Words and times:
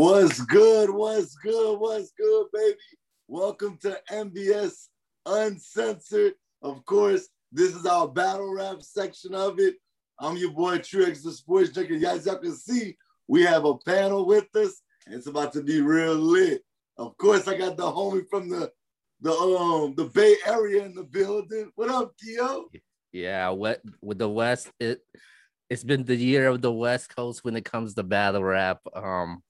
What's 0.00 0.40
good? 0.40 0.88
What's 0.88 1.34
good? 1.34 1.78
What's 1.78 2.12
good, 2.12 2.46
baby? 2.54 2.78
Welcome 3.28 3.76
to 3.82 4.00
NBS 4.10 4.86
Uncensored. 5.26 6.32
Of 6.62 6.86
course, 6.86 7.28
this 7.52 7.74
is 7.74 7.84
our 7.84 8.08
battle 8.08 8.54
rap 8.54 8.80
section 8.80 9.34
of 9.34 9.60
it. 9.60 9.74
I'm 10.18 10.38
your 10.38 10.52
boy 10.52 10.78
Trix, 10.78 11.22
the 11.22 11.32
sports 11.32 11.68
junkie. 11.68 12.02
As 12.06 12.24
y'all 12.24 12.36
can 12.36 12.56
see, 12.56 12.96
we 13.28 13.42
have 13.42 13.66
a 13.66 13.76
panel 13.76 14.24
with 14.24 14.46
us. 14.56 14.80
It's 15.06 15.26
about 15.26 15.52
to 15.52 15.62
be 15.62 15.82
real 15.82 16.14
lit. 16.14 16.62
Of 16.96 17.14
course, 17.18 17.46
I 17.46 17.58
got 17.58 17.76
the 17.76 17.82
homie 17.82 18.26
from 18.30 18.48
the 18.48 18.72
the 19.20 19.32
um 19.32 19.94
the 19.96 20.06
Bay 20.06 20.36
Area 20.46 20.82
in 20.82 20.94
the 20.94 21.04
building. 21.04 21.72
What 21.74 21.90
up, 21.90 22.14
Keo? 22.18 22.70
Yeah, 23.12 23.50
what 23.50 23.82
with 24.00 24.16
the 24.16 24.30
West, 24.30 24.70
it 24.80 25.02
it's 25.68 25.84
been 25.84 26.04
the 26.04 26.16
year 26.16 26.48
of 26.48 26.62
the 26.62 26.72
West 26.72 27.14
Coast 27.14 27.44
when 27.44 27.54
it 27.54 27.66
comes 27.66 27.92
to 27.94 28.02
battle 28.02 28.42
rap. 28.42 28.80
Um, 28.94 29.42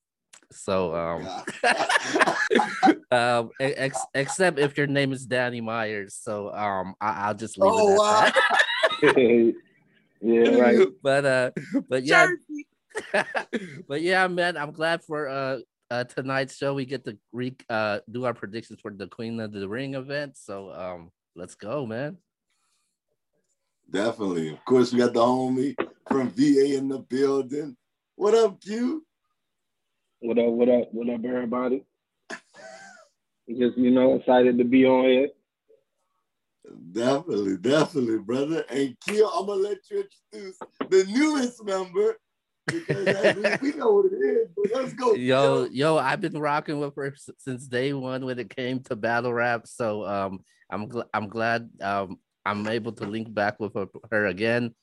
so 0.52 0.94
um, 0.94 1.28
um 3.10 3.50
ex- 3.60 4.06
except 4.14 4.58
if 4.58 4.76
your 4.76 4.86
name 4.86 5.12
is 5.12 5.26
Danny 5.26 5.60
Myers. 5.60 6.18
So 6.20 6.52
um, 6.52 6.94
I- 7.00 7.28
will 7.28 7.34
just 7.34 7.58
leave 7.58 7.72
oh, 7.74 7.88
it 7.88 7.92
at 7.92 7.98
wow. 7.98 8.32
that. 9.02 9.54
yeah, 10.22 10.50
right. 10.60 10.88
But 11.02 11.24
uh, 11.24 11.50
but 11.88 12.04
yeah, 12.04 12.26
but 13.88 14.02
yeah, 14.02 14.26
man, 14.28 14.56
I'm 14.56 14.72
glad 14.72 15.02
for 15.04 15.28
uh. 15.28 15.58
Uh, 15.92 16.04
tonight's 16.04 16.56
show 16.56 16.72
we 16.72 16.84
get 16.84 17.04
to 17.04 17.18
re- 17.32 17.56
uh, 17.68 17.98
do 18.08 18.24
our 18.24 18.32
predictions 18.32 18.78
for 18.80 18.92
the 18.92 19.08
Queen 19.08 19.40
of 19.40 19.50
the 19.50 19.68
Ring 19.68 19.94
event. 19.94 20.36
So 20.36 20.70
um, 20.70 21.10
let's 21.34 21.56
go, 21.56 21.84
man. 21.84 22.16
Definitely. 23.90 24.50
Of 24.50 24.64
course, 24.64 24.92
we 24.92 25.00
got 25.00 25.14
the 25.14 25.20
homie 25.20 25.74
from 26.06 26.30
VA 26.30 26.76
in 26.76 26.86
the 26.86 27.00
building. 27.00 27.76
What 28.14 28.34
up, 28.34 28.60
Q? 28.60 29.04
What 30.22 30.38
up, 30.38 30.48
what 30.48 30.68
up, 30.68 30.88
what 30.92 31.08
up, 31.08 31.24
everybody? 31.24 31.82
Just, 33.48 33.78
you 33.78 33.90
know, 33.90 34.16
excited 34.16 34.58
to 34.58 34.64
be 34.64 34.84
on 34.84 35.04
here. 35.04 35.28
Definitely, 36.92 37.56
definitely, 37.56 38.18
brother. 38.18 38.62
And 38.68 38.94
Q, 39.00 39.26
I'm 39.26 39.46
gonna 39.46 39.62
let 39.62 39.78
you 39.90 40.04
introduce 40.32 40.58
the 40.90 41.04
newest 41.10 41.64
member 41.64 42.18
because 42.66 43.34
we, 43.34 43.70
we 43.70 43.78
know 43.78 43.92
what 43.92 44.12
it 44.12 44.16
is. 44.16 44.48
But 44.54 44.66
let's 44.74 44.92
go. 44.92 45.14
Yo, 45.14 45.64
yo, 45.64 45.96
I've 45.96 46.20
been 46.20 46.38
rocking 46.38 46.78
with 46.78 46.94
her 46.96 47.14
since 47.38 47.66
day 47.66 47.94
one 47.94 48.26
when 48.26 48.38
it 48.38 48.54
came 48.54 48.80
to 48.84 48.96
battle 48.96 49.32
rap. 49.32 49.66
So 49.66 50.04
um, 50.04 50.44
I'm 50.68 50.86
gl- 50.86 51.08
I'm 51.14 51.28
glad 51.28 51.70
um 51.80 52.18
I'm 52.44 52.66
able 52.68 52.92
to 52.92 53.06
link 53.06 53.32
back 53.32 53.58
with 53.58 53.72
her, 53.72 53.86
her 54.10 54.26
again. 54.26 54.74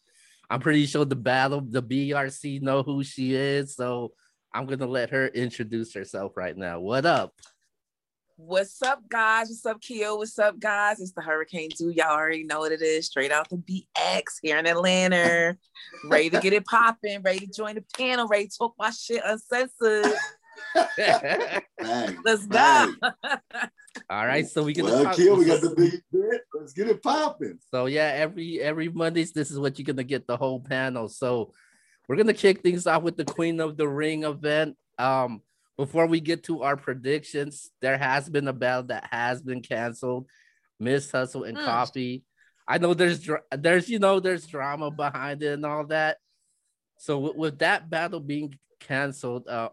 I'm 0.50 0.62
pretty 0.62 0.88
sure 0.88 1.06
the 1.06 1.16
battle, 1.16 1.62
the 1.62 1.84
BRC 1.84 2.60
know 2.64 2.82
who 2.82 3.04
she 3.04 3.36
is. 3.36 3.76
So 3.76 4.14
I'm 4.58 4.66
gonna 4.66 4.88
let 4.88 5.12
her 5.12 5.28
introduce 5.28 5.94
herself 5.94 6.36
right 6.36 6.58
now. 6.58 6.80
What 6.80 7.06
up? 7.06 7.32
What's 8.38 8.82
up, 8.82 9.08
guys? 9.08 9.50
What's 9.50 9.64
up, 9.68 9.80
Keo? 9.82 10.18
What's 10.18 10.40
up, 10.40 10.60
guys? 10.60 11.00
It's 11.00 11.12
the 11.12 11.22
Hurricane 11.22 11.70
2. 11.78 11.92
Y'all 11.92 12.18
already 12.18 12.44
know 12.44 12.62
what 12.62 12.72
it 12.72 12.82
is. 12.82 13.06
Straight 13.06 13.32
out 13.32 13.48
the 13.50 13.58
BX 13.58 14.24
here 14.42 14.58
in 14.58 14.66
Atlanta. 14.66 15.56
ready 16.06 16.32
to 16.32 16.40
get 16.40 16.54
it 16.54 16.66
popping, 16.66 17.22
ready 17.22 17.46
to 17.46 17.54
join 17.54 17.76
the 17.76 17.84
panel, 17.96 18.28
ready 18.28 18.48
to 18.48 18.58
talk 18.58 18.74
my 18.80 18.90
shit 18.90 19.22
uncensored. 19.24 20.12
Let's 22.26 22.48
go. 22.48 22.94
All 24.10 24.26
right, 24.26 24.48
so 24.48 24.64
we 24.64 24.74
can. 24.74 24.86
Well, 24.86 25.14
Keo, 25.14 25.36
we 25.36 25.46
got 25.46 25.62
the 25.62 25.76
big 25.76 26.02
bit. 26.12 26.42
Let's 26.56 26.74
get 26.74 26.90
it 26.90 27.04
popping. 27.04 27.60
So 27.70 27.86
yeah, 27.86 28.12
every 28.16 28.60
every 28.60 28.90
Mondays, 28.90 29.34
this 29.34 29.52
is 29.52 29.60
what 29.60 29.78
you're 29.78 29.86
gonna 29.86 30.04
get 30.04 30.26
the 30.26 30.38
whole 30.38 30.60
panel. 30.60 31.10
So 31.10 31.54
we're 32.08 32.16
gonna 32.16 32.34
kick 32.34 32.62
things 32.62 32.88
off 32.88 33.04
with 33.04 33.18
the 33.18 33.26
Queen 33.26 33.60
of 33.60 33.78
the 33.78 33.88
Ring 33.88 34.24
event. 34.24 34.78
Um, 34.98 35.42
before 35.78 36.08
we 36.08 36.20
get 36.20 36.44
to 36.46 36.64
our 36.64 36.76
predictions, 36.76 37.70
there 37.82 37.98
has 37.98 38.28
been 38.30 38.48
a 38.48 38.54
battle 38.54 38.84
that 38.84 39.08
has 39.12 39.42
been 39.42 39.62
canceled. 39.62 40.28
Miss 40.80 41.12
Hustle 41.12 41.44
and 41.44 41.58
mm. 41.58 41.66
Coffee. 41.66 42.24
I 42.68 42.78
know 42.78 42.94
there's 42.94 43.28
there's 43.52 43.90
you 43.90 44.00
know 44.00 44.20
there's 44.20 44.48
drama 44.48 44.92
behind 44.92 45.44
it 45.44 45.54
and 45.54 45.66
all 45.66 45.86
that. 45.88 46.18
So 46.98 47.20
with, 47.20 47.36
with 47.36 47.60
that 47.60 47.90
battle 47.90 48.20
being 48.20 48.58
canceled, 48.80 49.48
uh, 49.48 49.70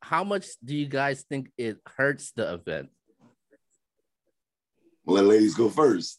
how 0.00 0.24
much 0.24 0.46
do 0.64 0.76
you 0.76 0.86
guys 0.86 1.22
think 1.22 1.50
it 1.56 1.78
hurts 1.96 2.32
the 2.32 2.54
event? 2.54 2.90
Let 5.04 5.24
ladies 5.24 5.54
go 5.54 5.70
first. 5.70 6.18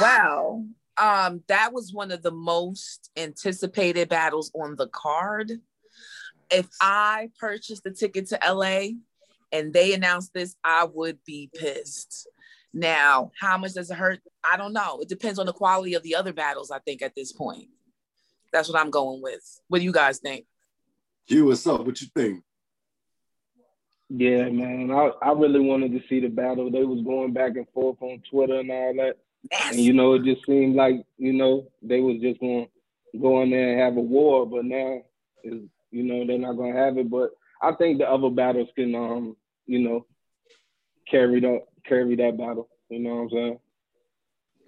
wow 0.00 0.64
um, 0.98 1.42
that 1.48 1.72
was 1.72 1.92
one 1.92 2.10
of 2.10 2.22
the 2.22 2.30
most 2.30 3.10
anticipated 3.16 4.08
battles 4.08 4.50
on 4.54 4.76
the 4.76 4.88
card. 4.88 5.52
If 6.50 6.68
I 6.80 7.30
purchased 7.38 7.84
the 7.84 7.90
ticket 7.90 8.28
to 8.28 8.38
LA 8.46 8.88
and 9.52 9.72
they 9.72 9.94
announced 9.94 10.32
this, 10.32 10.56
I 10.64 10.84
would 10.84 11.18
be 11.26 11.50
pissed. 11.54 12.28
Now, 12.72 13.30
how 13.40 13.58
much 13.58 13.74
does 13.74 13.90
it 13.90 13.96
hurt? 13.96 14.20
I 14.44 14.56
don't 14.56 14.72
know. 14.72 15.00
It 15.00 15.08
depends 15.08 15.38
on 15.38 15.46
the 15.46 15.52
quality 15.52 15.94
of 15.94 16.02
the 16.02 16.14
other 16.14 16.32
battles, 16.32 16.70
I 16.70 16.78
think, 16.78 17.02
at 17.02 17.14
this 17.14 17.32
point. 17.32 17.68
That's 18.52 18.68
what 18.68 18.80
I'm 18.80 18.90
going 18.90 19.22
with. 19.22 19.60
What 19.68 19.78
do 19.78 19.84
you 19.84 19.92
guys 19.92 20.18
think? 20.18 20.46
You, 21.26 21.46
what's 21.46 21.66
up? 21.66 21.84
What 21.84 22.00
you 22.00 22.08
think? 22.14 22.42
Yeah, 24.08 24.48
man. 24.50 24.90
I, 24.92 25.10
I 25.20 25.32
really 25.32 25.60
wanted 25.60 25.92
to 25.92 26.06
see 26.08 26.20
the 26.20 26.28
battle. 26.28 26.70
They 26.70 26.84
was 26.84 27.02
going 27.02 27.32
back 27.32 27.56
and 27.56 27.68
forth 27.74 28.00
on 28.00 28.22
Twitter 28.30 28.60
and 28.60 28.70
all 28.70 28.94
that. 28.94 29.16
And 29.50 29.80
you 29.80 29.92
know, 29.92 30.14
it 30.14 30.24
just 30.24 30.44
seemed 30.46 30.76
like 30.76 31.04
you 31.18 31.32
know 31.32 31.68
they 31.82 32.00
was 32.00 32.20
just 32.20 32.40
going 32.40 32.66
to 33.12 33.18
go 33.18 33.42
in 33.42 33.50
there 33.50 33.72
and 33.72 33.80
have 33.80 33.96
a 33.96 34.00
war, 34.00 34.46
but 34.46 34.64
now 34.64 35.02
is 35.44 35.62
you 35.90 36.02
know 36.02 36.26
they're 36.26 36.38
not 36.38 36.56
going 36.56 36.74
to 36.74 36.78
have 36.78 36.98
it. 36.98 37.10
But 37.10 37.30
I 37.62 37.72
think 37.72 37.98
the 37.98 38.08
other 38.08 38.30
battles 38.30 38.68
can 38.74 38.94
um 38.94 39.36
you 39.66 39.80
know 39.80 40.06
carry 41.08 41.40
that 41.40 41.60
carry 41.86 42.16
that 42.16 42.36
battle. 42.36 42.68
You 42.88 43.00
know 43.00 43.14
what 43.16 43.22
I'm 43.22 43.30
saying? 43.30 43.58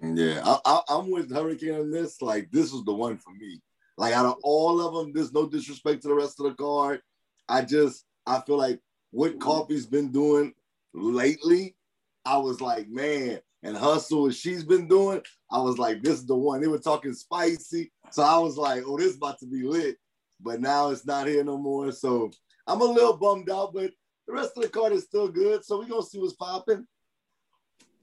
Yeah, 0.01 0.41
I, 0.45 0.81
I, 0.89 0.97
am 0.97 1.11
with 1.11 1.33
Hurricane 1.33 1.75
on 1.75 1.91
this. 1.91 2.21
Like, 2.21 2.49
this 2.51 2.71
was 2.71 2.85
the 2.85 2.93
one 2.93 3.17
for 3.17 3.31
me. 3.31 3.61
Like, 3.97 4.13
out 4.13 4.25
of 4.25 4.37
all 4.43 4.79
of 4.81 4.93
them, 4.93 5.11
there's 5.13 5.33
no 5.33 5.47
disrespect 5.47 6.03
to 6.03 6.07
the 6.07 6.13
rest 6.13 6.39
of 6.39 6.45
the 6.45 6.53
card. 6.53 7.01
I 7.49 7.63
just, 7.63 8.05
I 8.25 8.39
feel 8.39 8.57
like 8.57 8.79
what 9.11 9.39
Coffee's 9.39 9.85
been 9.85 10.11
doing 10.11 10.53
lately, 10.93 11.75
I 12.23 12.37
was 12.37 12.61
like, 12.61 12.87
man, 12.87 13.39
and 13.63 13.75
hustle 13.75 14.27
as 14.27 14.37
she's 14.37 14.63
been 14.63 14.87
doing, 14.87 15.21
I 15.51 15.59
was 15.59 15.77
like, 15.77 16.01
this 16.01 16.19
is 16.19 16.25
the 16.25 16.35
one. 16.35 16.61
They 16.61 16.67
were 16.67 16.79
talking 16.79 17.13
spicy. 17.13 17.91
So 18.11 18.23
I 18.23 18.37
was 18.39 18.57
like, 18.57 18.83
oh, 18.85 18.97
this 18.97 19.11
is 19.11 19.17
about 19.17 19.39
to 19.39 19.47
be 19.47 19.63
lit. 19.63 19.97
But 20.41 20.61
now 20.61 20.89
it's 20.89 21.05
not 21.05 21.27
here 21.27 21.43
no 21.43 21.57
more. 21.57 21.91
So 21.91 22.31
I'm 22.65 22.81
a 22.81 22.85
little 22.85 23.17
bummed 23.17 23.49
out, 23.49 23.73
but 23.73 23.91
the 24.27 24.33
rest 24.33 24.51
of 24.55 24.63
the 24.63 24.69
card 24.69 24.93
is 24.93 25.03
still 25.03 25.27
good. 25.27 25.65
So 25.65 25.79
we're 25.79 25.87
gonna 25.87 26.03
see 26.03 26.19
what's 26.19 26.33
popping. 26.33 26.87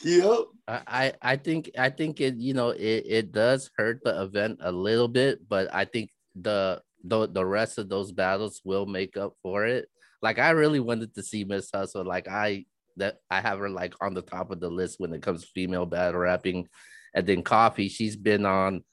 Yeah. 0.03 0.41
I, 0.69 1.15
I 1.23 1.37
think 1.37 1.71
I 1.79 1.89
think 1.89 2.21
it, 2.21 2.37
you 2.37 2.53
know, 2.53 2.71
it, 2.71 3.05
it 3.07 3.33
does 3.33 3.71
hurt 3.79 4.01
the 4.05 4.23
event 4.23 4.59
a 4.61 4.71
little 4.71 5.09
bit, 5.09 5.49
but 5.49 5.73
I 5.75 5.87
think 5.87 6.11
the 6.35 6.83
the 7.05 7.29
the 7.29 7.45
rest 7.45 7.79
of 7.79 7.89
those 7.89 8.13
battles 8.13 8.61
will 8.65 8.87
make 8.87 9.17
up 9.17 9.35
for 9.43 9.65
it. 9.65 9.89
Like 10.21 10.39
I 10.39 10.51
really 10.51 10.81
wanted 10.81 11.15
to 11.15 11.23
see 11.23 11.45
Miss 11.45 11.71
Hustle. 11.73 12.05
Like 12.05 12.29
I 12.29 12.67
that 12.97 13.19
I 13.31 13.41
have 13.41 13.59
her 13.59 13.71
like 13.71 13.95
on 14.01 14.15
the 14.15 14.23
top 14.23 14.51
of 14.51 14.61
the 14.61 14.71
list 14.71 14.99
when 14.99 15.13
it 15.13 15.23
comes 15.23 15.43
to 15.43 15.49
female 15.49 15.87
battle 15.87 16.21
rapping. 16.21 16.69
And 17.15 17.27
then 17.27 17.43
Coffee, 17.43 17.89
she's 17.89 18.17
been 18.17 18.45
on 18.45 18.85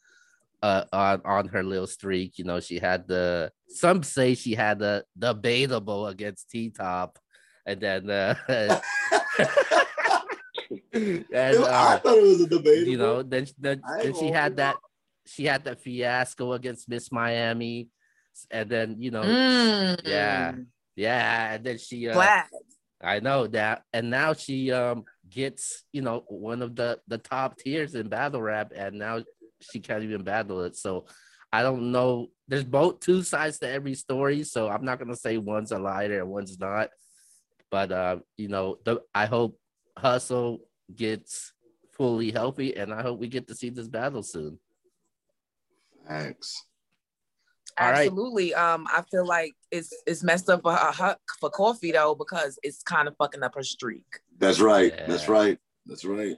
uh 0.62 0.86
on 0.94 1.22
on 1.26 1.48
her 1.50 1.64
little 1.64 1.88
streak. 1.88 2.38
You 2.38 2.46
know, 2.46 2.60
she 2.60 2.80
had 2.80 3.08
the 3.08 3.52
some 3.68 4.04
say 4.04 4.36
she 4.36 4.56
had 4.56 4.80
the 4.80 5.04
debatable 5.18 6.08
against 6.08 6.50
T 6.50 6.70
Top, 6.70 7.20
and 7.66 7.82
then 7.82 8.10
uh, 8.10 8.36
and 10.94 11.26
uh, 11.34 11.68
I 11.70 11.98
thought 11.98 12.18
it 12.18 12.24
was 12.24 12.42
a 12.42 12.48
debate. 12.48 12.88
You 12.88 12.98
know, 12.98 13.24
then 13.24 13.46
then, 13.60 13.82
then 14.02 14.16
she 14.16 14.32
had 14.32 14.58
that 14.58 14.78
she 15.26 15.46
had 15.46 15.66
that 15.66 15.82
fiasco 15.82 16.54
against 16.54 16.88
Miss 16.88 17.12
Miami, 17.12 17.90
and 18.50 18.70
then 18.70 18.96
you 19.00 19.12
know, 19.12 19.24
mm. 19.24 20.00
yeah, 20.06 20.54
yeah, 20.96 21.54
and 21.54 21.64
then 21.64 21.78
she 21.78 22.08
uh, 22.08 22.14
Black. 22.14 22.50
I 23.04 23.20
know 23.20 23.48
that, 23.48 23.84
and 23.92 24.10
now 24.10 24.34
she 24.34 24.72
um 24.72 25.04
gets 25.30 25.84
you 25.92 26.02
know 26.02 26.24
one 26.28 26.62
of 26.62 26.76
the 26.76 27.00
the 27.08 27.18
top 27.18 27.58
tiers 27.58 27.96
in 27.96 28.08
battle 28.08 28.42
rap, 28.42 28.72
and 28.76 28.98
now 28.98 29.24
she 29.60 29.80
can't 29.80 30.04
even 30.04 30.24
battle 30.24 30.62
it. 30.62 30.76
So 30.76 31.06
I 31.52 31.62
don't 31.62 31.92
know. 31.92 32.30
There's 32.48 32.64
both 32.64 33.00
two 33.00 33.22
sides 33.24 33.60
to 33.60 33.70
every 33.70 33.94
story, 33.96 34.44
so 34.44 34.70
I'm 34.70 34.86
not 34.86 35.00
gonna 35.00 35.16
say 35.16 35.38
one's 35.38 35.72
a 35.72 35.80
liar 35.80 36.20
and 36.20 36.30
one's 36.30 36.60
not. 36.60 36.90
But 37.70 37.92
uh, 37.92 38.18
you 38.38 38.48
know, 38.48 38.78
the, 38.86 39.02
I 39.14 39.26
hope 39.26 39.60
Hustle 39.98 40.60
gets 40.96 41.54
fully 41.92 42.32
healthy, 42.32 42.76
and 42.76 42.94
I 42.94 43.02
hope 43.02 43.20
we 43.20 43.28
get 43.28 43.48
to 43.48 43.56
see 43.56 43.70
this 43.70 43.88
battle 43.88 44.24
soon. 44.24 44.60
Thanks. 46.08 46.66
Absolutely. 47.78 48.54
Right. 48.54 48.74
Um, 48.74 48.88
I 48.90 49.04
feel 49.10 49.26
like 49.26 49.54
it's 49.72 49.94
it's 50.06 50.24
messed 50.24 50.50
up 50.50 50.62
for, 50.62 50.72
uh, 50.72 51.16
for 51.40 51.50
coffee 51.50 51.92
though 51.92 52.16
because 52.16 52.60
it's 52.64 52.84
kind 52.84 53.08
of 53.08 53.16
fucking 53.18 53.44
up 53.44 53.56
her 53.56 53.64
streak. 53.64 54.06
That's 54.38 54.60
right. 54.60 54.94
Yeah. 54.96 55.06
That's 55.08 55.28
right. 55.28 55.58
That's 55.86 56.06
right. 56.06 56.38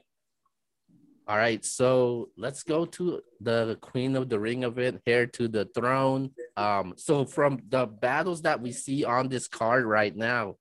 All 1.28 1.38
right, 1.38 1.66
so 1.66 2.30
let's 2.38 2.62
go 2.62 2.86
to 2.86 3.20
the 3.42 3.80
Queen 3.82 4.16
of 4.16 4.30
the 4.30 4.40
Ring 4.40 4.62
event, 4.62 5.02
Heir 5.08 5.26
to 5.26 5.48
the 5.48 5.66
Throne. 5.74 6.30
Um, 6.56 6.94
so 6.98 7.26
from 7.26 7.64
the 7.68 7.88
battles 7.88 8.44
that 8.44 8.62
we 8.62 8.72
see 8.72 9.04
on 9.06 9.28
this 9.28 9.48
card 9.48 9.86
right 9.86 10.16
now, 10.16 10.58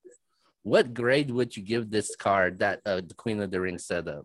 what 0.62 0.94
grade 0.94 1.30
would 1.30 1.54
you 1.54 1.62
give 1.62 1.90
this 1.90 2.16
card 2.16 2.60
that 2.60 2.80
uh, 2.86 3.02
the 3.06 3.12
Queen 3.12 3.42
of 3.42 3.50
the 3.50 3.60
Ring 3.60 3.78
set 3.78 4.08
up? 4.08 4.24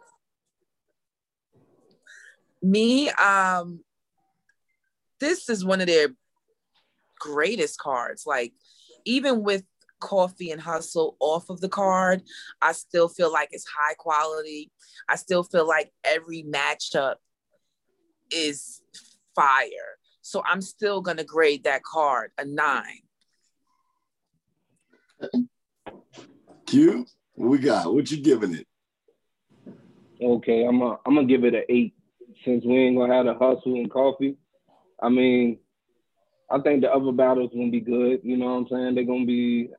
Me, 2.62 3.10
um, 3.10 3.84
this 5.20 5.50
is 5.50 5.66
one 5.66 5.82
of 5.82 5.88
their 5.88 6.08
greatest 7.20 7.80
cards. 7.80 8.24
Like, 8.26 8.54
even 9.06 9.44
with 9.44 9.64
coffee 10.00 10.52
and 10.52 10.62
hustle 10.62 11.18
off 11.20 11.50
of 11.50 11.62
the 11.62 11.70
card, 11.70 12.22
I 12.62 12.72
still 12.72 13.10
feel 13.10 13.32
like 13.32 13.50
it's 13.52 13.68
high 13.68 13.96
quality. 13.96 14.72
I 15.08 15.16
still 15.16 15.44
feel 15.44 15.68
like 15.68 15.92
every 16.04 16.44
matchup 16.44 17.16
is 18.32 18.82
fire. 19.36 19.98
So 20.22 20.44
I'm 20.46 20.62
still 20.62 21.02
gonna 21.02 21.24
grade 21.24 21.64
that 21.64 21.84
card 21.84 22.32
a 22.38 22.46
nine. 22.46 23.02
Q, 26.66 27.06
what 27.34 27.50
we 27.50 27.58
got? 27.58 27.94
What 27.94 28.12
you 28.12 28.22
giving 28.22 28.54
it? 28.54 28.68
Okay, 30.22 30.66
I'm 30.66 30.82
a, 30.82 31.00
I'm 31.06 31.16
gonna 31.16 31.26
give 31.26 31.46
it 31.46 31.56
an 31.56 31.64
eight 31.70 31.96
since 32.46 32.64
we 32.66 32.78
ain't 32.78 32.98
gonna 32.98 33.14
have 33.14 33.26
the 33.26 33.34
hustle 33.34 33.76
and 33.76 33.90
coffee. 33.90 34.38
I 35.02 35.10
mean, 35.10 35.60
I 36.52 36.60
think 36.60 36.82
the 36.82 36.92
other 36.92 37.12
battles 37.12 37.52
gonna 37.54 37.70
be 37.70 37.80
good. 37.80 38.22
You 38.24 38.38
know 38.38 38.46
what 38.46 38.52
I'm 38.52 38.68
saying? 38.70 38.96
They're 38.96 39.04
gonna 39.04 39.26
be. 39.26 39.70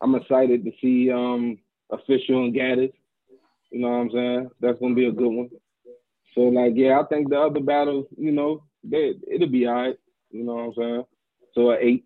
I'm 0.00 0.14
excited 0.14 0.64
to 0.64 0.72
see 0.80 1.10
um 1.10 1.58
official 1.90 2.44
and 2.44 2.54
Gaddis. 2.54 2.92
You 3.70 3.80
know 3.80 3.88
what 3.88 3.96
I'm 3.96 4.10
saying? 4.10 4.50
That's 4.60 4.78
gonna 4.78 4.94
be 4.94 5.06
a 5.06 5.12
good 5.12 5.28
one. 5.28 5.50
So 6.34 6.42
like, 6.42 6.72
yeah, 6.76 7.00
I 7.00 7.04
think 7.04 7.30
the 7.30 7.38
other 7.38 7.60
battles, 7.60 8.06
you 8.16 8.32
know, 8.32 8.64
they 8.82 9.14
it'll 9.30 9.48
be 9.48 9.66
all 9.66 9.74
right. 9.74 9.96
You 10.30 10.44
know 10.44 10.54
what 10.54 10.62
I'm 10.64 10.74
saying? 10.74 11.04
So 11.54 11.70
an 11.70 11.78
eight. 11.80 12.04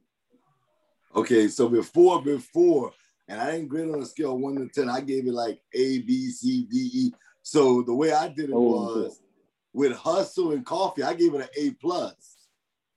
Okay, 1.14 1.48
so 1.48 1.68
before 1.68 2.22
before, 2.22 2.92
and 3.28 3.40
I 3.40 3.52
didn't 3.52 3.68
grade 3.68 3.88
on 3.90 4.02
a 4.02 4.06
scale 4.06 4.34
of 4.34 4.40
one 4.40 4.56
to 4.56 4.68
ten. 4.68 4.88
I 4.88 5.00
gave 5.00 5.26
it 5.26 5.32
like 5.32 5.60
A, 5.74 6.00
B, 6.00 6.30
C, 6.30 6.66
D, 6.70 6.90
E. 6.92 7.12
So 7.42 7.82
the 7.82 7.94
way 7.94 8.12
I 8.12 8.28
did 8.28 8.50
it 8.50 8.54
oh, 8.54 8.60
was 8.60 9.20
with 9.72 9.92
hustle 9.92 10.52
and 10.52 10.66
coffee, 10.66 11.02
I 11.02 11.14
gave 11.14 11.34
it 11.34 11.40
an 11.40 11.48
A 11.56 11.70
plus. 11.72 12.37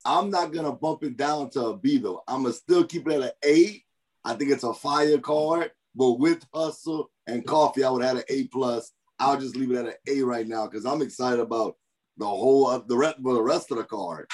I'm 0.05 0.29
not 0.29 0.51
gonna 0.51 0.71
bump 0.71 1.03
it 1.03 1.17
down 1.17 1.49
to 1.51 1.67
a 1.67 1.77
B 1.77 1.97
though. 1.97 2.23
I'm 2.27 2.43
gonna 2.43 2.53
still 2.53 2.83
keep 2.85 3.07
it 3.07 3.13
at 3.13 3.21
an 3.21 3.31
A. 3.43 3.83
I 4.23 4.33
think 4.35 4.51
it's 4.51 4.63
a 4.63 4.73
fire 4.73 5.17
card, 5.17 5.71
but 5.95 6.13
with 6.13 6.45
hustle 6.53 7.11
and 7.27 7.45
coffee, 7.45 7.83
I 7.83 7.89
would 7.89 8.03
have 8.03 8.17
an 8.17 8.23
A 8.29 8.47
plus. 8.47 8.91
I'll 9.19 9.39
just 9.39 9.55
leave 9.55 9.71
it 9.71 9.77
at 9.77 9.85
an 9.85 9.93
A 10.07 10.21
right 10.23 10.47
now 10.47 10.67
because 10.67 10.85
I'm 10.85 11.01
excited 11.01 11.39
about 11.39 11.75
the 12.17 12.25
whole 12.25 12.69
of 12.69 12.87
the 12.87 12.97
rest, 12.97 13.17
the 13.21 13.41
rest 13.41 13.71
of 13.71 13.77
the 13.77 13.83
card. 13.83 14.27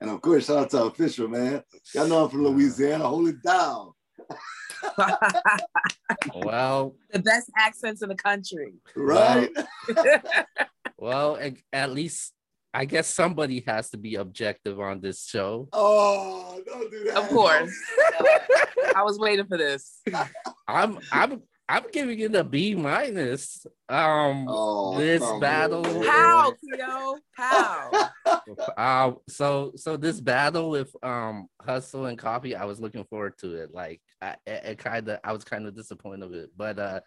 And 0.00 0.10
of 0.10 0.20
course, 0.20 0.46
shout 0.46 0.58
out 0.58 0.70
to 0.70 0.84
official 0.84 1.28
man. 1.28 1.62
Y'all 1.94 2.06
know 2.06 2.24
I'm 2.24 2.30
from 2.30 2.44
Louisiana. 2.44 3.06
Hold 3.06 3.28
it 3.28 3.42
down. 3.42 3.92
well, 6.34 6.94
the 7.10 7.18
best 7.18 7.50
accents 7.56 8.02
in 8.02 8.08
the 8.08 8.14
country. 8.14 8.74
Right. 8.94 9.50
well, 10.96 11.38
at 11.72 11.92
least 11.92 12.32
I 12.74 12.84
guess 12.84 13.08
somebody 13.08 13.64
has 13.66 13.90
to 13.90 13.96
be 13.96 14.16
objective 14.16 14.78
on 14.78 15.00
this 15.00 15.26
show. 15.26 15.68
Oh, 15.72 16.60
don't 16.66 16.90
do 16.90 17.04
that. 17.04 17.16
Of 17.16 17.28
course. 17.28 17.72
I 18.94 19.02
was 19.02 19.18
waiting 19.18 19.46
for 19.46 19.56
this. 19.56 20.00
I'm 20.66 20.98
I'm 21.10 21.42
I'm 21.68 21.84
giving 21.92 22.18
it 22.20 22.34
a 22.34 22.44
B 22.44 22.74
minus. 22.74 23.66
Um 23.88 24.46
oh, 24.48 24.98
this 24.98 25.22
battle. 25.40 25.84
How, 26.02 26.52
Theo? 26.52 27.18
How? 27.32 28.10
uh, 28.76 29.12
so 29.28 29.72
so 29.76 29.96
this 29.96 30.20
battle 30.20 30.70
with 30.70 30.94
um 31.02 31.48
Hustle 31.60 32.06
and 32.06 32.18
Coffee, 32.18 32.56
I 32.56 32.64
was 32.64 32.80
looking 32.80 33.04
forward 33.04 33.38
to 33.38 33.54
it. 33.54 33.72
Like 33.72 34.00
I 34.20 34.36
it 34.46 34.78
kind 34.78 35.08
of 35.08 35.20
I 35.24 35.32
was 35.32 35.44
kind 35.44 35.66
of 35.66 35.74
disappointed 35.74 36.30
with 36.30 36.40
it. 36.40 36.50
But 36.56 36.78
uh 36.78 37.00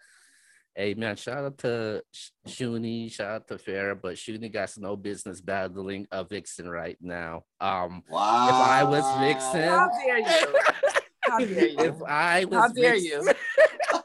Hey 0.74 0.94
man, 0.94 1.16
shout 1.16 1.44
out 1.44 1.58
to 1.58 2.02
Shuni, 2.48 3.12
shout 3.12 3.30
out 3.30 3.48
to 3.48 3.56
Farrah, 3.56 4.00
but 4.00 4.14
Shuni 4.14 4.50
got 4.50 4.72
no 4.78 4.96
business 4.96 5.42
battling 5.42 6.06
a 6.10 6.24
Vixen 6.24 6.66
right 6.66 6.96
now. 6.98 7.42
Um, 7.60 8.02
wow. 8.08 8.48
if 8.48 8.54
I 8.54 8.84
was 8.84 9.04
Vixen, 9.20 9.68
how 9.68 9.90
dare 10.02 10.18
you? 10.18 10.58
How 11.20 11.38
dare 11.38 11.68
you? 11.68 11.78
If 11.78 12.02
I 12.08 12.46
was, 12.46 12.58
how 12.58 12.68
dare 12.68 12.94
Vixen, 12.94 13.34
you? 13.84 14.02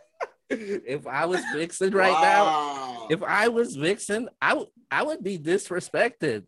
if 0.85 1.07
I 1.07 1.25
was 1.25 1.41
Vixen 1.55 1.93
right 1.93 2.11
wow. 2.11 2.21
now, 2.21 3.07
if 3.11 3.23
I 3.23 3.47
was 3.47 3.77
Vixen, 3.77 4.27
I 4.41 4.55
would 4.55 4.67
I 4.91 5.03
would 5.03 5.23
be 5.23 5.39
disrespected. 5.39 6.43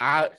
I 0.00 0.30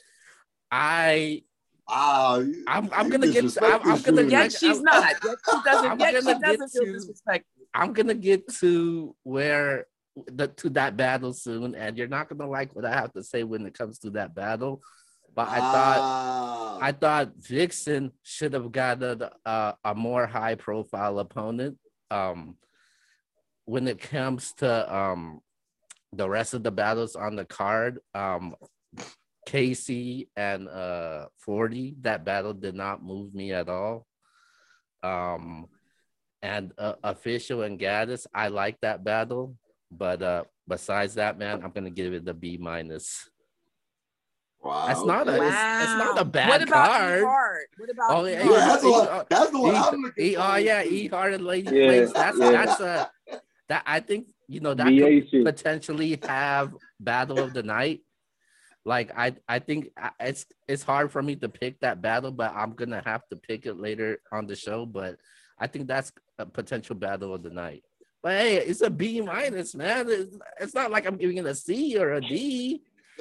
I 0.70 1.44
Wow, 1.92 2.46
I'm, 2.68 2.90
I'm 2.94 3.10
gonna 3.10 3.28
get. 3.28 3.44
I'm, 3.62 3.82
I'm 3.84 4.02
gonna. 4.02 4.22
Yet 4.24 4.54
she's 4.54 4.78
I'm, 4.78 4.84
not. 4.84 5.14
Yet 5.24 5.38
she 5.50 5.58
doesn't. 5.66 6.00
Yet 6.00 6.24
she 6.24 6.34
doesn't 6.40 6.70
feel 6.70 6.84
disrespected. 6.84 7.44
I'm 7.74 7.94
gonna 7.94 8.14
get 8.14 8.48
to 8.60 9.16
where 9.24 9.88
the 10.28 10.48
to 10.48 10.70
that 10.72 10.98
battle 10.98 11.34
soon, 11.34 11.76
and 11.76 11.98
you're 11.98 12.08
not 12.08 12.30
gonna 12.30 12.50
like 12.50 12.76
what 12.76 12.86
I 12.86 12.92
have 12.92 13.14
to 13.14 13.24
say 13.24 13.44
when 13.44 13.66
it 13.66 13.78
comes 13.78 14.00
to 14.00 14.12
that 14.12 14.36
battle. 14.36 14.82
But 15.34 15.48
I 15.50 15.60
thought 15.60 16.00
ah. 16.00 16.78
I 16.82 16.92
thought 16.92 17.34
Vixen 17.38 18.12
should 18.24 18.54
have 18.54 18.72
gotten 18.72 19.24
a, 19.46 19.76
a 19.84 19.96
more 19.96 20.28
high 20.28 20.56
profile 20.56 21.20
opponent. 21.20 21.78
Um, 22.10 22.58
when 23.66 23.88
it 23.88 24.00
comes 24.00 24.54
to 24.56 24.94
um 24.94 25.40
the 26.12 26.30
rest 26.30 26.54
of 26.54 26.64
the 26.64 26.72
battles 26.72 27.16
on 27.16 27.38
the 27.38 27.46
card, 27.46 28.00
um, 28.14 28.56
Casey 29.46 30.28
and 30.36 30.68
uh 30.68 31.28
40, 31.40 31.96
that 32.02 32.26
battle 32.26 32.54
did 32.54 32.76
not 32.76 33.02
move 33.02 33.34
me 33.34 33.54
at 33.54 33.70
all. 33.70 34.06
Um, 35.04 35.68
and 36.42 36.72
uh, 36.78 36.96
official 37.04 37.64
and 37.64 37.80
Gaddis, 37.80 38.26
I 38.34 38.48
like 38.48 38.80
that 38.82 39.04
battle, 39.04 39.56
but 39.92 40.22
uh, 40.22 40.44
besides 40.68 41.16
that, 41.16 41.38
man, 41.38 41.62
I'm 41.64 41.72
gonna 41.72 41.90
give 41.90 42.14
it 42.14 42.26
the 42.26 42.34
B 42.34 42.58
minus. 42.60 43.30
Wow, 44.64 44.88
that's 44.88 45.04
not 45.04 45.28
a 45.28 45.40
wow. 45.40 45.48
it's, 45.48 45.90
it's, 45.90 45.98
not 45.98 46.20
a 46.20 46.26
bad 46.26 46.50
what 46.50 46.62
about 46.62 46.92
card. 46.92 47.20
E-Hart? 47.20 47.70
What 47.78 47.90
about 47.90 48.12
oh 48.12 48.26
yeah, 48.26 48.44
yeah 48.44 48.68
that's, 48.68 48.84
the 48.84 48.92
one, 48.92 49.26
that's 49.28 49.52
the 49.52 49.60
one 49.60 49.76
I'm 49.76 50.02
looking 50.02 50.26
e, 50.26 50.36
Oh 50.38 50.56
yeah, 50.56 50.84
E 50.84 51.08
Heart 51.08 51.34
and 51.34 51.46
Lady 51.46 51.76
yeah, 51.76 51.86
Place. 51.88 52.14
That's 52.14 52.38
yeah. 52.38 52.52
that's 52.52 52.80
a 52.80 53.12
that 53.70 53.84
I 53.88 54.02
think 54.02 54.28
you 54.48 54.60
know 54.60 54.74
that 54.76 54.88
could 54.88 55.46
potentially 55.46 56.20
have 56.24 56.74
battle 57.00 57.40
of 57.40 57.54
the 57.54 57.64
night. 57.64 58.02
Like 58.86 59.12
I 59.18 59.36
I 59.48 59.60
think 59.60 59.90
it's 60.20 60.46
it's 60.68 60.84
hard 60.84 61.12
for 61.12 61.24
me 61.24 61.36
to 61.38 61.50
pick 61.50 61.80
that 61.80 62.02
battle, 62.02 62.32
but 62.32 62.54
I'm 62.56 62.74
gonna 62.74 63.02
have 63.04 63.28
to 63.30 63.38
pick 63.38 63.66
it 63.66 63.80
later 63.80 64.20
on 64.32 64.46
the 64.46 64.56
show. 64.56 64.86
But 64.86 65.18
I 65.58 65.68
think 65.68 65.88
that's 65.88 66.12
a 66.42 66.46
potential 66.46 66.96
battle 66.96 67.34
of 67.34 67.44
the 67.44 67.50
night. 67.50 67.84
But 68.24 68.34
hey, 68.34 68.58
it's 68.58 68.82
a 68.82 68.90
B 68.90 69.22
minus, 69.22 69.74
man. 69.74 70.08
It's, 70.10 70.38
it's 70.60 70.74
not 70.76 70.92
like 70.92 71.06
I'm 71.06 71.18
giving 71.18 71.38
it 71.38 71.46
a 71.46 71.56
C 71.56 71.98
or 71.98 72.14
a 72.14 72.22
D. 72.22 72.84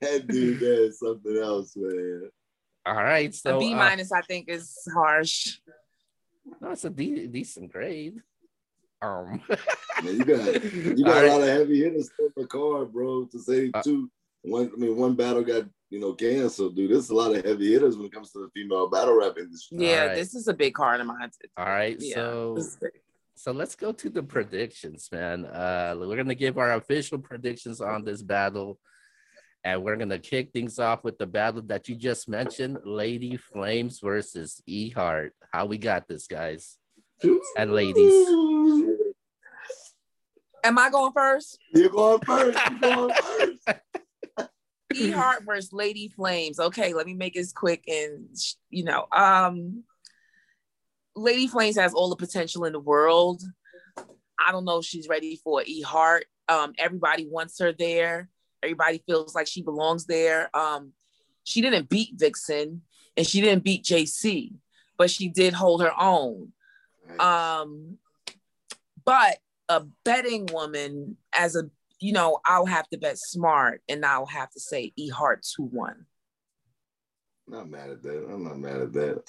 that 0.00 0.26
dude 0.26 0.62
is 0.62 0.98
something 0.98 1.36
else, 1.36 1.74
man. 1.76 2.30
All 2.86 2.94
right, 2.94 3.34
so 3.34 3.56
a 3.56 3.60
B 3.60 3.74
uh, 3.74 3.76
minus, 3.76 4.12
uh, 4.12 4.16
I 4.16 4.22
think, 4.22 4.48
is 4.48 4.76
harsh. 4.94 5.58
No, 6.60 6.70
it's 6.70 6.84
a 6.84 6.90
de- 6.90 7.26
decent 7.26 7.70
grade. 7.70 8.22
Um, 9.02 9.42
man, 10.02 10.16
you 10.16 10.24
got 10.24 10.64
you 10.74 11.04
got 11.04 11.24
a 11.24 11.28
lot 11.28 11.42
of 11.42 11.48
heavy 11.48 11.82
hitters 11.82 12.10
on 12.20 12.30
the 12.36 12.46
card, 12.46 12.92
bro. 12.92 13.26
To 13.26 13.38
say 13.38 13.70
uh, 13.74 13.82
two, 13.82 14.10
one. 14.42 14.70
I 14.74 14.76
mean, 14.78 14.96
one 14.96 15.14
battle 15.14 15.42
got 15.44 15.64
you 15.90 15.98
know, 15.98 16.12
canceled, 16.12 16.76
dude. 16.76 16.90
There's 16.90 17.10
a 17.10 17.14
lot 17.14 17.34
of 17.34 17.44
heavy 17.44 17.72
hitters 17.72 17.96
when 17.96 18.06
it 18.06 18.12
comes 18.12 18.30
to 18.32 18.40
the 18.40 18.50
female 18.54 18.88
battle 18.88 19.18
rap 19.18 19.38
industry. 19.38 19.78
Yeah, 19.80 20.06
right. 20.06 20.16
this 20.16 20.34
is 20.34 20.48
a 20.48 20.54
big 20.54 20.74
card 20.74 21.00
of 21.00 21.06
mine. 21.06 21.30
All 21.56 21.66
right, 21.66 21.96
yeah, 21.98 22.14
so 22.14 22.58
so 23.34 23.52
let's 23.52 23.74
go 23.74 23.92
to 23.92 24.10
the 24.10 24.22
predictions, 24.22 25.08
man. 25.12 25.46
Uh, 25.46 25.96
we're 25.98 26.16
gonna 26.16 26.34
give 26.34 26.58
our 26.58 26.74
official 26.74 27.18
predictions 27.18 27.80
on 27.80 28.04
this 28.04 28.22
battle, 28.22 28.78
and 29.64 29.82
we're 29.82 29.96
gonna 29.96 30.18
kick 30.18 30.52
things 30.52 30.78
off 30.78 31.04
with 31.04 31.18
the 31.18 31.26
battle 31.26 31.62
that 31.62 31.88
you 31.88 31.94
just 31.94 32.28
mentioned, 32.28 32.78
Lady 32.84 33.36
Flames 33.36 34.00
versus 34.00 34.62
E 34.66 34.90
Heart. 34.90 35.34
How 35.52 35.66
we 35.66 35.78
got 35.78 36.06
this, 36.06 36.26
guys 36.26 36.78
and 37.56 37.72
ladies? 37.72 38.28
Am 40.64 40.78
I 40.78 40.90
going 40.90 41.12
first? 41.12 41.58
You're 41.72 41.88
going 41.88 42.20
first. 42.20 42.58
You're 42.70 42.80
going 42.80 43.14
first. 43.14 43.80
E 44.94 45.10
Heart 45.12 45.44
versus 45.44 45.72
Lady 45.72 46.08
Flames. 46.08 46.58
Okay, 46.58 46.94
let 46.94 47.06
me 47.06 47.14
make 47.14 47.34
this 47.34 47.52
quick 47.52 47.84
and 47.88 48.34
you 48.70 48.84
know, 48.84 49.06
um, 49.12 49.84
Lady 51.14 51.46
Flames 51.46 51.76
has 51.76 51.94
all 51.94 52.08
the 52.08 52.16
potential 52.16 52.64
in 52.64 52.72
the 52.72 52.80
world. 52.80 53.42
I 53.96 54.52
don't 54.52 54.64
know 54.64 54.78
if 54.78 54.84
she's 54.84 55.08
ready 55.08 55.36
for 55.42 55.62
E 55.66 55.82
Heart. 55.82 56.26
Um, 56.48 56.72
everybody 56.78 57.26
wants 57.28 57.58
her 57.58 57.72
there. 57.72 58.28
Everybody 58.62 59.02
feels 59.06 59.34
like 59.34 59.46
she 59.46 59.62
belongs 59.62 60.06
there. 60.06 60.54
Um, 60.56 60.92
she 61.44 61.60
didn't 61.60 61.88
beat 61.88 62.14
Vixen 62.14 62.82
and 63.16 63.26
she 63.26 63.40
didn't 63.40 63.64
beat 63.64 63.84
JC, 63.84 64.52
but 64.96 65.10
she 65.10 65.28
did 65.28 65.54
hold 65.54 65.82
her 65.82 65.92
own. 65.98 66.52
Um, 67.18 67.98
but 69.04 69.38
a 69.68 69.80
betting 70.04 70.46
woman 70.52 71.16
as 71.36 71.56
a 71.56 71.70
you 72.00 72.12
know, 72.12 72.40
I'll 72.44 72.66
have 72.66 72.88
to 72.90 72.98
bet 72.98 73.18
smart 73.18 73.82
and 73.88 74.04
I'll 74.04 74.26
have 74.26 74.50
to 74.50 74.60
say 74.60 74.92
E 74.96 75.08
Heart 75.08 75.46
2 75.56 75.64
1. 75.64 76.06
Not 77.48 77.70
mad 77.70 77.90
at 77.90 78.02
that. 78.02 78.28
I'm 78.30 78.44
not 78.44 78.58
mad 78.58 78.80
at 78.80 78.92
that. 78.92 79.22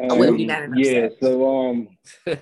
Um, 0.00 0.10
I 0.10 0.14
wouldn't 0.14 0.38
be 0.38 0.46
mad 0.46 0.64
at 0.64 0.76
Yeah, 0.76 1.08
so 1.20 1.56
um 1.56 1.88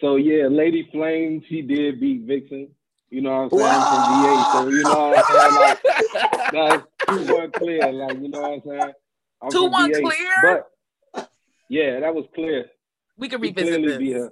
so 0.00 0.16
yeah, 0.16 0.46
Lady 0.48 0.88
Flame, 0.92 1.42
she 1.48 1.62
did 1.62 2.00
beat 2.00 2.22
Vixen. 2.22 2.68
You 3.10 3.22
know 3.22 3.30
what 3.30 3.42
I'm 3.42 3.50
saying? 3.50 3.62
Wow. 3.62 4.52
From 4.52 4.62
VA. 4.62 4.68
So 4.68 4.68
you 4.68 4.82
know 4.84 5.08
what 5.08 5.18
I'm 5.18 5.24
saying? 5.30 5.54
Like 5.60 6.42
that's 6.52 6.82
two 7.08 7.32
one 7.32 7.52
clear. 7.52 7.92
Like, 7.92 8.18
you 8.20 8.28
know 8.28 8.40
what 8.40 8.52
I'm 8.52 8.62
saying? 8.66 8.92
I'm 9.42 9.50
two 9.50 9.66
one 9.66 9.92
VA. 9.92 10.00
clear? 10.00 10.32
But 10.42 11.28
yeah, 11.68 12.00
that 12.00 12.14
was 12.14 12.26
clear. 12.34 12.66
We 13.16 13.28
can 13.28 13.40
revisit 13.40 13.98
this. 13.98 14.30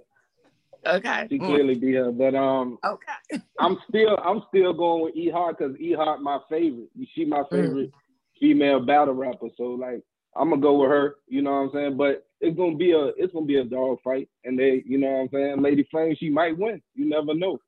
Okay. 0.86 1.26
She 1.30 1.38
clearly 1.38 1.74
be 1.74 1.92
her, 1.94 2.10
but 2.10 2.34
um. 2.34 2.78
Okay. 2.84 3.42
I'm 3.58 3.78
still 3.88 4.18
I'm 4.18 4.42
still 4.48 4.72
going 4.72 5.04
with 5.04 5.16
E 5.16 5.30
Heart 5.30 5.58
because 5.58 5.76
E 5.78 5.92
Heart 5.92 6.22
my 6.22 6.38
favorite. 6.48 6.88
She 7.14 7.24
my 7.24 7.40
mm. 7.42 7.50
favorite 7.50 7.90
mm. 7.90 8.38
female 8.40 8.80
battle 8.80 9.14
rapper. 9.14 9.48
So 9.56 9.64
like 9.64 10.02
I'm 10.34 10.50
gonna 10.50 10.60
go 10.60 10.80
with 10.80 10.90
her. 10.90 11.16
You 11.28 11.42
know 11.42 11.52
what 11.52 11.58
I'm 11.58 11.70
saying? 11.72 11.96
But 11.96 12.26
it's 12.40 12.56
gonna 12.56 12.76
be 12.76 12.92
a 12.92 13.06
it's 13.16 13.32
gonna 13.32 13.46
be 13.46 13.58
a 13.58 13.64
dog 13.64 13.98
fight, 14.02 14.28
and 14.44 14.58
they 14.58 14.82
you 14.86 14.98
know 14.98 15.08
what 15.08 15.20
I'm 15.20 15.28
saying. 15.32 15.62
Lady 15.62 15.86
Flame 15.90 16.16
she 16.18 16.30
might 16.30 16.58
win. 16.58 16.82
You 16.94 17.08
never 17.08 17.34
know. 17.34 17.58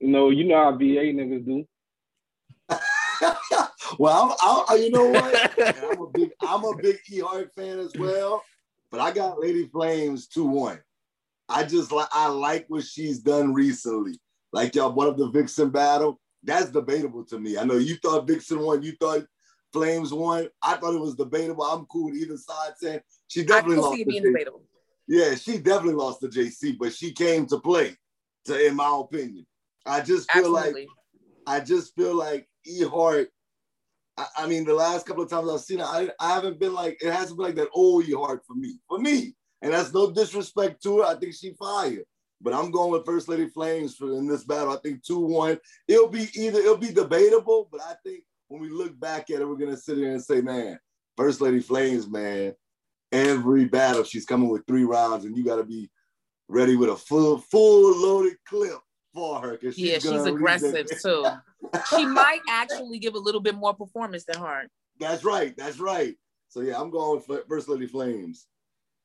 You 0.00 0.08
know 0.08 0.30
you 0.30 0.44
know 0.44 0.62
how 0.62 0.72
VA 0.72 1.12
niggas 1.12 1.44
do. 1.44 1.66
well, 3.98 4.36
I'm, 4.40 4.64
I'm, 4.68 4.82
you 4.82 4.90
know 4.90 5.08
what? 5.08 5.52
I'm 5.58 6.00
a 6.00 6.10
big 6.10 6.30
I'm 6.40 6.64
a 6.64 6.76
big 6.76 6.98
E 7.10 7.20
Heart 7.20 7.52
fan 7.56 7.78
as 7.78 7.92
well, 7.96 8.42
but 8.90 9.00
I 9.00 9.10
got 9.10 9.40
Lady 9.40 9.66
Flames 9.66 10.28
two 10.28 10.46
one. 10.46 10.80
I 11.52 11.64
just 11.64 11.92
like 11.92 12.08
I 12.12 12.28
like 12.28 12.66
what 12.68 12.84
she's 12.84 13.18
done 13.18 13.52
recently. 13.52 14.18
Like 14.52 14.74
y'all, 14.74 14.92
one 14.92 15.08
of 15.08 15.16
the 15.16 15.28
Vixen 15.28 15.70
battle, 15.70 16.20
that's 16.42 16.70
debatable 16.70 17.24
to 17.26 17.38
me. 17.38 17.58
I 17.58 17.64
know 17.64 17.76
you 17.76 17.96
thought 17.96 18.26
Vixen 18.26 18.60
won, 18.60 18.82
you 18.82 18.92
thought 19.00 19.24
Flames 19.72 20.12
won. 20.12 20.48
I 20.62 20.76
thought 20.76 20.94
it 20.94 21.00
was 21.00 21.14
debatable. 21.14 21.64
I'm 21.64 21.86
cool 21.86 22.06
with 22.06 22.16
either 22.16 22.36
side 22.36 22.72
saying 22.76 23.00
she 23.28 23.44
definitely 23.44 23.76
lost. 23.76 23.94
See 23.94 24.02
it 24.02 24.08
being 24.08 24.22
debatable. 24.22 24.62
Yeah, 25.08 25.34
she 25.34 25.58
definitely 25.58 25.94
lost 25.94 26.20
to 26.20 26.28
JC, 26.28 26.76
but 26.78 26.92
she 26.92 27.12
came 27.12 27.46
to 27.46 27.58
play. 27.58 27.96
To, 28.46 28.66
in 28.66 28.74
my 28.74 29.00
opinion, 29.00 29.46
I 29.86 30.00
just 30.00 30.30
feel 30.30 30.56
Absolutely. 30.56 30.82
like 30.82 30.88
I 31.46 31.60
just 31.60 31.94
feel 31.94 32.16
like 32.16 32.48
E 32.66 32.82
Heart. 32.82 33.28
I, 34.16 34.26
I, 34.38 34.46
mean, 34.46 34.64
the 34.64 34.74
last 34.74 35.06
couple 35.06 35.22
of 35.22 35.30
times 35.30 35.48
I've 35.48 35.60
seen 35.60 35.80
it, 35.80 35.86
I, 35.86 36.10
I 36.20 36.34
haven't 36.34 36.58
been 36.60 36.74
like 36.74 36.98
it 37.02 37.12
hasn't 37.12 37.38
been 37.38 37.46
like 37.46 37.54
that 37.56 37.70
old 37.72 38.04
E 38.04 38.12
Heart 38.12 38.42
for 38.46 38.54
me. 38.54 38.78
For 38.88 38.98
me, 38.98 39.34
and 39.62 39.72
that's 39.72 39.94
no 39.94 40.10
disrespect 40.10 40.82
to 40.82 40.98
her. 40.98 41.04
I 41.04 41.14
think 41.14 41.34
she 41.34 41.54
fired. 41.54 42.04
But 42.40 42.54
I'm 42.54 42.72
going 42.72 42.90
with 42.90 43.06
First 43.06 43.28
Lady 43.28 43.48
Flames 43.48 43.94
for 43.94 44.12
in 44.18 44.26
this 44.26 44.42
battle. 44.42 44.72
I 44.72 44.76
think 44.82 45.04
2-1. 45.04 45.58
It'll 45.86 46.08
be 46.08 46.28
either 46.34 46.58
it'll 46.58 46.76
be 46.76 46.92
debatable, 46.92 47.68
but 47.70 47.80
I 47.80 47.94
think 48.04 48.24
when 48.48 48.60
we 48.60 48.68
look 48.68 48.98
back 48.98 49.30
at 49.30 49.40
it, 49.40 49.48
we're 49.48 49.56
gonna 49.56 49.76
sit 49.76 49.96
here 49.96 50.10
and 50.10 50.22
say, 50.22 50.40
man, 50.40 50.78
First 51.16 51.40
Lady 51.40 51.60
Flames, 51.60 52.08
man, 52.08 52.54
every 53.12 53.66
battle 53.66 54.02
she's 54.02 54.26
coming 54.26 54.48
with 54.48 54.66
three 54.66 54.84
rounds, 54.84 55.24
and 55.24 55.36
you 55.36 55.44
gotta 55.44 55.62
be 55.62 55.88
ready 56.48 56.74
with 56.74 56.90
a 56.90 56.96
full, 56.96 57.38
full 57.38 57.96
loaded 57.96 58.36
clip 58.44 58.78
for 59.14 59.40
her. 59.40 59.58
She's 59.62 59.78
yeah, 59.78 59.98
she's 60.00 60.24
aggressive 60.24 60.86
too. 61.02 61.24
she 61.90 62.04
might 62.04 62.40
actually 62.48 62.98
give 62.98 63.14
a 63.14 63.18
little 63.18 63.40
bit 63.40 63.54
more 63.54 63.72
performance 63.72 64.24
than 64.24 64.42
her. 64.42 64.66
That's 64.98 65.24
right. 65.24 65.54
That's 65.56 65.78
right. 65.78 66.16
So 66.48 66.60
yeah, 66.60 66.80
I'm 66.80 66.90
going 66.90 67.22
with 67.28 67.46
First 67.48 67.68
Lady 67.68 67.86
Flames. 67.86 68.46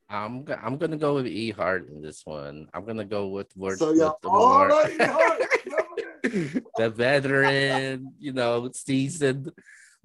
I'm 0.09 0.45
I'm 0.61 0.77
gonna 0.77 0.97
go 0.97 1.15
with 1.15 1.27
E 1.27 1.51
Heart 1.51 1.89
in 1.89 2.01
this 2.01 2.25
one. 2.25 2.69
I'm 2.73 2.85
gonna 2.85 3.05
go 3.05 3.27
with 3.27 3.55
word 3.57 3.79
so, 3.79 3.89
with 3.89 4.13
the 4.21 4.29
more 4.29 4.69
the 6.77 6.89
veteran, 6.89 8.13
you 8.17 8.31
know, 8.31 8.71
seasoned 8.73 9.51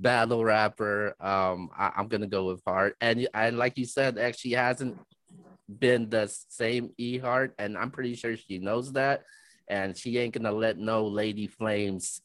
battle 0.00 0.44
rapper. 0.44 1.14
Um, 1.20 1.70
I, 1.76 1.92
am 1.96 2.08
gonna 2.08 2.26
go 2.26 2.46
with 2.46 2.62
Heart, 2.66 2.96
and 3.00 3.28
and 3.32 3.58
like 3.58 3.78
you 3.78 3.84
said, 3.84 4.18
actually 4.18 4.52
hasn't 4.52 4.98
been 5.68 6.10
the 6.10 6.26
same 6.48 6.90
E 6.98 7.18
Heart, 7.18 7.54
and 7.58 7.78
I'm 7.78 7.92
pretty 7.92 8.16
sure 8.16 8.36
she 8.36 8.58
knows 8.58 8.94
that, 8.94 9.22
and 9.68 9.96
she 9.96 10.18
ain't 10.18 10.34
gonna 10.34 10.50
let 10.50 10.78
no 10.78 11.06
Lady 11.06 11.46
Flames 11.46 12.22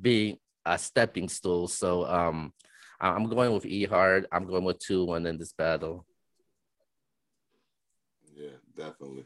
be 0.00 0.38
a 0.64 0.78
stepping 0.78 1.28
stool. 1.28 1.66
So 1.66 2.06
um, 2.06 2.52
I'm 3.00 3.28
going 3.28 3.52
with 3.52 3.66
E 3.66 3.84
Heart. 3.84 4.26
I'm 4.30 4.46
going 4.46 4.62
with 4.62 4.78
two 4.78 5.06
one 5.06 5.26
in 5.26 5.38
this 5.38 5.52
battle 5.52 6.06
definitely. 8.80 9.24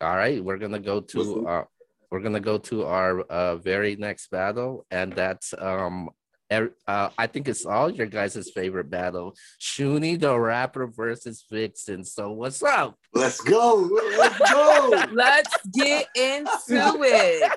All 0.00 0.16
right, 0.16 0.42
we're 0.42 0.58
gonna 0.58 0.78
go 0.78 1.00
to 1.00 1.48
uh, 1.48 1.64
we're 2.10 2.20
gonna 2.20 2.40
go 2.40 2.58
to 2.58 2.84
our 2.84 3.20
uh, 3.22 3.56
very 3.56 3.96
next 3.96 4.30
battle, 4.30 4.84
and 4.90 5.12
that's 5.12 5.54
um, 5.58 6.10
er, 6.52 6.74
uh, 6.86 7.08
I 7.16 7.26
think 7.26 7.48
it's 7.48 7.64
all 7.64 7.90
your 7.90 8.06
guys' 8.06 8.50
favorite 8.54 8.90
battle: 8.90 9.34
Shuni 9.58 10.20
the 10.20 10.38
rapper 10.38 10.86
versus 10.86 11.44
Vixen. 11.50 12.04
So 12.04 12.32
what's 12.32 12.62
up? 12.62 12.98
Let's 13.14 13.40
go. 13.40 13.88
Let's 14.18 14.38
go. 14.52 15.04
Let's 15.12 15.56
get 15.72 16.08
into 16.14 17.00
it. 17.02 17.52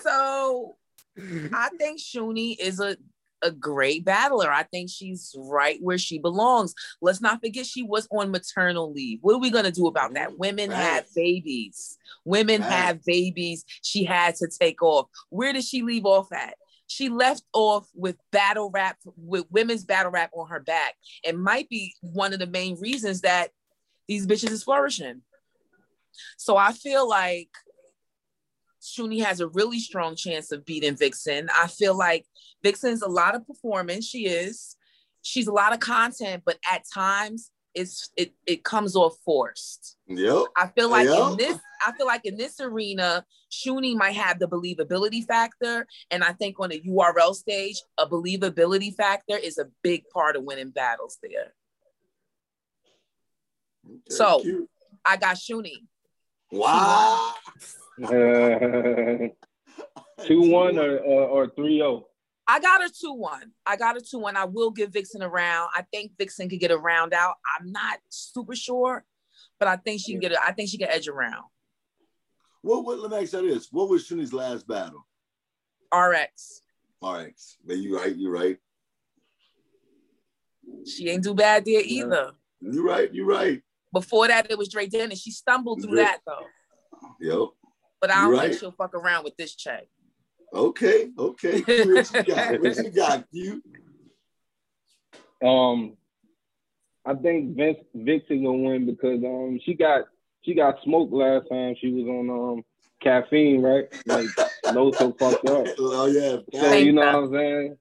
So 0.00 0.76
I 1.52 1.68
think 1.78 2.00
Shuni 2.00 2.56
is 2.58 2.80
a 2.80 2.96
a 3.42 3.50
great 3.50 4.04
battler. 4.04 4.50
I 4.50 4.62
think 4.64 4.90
she's 4.90 5.34
right 5.38 5.78
where 5.80 5.98
she 5.98 6.18
belongs. 6.18 6.74
Let's 7.00 7.20
not 7.20 7.40
forget 7.40 7.66
she 7.66 7.82
was 7.82 8.08
on 8.10 8.30
maternal 8.30 8.92
leave. 8.92 9.18
What 9.22 9.34
are 9.34 9.40
we 9.40 9.50
going 9.50 9.64
to 9.64 9.72
do 9.72 9.86
about 9.86 10.14
that? 10.14 10.30
Mm-hmm. 10.30 10.38
Women 10.38 10.70
right. 10.70 10.78
have 10.78 11.06
babies. 11.14 11.98
Women 12.24 12.62
right. 12.62 12.70
have 12.70 13.04
babies. 13.04 13.64
She 13.82 14.04
had 14.04 14.36
to 14.36 14.48
take 14.48 14.82
off. 14.82 15.08
Where 15.30 15.52
did 15.52 15.64
she 15.64 15.82
leave 15.82 16.06
off 16.06 16.32
at? 16.32 16.54
She 16.86 17.08
left 17.08 17.44
off 17.52 17.88
with 17.94 18.16
battle 18.30 18.70
rap, 18.70 18.98
with 19.16 19.46
women's 19.50 19.84
battle 19.84 20.12
rap 20.12 20.30
on 20.34 20.48
her 20.48 20.60
back. 20.60 20.94
It 21.22 21.36
might 21.36 21.68
be 21.68 21.94
one 22.00 22.32
of 22.32 22.38
the 22.38 22.46
main 22.46 22.78
reasons 22.78 23.22
that 23.22 23.48
these 24.06 24.26
bitches 24.26 24.50
is 24.50 24.62
flourishing. 24.62 25.22
So 26.36 26.56
I 26.56 26.72
feel 26.72 27.08
like 27.08 27.48
Shuni 28.84 29.24
has 29.24 29.40
a 29.40 29.48
really 29.48 29.78
strong 29.78 30.14
chance 30.14 30.52
of 30.52 30.64
beating 30.64 30.96
Vixen. 30.96 31.48
I 31.54 31.68
feel 31.68 31.96
like 31.96 32.26
Vixen's 32.62 33.02
a 33.02 33.08
lot 33.08 33.34
of 33.34 33.46
performance. 33.46 34.06
She 34.06 34.26
is. 34.26 34.76
She's 35.22 35.46
a 35.46 35.52
lot 35.52 35.72
of 35.72 35.80
content, 35.80 36.42
but 36.44 36.58
at 36.70 36.82
times 36.92 37.50
it's 37.74 38.10
it 38.16 38.34
it 38.46 38.62
comes 38.62 38.94
off 38.94 39.16
forced. 39.24 39.96
Yep. 40.06 40.44
I 40.56 40.68
feel 40.68 40.90
like 40.90 41.08
yep. 41.08 41.30
in 41.30 41.36
this, 41.38 41.58
I 41.84 41.92
feel 41.92 42.06
like 42.06 42.24
in 42.24 42.36
this 42.36 42.60
arena, 42.60 43.24
Shuni 43.50 43.96
might 43.96 44.16
have 44.16 44.38
the 44.38 44.46
believability 44.46 45.24
factor. 45.24 45.86
And 46.10 46.22
I 46.22 46.32
think 46.32 46.60
on 46.60 46.72
a 46.72 46.80
URL 46.80 47.34
stage, 47.34 47.82
a 47.98 48.06
believability 48.06 48.94
factor 48.94 49.36
is 49.36 49.58
a 49.58 49.66
big 49.82 50.04
part 50.12 50.36
of 50.36 50.44
winning 50.44 50.70
battles 50.70 51.18
there. 51.22 51.54
Okay, 53.86 53.98
so 54.08 54.40
cute. 54.40 54.68
I 55.04 55.16
got 55.16 55.36
Shuni. 55.36 55.86
Wow. 56.54 57.34
Uh, 58.00 58.08
two 60.24 60.50
one 60.50 60.78
or 60.78 60.98
or 61.00 61.48
three 61.48 61.78
zero. 61.78 61.88
Oh? 61.88 62.08
I 62.46 62.60
got 62.60 62.84
a 62.84 62.90
two 62.90 63.12
one. 63.12 63.50
I 63.66 63.76
got 63.76 63.96
a 63.96 64.00
two 64.00 64.20
one. 64.20 64.36
I 64.36 64.44
will 64.44 64.70
give 64.70 64.92
Vixen 64.92 65.22
a 65.22 65.28
round. 65.28 65.70
I 65.74 65.82
think 65.92 66.12
Vixen 66.16 66.48
could 66.48 66.60
get 66.60 66.70
a 66.70 66.78
round 66.78 67.12
out. 67.12 67.34
I'm 67.58 67.72
not 67.72 67.98
super 68.08 68.54
sure, 68.54 69.04
but 69.58 69.66
I 69.66 69.76
think 69.76 70.00
she 70.00 70.12
can 70.12 70.20
get 70.20 70.32
it. 70.32 70.38
I 70.40 70.52
think 70.52 70.70
she 70.70 70.78
can 70.78 70.88
edge 70.88 71.08
around. 71.08 71.44
What? 72.62 72.84
What? 72.84 73.00
Let 73.00 73.10
me 73.10 73.18
ask 73.18 73.32
you 73.32 73.52
this: 73.52 73.68
What 73.72 73.88
was 73.88 74.06
Shuni's 74.06 74.32
last 74.32 74.68
battle? 74.68 75.04
RX. 75.92 76.62
RX. 77.02 77.56
But 77.66 77.78
you 77.78 77.98
right. 77.98 78.14
You 78.14 78.30
right. 78.30 78.58
She 80.86 81.08
ain't 81.10 81.24
do 81.24 81.34
bad 81.34 81.64
there 81.64 81.82
either. 81.84 82.30
You 82.60 82.86
right. 82.86 83.12
You 83.12 83.26
right. 83.26 83.60
Before 83.94 84.26
that, 84.28 84.50
it 84.50 84.58
was 84.58 84.68
Dre 84.68 84.86
Dennis. 84.86 85.22
She 85.22 85.30
stumbled 85.30 85.80
through 85.80 85.92
Dre. 85.92 86.02
that 86.02 86.18
though. 86.26 86.46
Yep. 87.20 87.48
But 88.00 88.10
I 88.10 88.24
don't 88.24 88.32
right. 88.32 88.48
think 88.48 88.60
she'll 88.60 88.72
fuck 88.72 88.92
around 88.94 89.24
with 89.24 89.36
this 89.36 89.54
check. 89.54 89.86
Okay, 90.52 91.08
okay. 91.18 91.60
What 91.66 92.12
you 92.12 92.22
got? 92.34 92.60
What 92.60 92.76
you 92.76 92.90
got, 92.90 93.24
you? 93.30 93.62
Um, 95.42 95.96
I 97.06 97.14
think 97.14 97.56
Vince 97.56 97.78
Vixen 97.94 98.44
gonna 98.44 98.58
win 98.58 98.86
because 98.86 99.22
um 99.24 99.60
she 99.64 99.74
got 99.74 100.04
she 100.42 100.54
got 100.54 100.76
smoked 100.84 101.12
last 101.12 101.48
time 101.48 101.76
she 101.80 101.92
was 101.92 102.06
on 102.06 102.30
um 102.30 102.64
caffeine, 103.00 103.62
right? 103.62 103.86
Like 104.06 104.26
no 104.74 104.90
so 104.90 105.12
fucked 105.12 105.48
up. 105.48 105.66
Oh 105.78 106.06
yeah. 106.06 106.38
So 106.60 106.72
you 106.74 106.92
know 106.92 107.06
what 107.06 107.14
I'm 107.14 107.32
saying? 107.32 107.78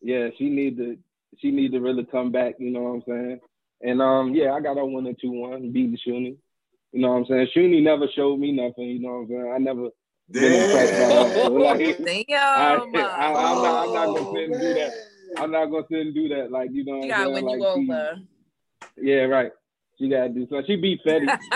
Yeah, 0.00 0.28
she 0.36 0.50
need 0.50 0.76
to 0.78 0.98
she 1.38 1.52
need 1.52 1.72
to 1.72 1.80
really 1.80 2.04
come 2.04 2.32
back, 2.32 2.54
you 2.58 2.70
know 2.70 2.82
what 2.82 2.90
I'm 2.90 3.02
saying? 3.06 3.40
And 3.80 4.02
um 4.02 4.34
yeah, 4.34 4.52
I 4.52 4.60
got 4.60 4.76
her 4.76 4.84
one 4.84 5.06
or 5.06 5.14
two 5.14 5.30
one, 5.30 5.70
beat 5.72 5.92
the 5.92 5.98
Shuni. 5.98 6.36
You 6.92 7.02
know 7.02 7.10
what 7.10 7.18
I'm 7.18 7.26
saying? 7.26 7.48
Shuni 7.54 7.82
never 7.82 8.06
showed 8.14 8.38
me 8.38 8.52
nothing. 8.52 8.84
You 8.84 9.00
know 9.00 9.08
what 9.08 9.20
I'm 9.20 9.28
saying? 9.28 9.52
I 9.54 9.58
never. 9.58 9.88
Damn. 10.30 11.52
like, 11.54 11.78
Damn. 11.78 12.24
I, 12.38 12.74
am 12.74 12.92
not, 12.92 13.18
I'm 13.18 13.92
not 13.94 14.06
gonna 14.06 14.30
sit 14.32 14.50
and 14.50 14.60
do 14.60 14.74
that. 14.74 14.92
I'm 15.36 15.50
not 15.50 15.66
gonna 15.66 15.86
sit 15.90 16.00
and 16.00 16.14
do 16.14 16.28
that. 16.28 16.50
Like 16.50 16.70
you 16.72 16.84
know. 16.84 17.02
You 17.02 17.08
gotta 17.08 17.30
win 17.30 17.44
like, 17.44 17.58
you 17.58 17.66
over. 17.66 18.18
yeah, 18.96 19.24
right. 19.24 19.52
She 19.98 20.08
gotta 20.08 20.28
do 20.30 20.46
something. 20.48 20.64
She 20.66 20.76
beat 20.76 21.00
Fetty. 21.04 21.38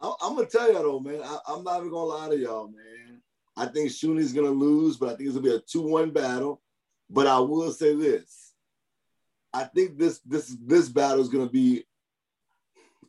I, 0.00 0.12
am 0.22 0.34
gonna 0.34 0.46
tell 0.46 0.68
you 0.68 0.74
though, 0.74 1.00
man. 1.00 1.22
I, 1.22 1.52
am 1.52 1.64
not 1.64 1.78
even 1.78 1.90
gonna 1.90 2.04
lie 2.04 2.28
to 2.28 2.38
y'all, 2.38 2.68
man. 2.68 3.22
I 3.56 3.66
think 3.66 3.90
Shuni's 3.90 4.32
gonna 4.32 4.50
lose, 4.50 4.96
but 4.96 5.10
I 5.10 5.16
think 5.16 5.28
it's 5.28 5.36
gonna 5.36 5.48
be 5.48 5.54
a 5.54 5.60
two-one 5.60 6.10
battle. 6.10 6.60
But 7.08 7.26
I 7.26 7.38
will 7.38 7.72
say 7.72 7.94
this: 7.94 8.43
I 9.54 9.64
think 9.64 9.96
this 9.96 10.18
this 10.26 10.56
this 10.66 10.88
battle 10.88 11.20
is 11.20 11.28
gonna 11.28 11.48
be, 11.48 11.84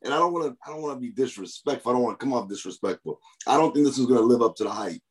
and 0.03 0.13
I 0.13 0.19
don't 0.19 0.31
want 0.31 0.45
to 0.45 0.57
I 0.63 0.71
don't 0.71 0.83
want 0.83 0.95
to 0.95 1.01
be 1.01 1.11
disrespectful. 1.11 1.91
I 1.91 1.95
don't 1.95 2.03
want 2.03 2.19
to 2.19 2.23
come 2.23 2.33
off 2.33 2.47
disrespectful. 2.47 3.19
I 3.47 3.57
don't 3.57 3.73
think 3.73 3.87
this 3.87 3.97
is 3.97 4.05
gonna 4.05 4.21
live 4.21 4.43
up 4.43 4.55
to 4.57 4.63
the 4.63 4.69
hype. 4.69 5.01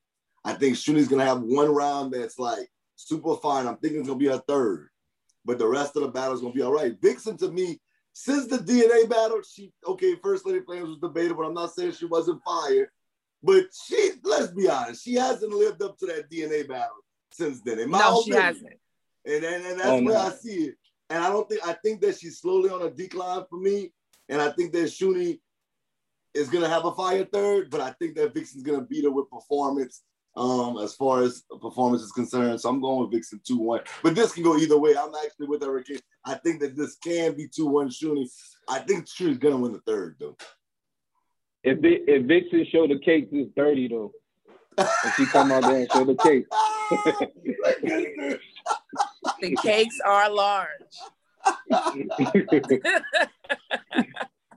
I 0.45 0.53
think 0.53 0.77
Shuni's 0.77 1.09
gonna 1.09 1.25
have 1.25 1.43
one 1.43 1.75
round 1.75 2.15
that's 2.15 2.39
like 2.39 2.71
super 2.95 3.35
fine. 3.37 3.67
I'm 3.67 3.79
thinking 3.79 3.99
it's 4.01 4.09
gonna 4.09 4.19
be 4.19 4.29
a 4.29 4.39
third, 4.39 4.89
but 5.45 5.59
the 5.59 5.67
rest 5.67 5.97
of 5.97 6.03
the 6.03 6.09
battle 6.09 6.35
is 6.35 6.41
gonna 6.41 6.55
be 6.55 6.63
all 6.63 6.73
right. 6.73 6.95
Vixen 7.03 7.37
to 7.39 7.51
me, 7.51 7.81
since 8.13 8.47
the 8.47 8.59
DNA 8.59 9.11
battle, 9.11 9.41
she 9.43 9.73
okay. 9.89 10.15
First 10.23 10.47
Lady 10.47 10.61
Flames 10.61 10.89
was 10.89 10.99
debatable. 10.99 11.45
I'm 11.45 11.55
not 11.55 11.75
saying 11.75 11.93
she 11.93 12.07
wasn't 12.07 12.41
fired, 12.45 12.91
but 13.43 13.65
she 13.89 14.13
let's 14.23 14.53
be 14.53 14.69
honest, 14.69 15.03
she 15.03 15.15
hasn't 15.15 15.53
lived 15.53 15.83
up 15.83 15.99
to 15.99 16.07
that 16.07 16.31
DNA 16.31 16.69
battle 16.69 17.03
since 17.33 17.61
then. 17.63 17.81
In 17.81 17.91
my 17.91 17.99
no, 17.99 18.21
opinion. 18.21 18.25
she 18.25 18.47
hasn't. 18.47 18.73
And, 19.27 19.43
and, 19.43 19.67
and 19.67 19.81
that's 19.81 19.89
oh, 19.89 20.03
where 20.03 20.15
no. 20.15 20.21
I 20.21 20.31
see 20.31 20.65
it. 20.67 20.75
And 21.11 21.23
I 21.23 21.29
don't 21.29 21.49
think 21.49 21.67
I 21.67 21.75
think 21.75 22.01
that 22.03 22.19
she's 22.19 22.41
slowly 22.41 22.71
on 22.71 22.83
a 22.83 22.91
decline 22.91 23.45
for 23.49 23.59
me. 23.59 23.93
And 24.29 24.41
I 24.41 24.51
think 24.51 24.73
that 24.73 24.85
Shuni 24.85 25.41
is 26.33 26.49
gonna 26.49 26.69
have 26.69 26.85
a 26.85 26.95
fire 26.95 27.25
third, 27.25 27.71
but 27.71 27.81
I 27.81 27.91
think 27.93 28.17
that 28.17 28.35
Vixen's 28.35 28.63
gonna 28.63 28.83
beat 28.83 29.05
her 29.05 29.11
with 29.11 29.31
performance 29.31 30.03
um, 30.37 30.79
as 30.79 30.95
far 30.95 31.23
as 31.23 31.45
performance 31.61 32.03
is 32.03 32.13
concerned. 32.13 32.61
So 32.61 32.69
I'm 32.69 32.81
going 32.81 33.01
with 33.01 33.13
Vixen 33.13 33.41
2 33.47 33.59
1. 33.59 33.81
But 34.03 34.15
this 34.15 34.33
can 34.33 34.43
go 34.43 34.57
either 34.57 34.79
way. 34.79 34.97
I'm 34.97 35.13
actually 35.25 35.47
with 35.47 35.63
Hurricane. 35.63 36.01
I 36.25 36.35
think 36.35 36.61
that 36.61 36.77
this 36.77 36.97
can 36.97 37.37
be 37.37 37.49
2 37.49 37.67
1 37.67 37.89
Shuni. 37.89 38.29
I 38.69 38.81
think 38.81 39.07
Shuni's 39.07 39.39
going 39.39 39.55
to 39.55 39.61
win 39.61 39.73
the 39.73 39.81
third, 39.81 40.17
though. 40.19 40.37
If, 41.63 41.79
if 41.83 42.27
Vixen 42.27 42.67
show 42.71 42.87
the 42.87 42.99
cake 42.99 43.29
it's 43.33 43.53
30, 43.57 43.89
though. 43.89 44.13
If 44.77 45.15
she 45.17 45.27
come 45.27 45.53
out 45.53 45.63
there 45.63 45.77
and 45.77 45.93
show 45.93 46.05
the 46.05 46.17
cake. 46.17 46.47
the 49.41 49.57
cakes 49.57 49.99
are 50.05 50.31
large. 50.31 50.69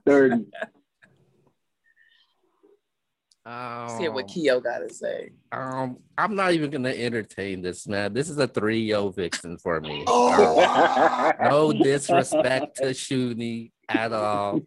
30. 0.06 0.46
Um, 3.48 3.88
See 3.98 4.08
what 4.08 4.28
Keo 4.28 4.60
got 4.60 4.80
to 4.80 4.92
say. 4.92 5.30
Um, 5.52 5.96
I'm 6.18 6.34
not 6.34 6.52
even 6.52 6.70
gonna 6.70 6.90
entertain 6.90 7.62
this, 7.62 7.88
man. 7.88 8.12
This 8.12 8.28
is 8.28 8.38
a 8.38 8.46
3-0 8.46 9.14
vixen 9.14 9.56
for 9.58 9.80
me. 9.80 10.04
Oh. 10.06 11.34
Um, 11.40 11.48
no 11.48 11.72
disrespect 11.72 12.76
to 12.76 12.86
Shuni 12.86 13.70
at 13.88 14.12
all. 14.12 14.60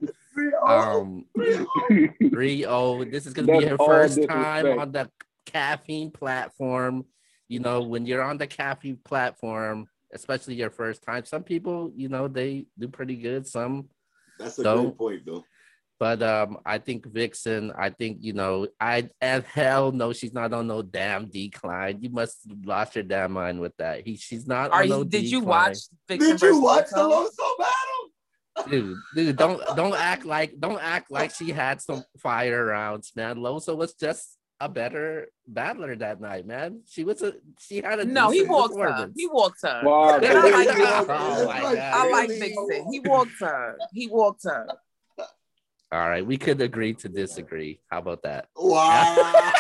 Um, 0.66 1.26
3-0. 1.38 3.12
This 3.12 3.28
is 3.28 3.34
gonna 3.34 3.48
That's 3.48 3.60
be 3.60 3.66
her 3.68 3.78
first 3.78 4.28
time 4.28 4.80
on 4.80 4.92
the 4.92 5.12
caffeine 5.46 6.10
platform. 6.10 7.06
You 7.52 7.60
know, 7.60 7.82
when 7.82 8.06
you're 8.06 8.24
on 8.24 8.38
the 8.38 8.48
caffeine 8.48 9.00
platform, 9.04 9.90
especially 10.14 10.56
your 10.56 10.70
first 10.70 11.04
time, 11.04 11.26
some 11.26 11.44
people, 11.44 11.92
you 11.94 12.08
know, 12.08 12.30
they 12.30 12.66
do 12.80 12.88
pretty 12.88 13.18
good. 13.18 13.46
Some 13.46 13.90
that's 14.40 14.58
a 14.58 14.64
don't. 14.64 14.86
good 14.86 14.98
point, 14.98 15.26
though. 15.26 15.44
But 16.00 16.24
um, 16.24 16.60
I 16.66 16.78
think 16.78 17.06
Vixen, 17.06 17.74
I 17.78 17.90
think, 17.90 18.20
you 18.22 18.32
know, 18.32 18.70
I 18.80 19.10
and 19.20 19.44
hell 19.44 19.92
no, 19.92 20.14
she's 20.14 20.34
not 20.34 20.54
on 20.54 20.68
no 20.68 20.82
damn 20.82 21.26
decline. 21.28 22.00
You 22.02 22.10
must 22.10 22.38
lost 22.64 22.96
your 22.96 23.04
damn 23.04 23.34
mind 23.34 23.60
with 23.60 23.76
that. 23.78 24.08
He 24.08 24.16
she's 24.16 24.48
not 24.48 24.72
Are 24.72 24.84
on 24.84 24.88
you, 24.88 24.90
no 24.90 25.04
Did 25.04 25.24
decline. 25.24 25.32
you 25.32 25.42
watch 25.42 25.78
Vixen 26.08 26.38
Did 26.38 26.42
you 26.42 26.62
watch 26.62 26.90
the 26.90 27.02
Loso 27.02 27.58
battle? 27.60 28.70
Dude, 28.72 28.98
dude, 29.14 29.36
don't 29.36 29.62
don't 29.76 29.96
act 29.96 30.24
like 30.24 30.58
don't 30.58 30.82
act 30.82 31.12
like 31.12 31.36
she 31.36 31.52
had 31.52 31.82
some 31.82 32.04
fire 32.18 32.66
rounds, 32.66 33.12
man. 33.16 33.36
Loso 33.36 33.76
was 33.76 33.94
just 33.94 34.38
a 34.62 34.70
better 34.70 35.28
battler 35.48 35.96
that 35.96 36.22
night, 36.22 36.46
man. 36.46 36.82
She 36.88 37.04
was 37.04 37.24
a 37.24 37.34
she 37.60 37.82
had 37.82 38.00
a 38.00 38.06
no. 38.06 38.30
He 38.30 38.44
walked 38.44 38.78
her. 38.80 39.12
He 39.16 39.28
walked 39.28 39.64
her. 39.64 39.82
Wow. 39.84 40.20
I 40.22 41.62
like, 41.62 41.78
oh 41.80 41.82
I 41.82 42.12
like 42.12 42.30
Vixen. 42.30 42.88
He 42.92 43.00
walked 43.00 43.32
her. 43.40 43.78
He 43.92 44.08
walked 44.08 44.44
her. 44.44 44.68
All 45.94 46.08
right, 46.08 46.26
we 46.26 46.38
could 46.38 46.62
agree 46.62 46.94
to 46.94 47.10
disagree. 47.10 47.82
How 47.90 47.98
about 47.98 48.22
that? 48.22 48.48
Wow. 48.56 49.52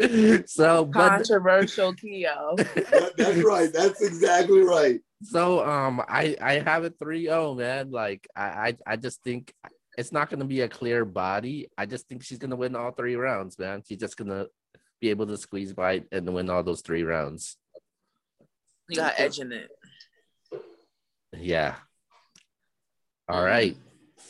so 0.46 0.86
controversial 0.86 1.94
Keo. 1.94 2.54
That, 2.56 3.12
that's 3.16 3.44
right. 3.44 3.72
That's 3.72 4.02
exactly 4.02 4.62
right. 4.62 4.98
So 5.22 5.64
um 5.64 6.02
I 6.08 6.36
I 6.40 6.54
have 6.54 6.84
a 6.84 6.90
3-0, 6.90 7.58
man. 7.58 7.90
Like 7.92 8.26
I 8.34 8.42
I, 8.42 8.76
I 8.86 8.96
just 8.96 9.22
think 9.22 9.54
it's 9.96 10.12
not 10.12 10.30
gonna 10.30 10.44
be 10.44 10.62
a 10.62 10.68
clear 10.68 11.04
body. 11.04 11.68
I 11.76 11.86
just 11.86 12.08
think 12.08 12.22
she's 12.22 12.38
gonna 12.38 12.56
win 12.56 12.76
all 12.76 12.92
three 12.92 13.16
rounds, 13.16 13.58
man. 13.58 13.82
She's 13.86 13.98
just 13.98 14.16
gonna 14.16 14.46
be 15.00 15.10
able 15.10 15.26
to 15.26 15.36
squeeze 15.36 15.72
by 15.72 16.04
and 16.12 16.32
win 16.32 16.50
all 16.50 16.62
those 16.62 16.80
three 16.80 17.02
rounds. 17.02 17.56
You 18.88 18.96
got 18.96 19.14
edge 19.18 19.38
in 19.38 19.52
it. 19.52 19.70
Yeah, 21.36 21.76
all 23.28 23.44
right. 23.44 23.76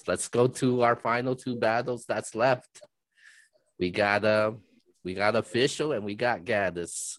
Let's 0.07 0.29
go 0.29 0.46
to 0.46 0.83
our 0.83 0.96
final 0.96 1.37
two 1.37 1.57
battles 1.57 2.05
that's 2.07 2.35
left. 2.35 2.83
We 3.79 3.90
got 3.90 4.25
uh 4.25 4.53
we 5.05 5.14
got 5.14 5.37
official 5.37 5.92
and 5.92 6.05
we 6.05 6.14
got 6.14 6.44
Gaddis. 6.44 7.18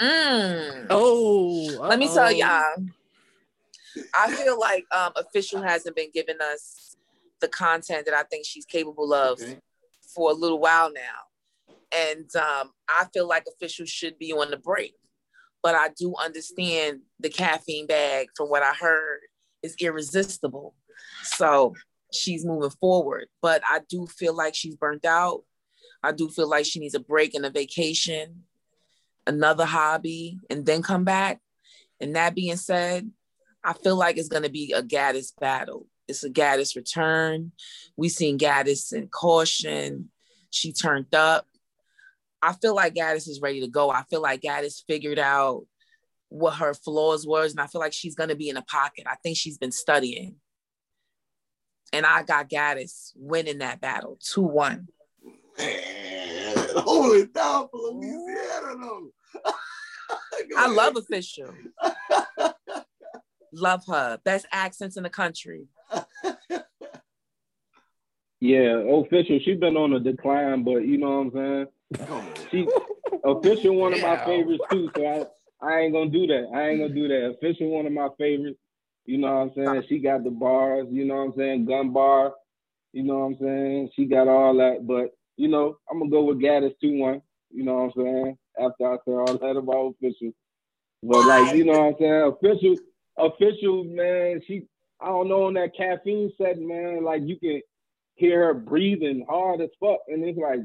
Mm. 0.00 0.86
Oh, 0.90 1.68
uh-oh. 1.70 1.88
let 1.88 1.98
me 1.98 2.06
tell 2.06 2.30
y'all. 2.30 2.74
I 4.14 4.32
feel 4.32 4.58
like 4.58 4.84
um 4.92 5.12
official 5.16 5.62
hasn't 5.62 5.96
been 5.96 6.10
giving 6.12 6.40
us 6.40 6.96
the 7.40 7.48
content 7.48 8.06
that 8.06 8.14
I 8.14 8.22
think 8.24 8.46
she's 8.46 8.64
capable 8.64 9.12
of 9.12 9.40
okay. 9.40 9.58
for 10.14 10.30
a 10.30 10.34
little 10.34 10.58
while 10.58 10.92
now. 10.92 11.78
And 11.90 12.34
um, 12.36 12.72
I 12.88 13.06
feel 13.12 13.26
like 13.26 13.44
official 13.48 13.86
should 13.86 14.18
be 14.18 14.32
on 14.32 14.50
the 14.50 14.56
break. 14.56 14.94
But 15.62 15.74
I 15.74 15.88
do 15.96 16.14
understand 16.22 17.00
the 17.18 17.30
caffeine 17.30 17.86
bag 17.86 18.28
from 18.36 18.48
what 18.48 18.62
I 18.62 18.72
heard 18.74 19.20
is 19.62 19.74
irresistible. 19.80 20.74
So 21.22 21.74
she's 22.12 22.44
moving 22.44 22.70
forward. 22.80 23.26
But 23.42 23.62
I 23.68 23.80
do 23.88 24.06
feel 24.06 24.34
like 24.34 24.54
she's 24.54 24.76
burnt 24.76 25.04
out. 25.04 25.42
I 26.02 26.12
do 26.12 26.28
feel 26.28 26.48
like 26.48 26.64
she 26.64 26.78
needs 26.78 26.94
a 26.94 27.00
break 27.00 27.34
and 27.34 27.44
a 27.44 27.50
vacation, 27.50 28.44
another 29.26 29.64
hobby, 29.64 30.38
and 30.48 30.64
then 30.64 30.82
come 30.82 31.04
back. 31.04 31.40
And 32.00 32.14
that 32.14 32.36
being 32.36 32.56
said, 32.56 33.10
I 33.64 33.72
feel 33.72 33.96
like 33.96 34.16
it's 34.16 34.28
going 34.28 34.44
to 34.44 34.50
be 34.50 34.72
a 34.72 34.82
Gaddis 34.82 35.32
battle. 35.38 35.86
It's 36.08 36.24
a 36.24 36.30
Gaddis 36.30 36.74
return. 36.74 37.52
We 37.96 38.08
seen 38.08 38.38
Gaddis 38.38 38.92
in 38.92 39.08
caution. 39.08 40.10
She 40.50 40.72
turned 40.72 41.14
up. 41.14 41.46
I 42.40 42.54
feel 42.54 42.74
like 42.74 42.94
Gaddis 42.94 43.28
is 43.28 43.40
ready 43.42 43.60
to 43.60 43.68
go. 43.68 43.90
I 43.90 44.02
feel 44.04 44.22
like 44.22 44.40
Gaddis 44.40 44.82
figured 44.86 45.18
out 45.18 45.66
what 46.30 46.54
her 46.54 46.74
flaws 46.74 47.26
was, 47.26 47.52
and 47.52 47.60
I 47.60 47.66
feel 47.66 47.80
like 47.80 47.92
she's 47.92 48.14
gonna 48.14 48.36
be 48.36 48.48
in 48.48 48.56
a 48.56 48.62
pocket. 48.62 49.04
I 49.06 49.16
think 49.22 49.36
she's 49.36 49.58
been 49.58 49.72
studying, 49.72 50.36
and 51.92 52.06
I 52.06 52.22
got 52.22 52.48
Gaddis 52.48 53.12
winning 53.16 53.58
that 53.58 53.80
battle 53.80 54.18
two 54.20 54.42
one. 54.42 54.88
Man, 55.58 56.56
hold 56.76 57.16
it 57.16 57.34
down 57.34 57.68
for 57.70 57.78
Louisiana 57.78 58.76
though. 58.80 59.10
I 60.56 60.68
love 60.68 60.96
official. 60.96 61.52
love 63.52 63.82
her. 63.88 64.18
Best 64.24 64.46
accents 64.52 64.96
in 64.96 65.02
the 65.02 65.10
country. 65.10 65.66
Yeah, 68.40 68.82
official. 68.86 69.40
She's 69.44 69.58
been 69.58 69.76
on 69.76 69.92
a 69.94 70.00
decline, 70.00 70.62
but 70.62 70.86
you 70.86 70.96
know 70.96 71.22
what 71.22 71.40
I'm 71.40 71.66
saying. 71.90 72.38
She 72.50 72.68
official 73.24 73.74
one 73.74 73.94
of 73.94 74.00
my 74.00 74.24
favorites 74.24 74.62
too. 74.70 74.90
So 74.94 75.06
I 75.06 75.26
I 75.60 75.80
ain't 75.80 75.92
gonna 75.92 76.10
do 76.10 76.26
that. 76.28 76.50
I 76.54 76.68
ain't 76.68 76.80
gonna 76.80 76.94
do 76.94 77.08
that. 77.08 77.34
Official 77.36 77.68
one 77.68 77.86
of 77.86 77.92
my 77.92 78.08
favorites. 78.16 78.58
You 79.06 79.18
know 79.18 79.34
what 79.34 79.40
I'm 79.40 79.52
saying? 79.54 79.82
She 79.88 79.98
got 79.98 80.22
the 80.22 80.30
bars, 80.30 80.86
you 80.90 81.04
know 81.06 81.16
what 81.16 81.22
I'm 81.22 81.32
saying? 81.36 81.64
Gun 81.64 81.92
bar, 81.92 82.34
you 82.92 83.02
know 83.02 83.20
what 83.20 83.24
I'm 83.24 83.38
saying? 83.40 83.90
She 83.96 84.04
got 84.04 84.28
all 84.28 84.54
that. 84.58 84.86
But, 84.86 85.16
you 85.36 85.48
know, 85.48 85.78
I'm 85.90 85.98
gonna 85.98 86.10
go 86.10 86.24
with 86.24 86.40
Gaddis 86.42 86.74
2-1, 86.84 87.22
you 87.50 87.64
know 87.64 87.74
what 87.74 87.84
I'm 87.84 87.92
saying? 87.96 88.38
After 88.60 88.86
I 88.86 88.96
say 88.96 89.12
all 89.12 89.38
that 89.38 89.56
about 89.56 89.94
official. 89.94 90.32
But 91.02 91.24
like, 91.24 91.56
you 91.56 91.64
know 91.64 91.86
what 91.86 91.94
I'm 91.94 91.96
saying? 91.98 92.32
Official, 92.36 92.76
official, 93.16 93.84
man, 93.84 94.42
she 94.46 94.66
I 95.00 95.06
don't 95.06 95.28
know 95.28 95.44
on 95.44 95.54
that 95.54 95.76
caffeine 95.76 96.32
setting, 96.38 96.66
man, 96.66 97.04
like 97.04 97.22
you 97.24 97.38
can 97.38 97.62
hear 98.14 98.46
her 98.46 98.54
breathing 98.54 99.24
hard 99.28 99.60
as 99.60 99.70
fuck. 99.80 100.00
And 100.08 100.24
it's 100.24 100.38
like 100.38 100.60